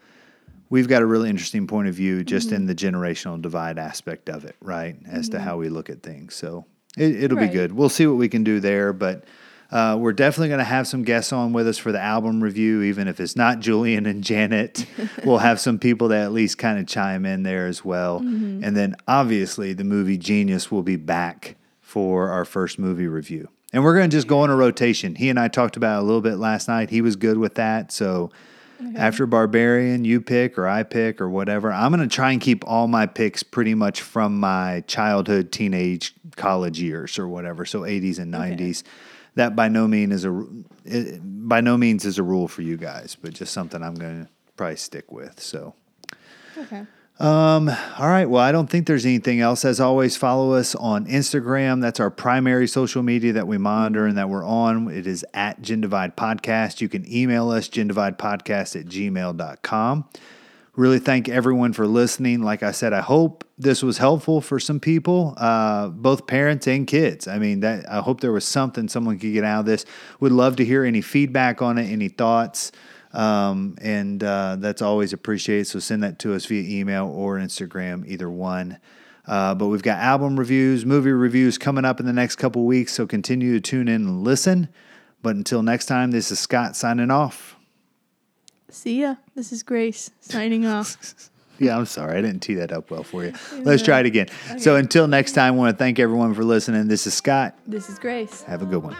[0.70, 2.66] we've got a really interesting point of view just in mm-hmm.
[2.68, 4.96] the generational divide aspect of it, right?
[5.06, 5.44] As to mm-hmm.
[5.44, 6.34] how we look at things.
[6.34, 6.64] So
[6.96, 7.50] it, it'll Right.
[7.50, 7.72] be good.
[7.72, 9.24] We'll see what we can do there, but.
[9.70, 12.82] Uh, we're definitely going to have some guests on with us for the album review,
[12.82, 14.84] even if it's not Julien and Janet.
[15.24, 18.20] we'll have some people that at least kind of chime in there as well.
[18.20, 18.62] Mm-hmm.
[18.64, 23.48] And then obviously, the movie Genius will be back for our first movie review.
[23.72, 25.14] And we're going to just go on a rotation.
[25.14, 26.90] He and I talked about it a little bit last night.
[26.90, 27.90] He was good with that.
[27.90, 28.30] So
[28.96, 31.72] after Barbarian, you pick or I pick or whatever.
[31.72, 36.14] I'm going to try and keep all my picks pretty much from my childhood, teenage,
[36.36, 37.64] college years or whatever.
[37.64, 38.82] So 80s and 90s.
[39.36, 40.46] That by no means is a
[40.84, 44.24] it, by no means is a rule for you guys, but just something I'm going
[44.24, 45.40] to probably stick with.
[45.40, 45.74] So
[46.58, 46.84] Okay.
[47.22, 48.28] All right.
[48.28, 49.64] Well, I don't think there's anything else.
[49.64, 51.80] As always, follow us on Instagram.
[51.80, 54.90] That's our primary social media that we monitor and that we're on.
[54.90, 56.80] It is at Gen Divide Podcast.
[56.80, 60.08] You can email us, gendividepodcast at gmail.com.
[60.74, 62.42] Really thank everyone for listening.
[62.42, 66.88] Like I said, I hope this was helpful for some people, uh, both parents and
[66.88, 67.28] kids.
[67.28, 69.84] I mean, that I hope there was something someone could get out of this.
[70.18, 72.72] Would love to hear any feedback on it, any thoughts.
[73.12, 75.66] Um, and uh, that's always appreciated.
[75.66, 78.78] So send that to us via email or Instagram, either one.
[79.26, 82.92] Uh, but we've got album reviews, movie reviews coming up in the next couple weeks.
[82.92, 84.68] So continue to tune in and listen.
[85.22, 87.56] But until next time, this is Scott signing off.
[88.68, 89.16] See ya.
[89.34, 91.28] This is Grace signing off.
[91.58, 92.18] Yeah, I'm sorry.
[92.18, 93.32] I didn't tee that up well for you.
[93.58, 94.26] Let's try it again.
[94.58, 96.88] So until next time, I want to thank everyone for listening.
[96.88, 97.56] This is Scott.
[97.68, 98.42] This is Grace.
[98.44, 98.96] Have a good one.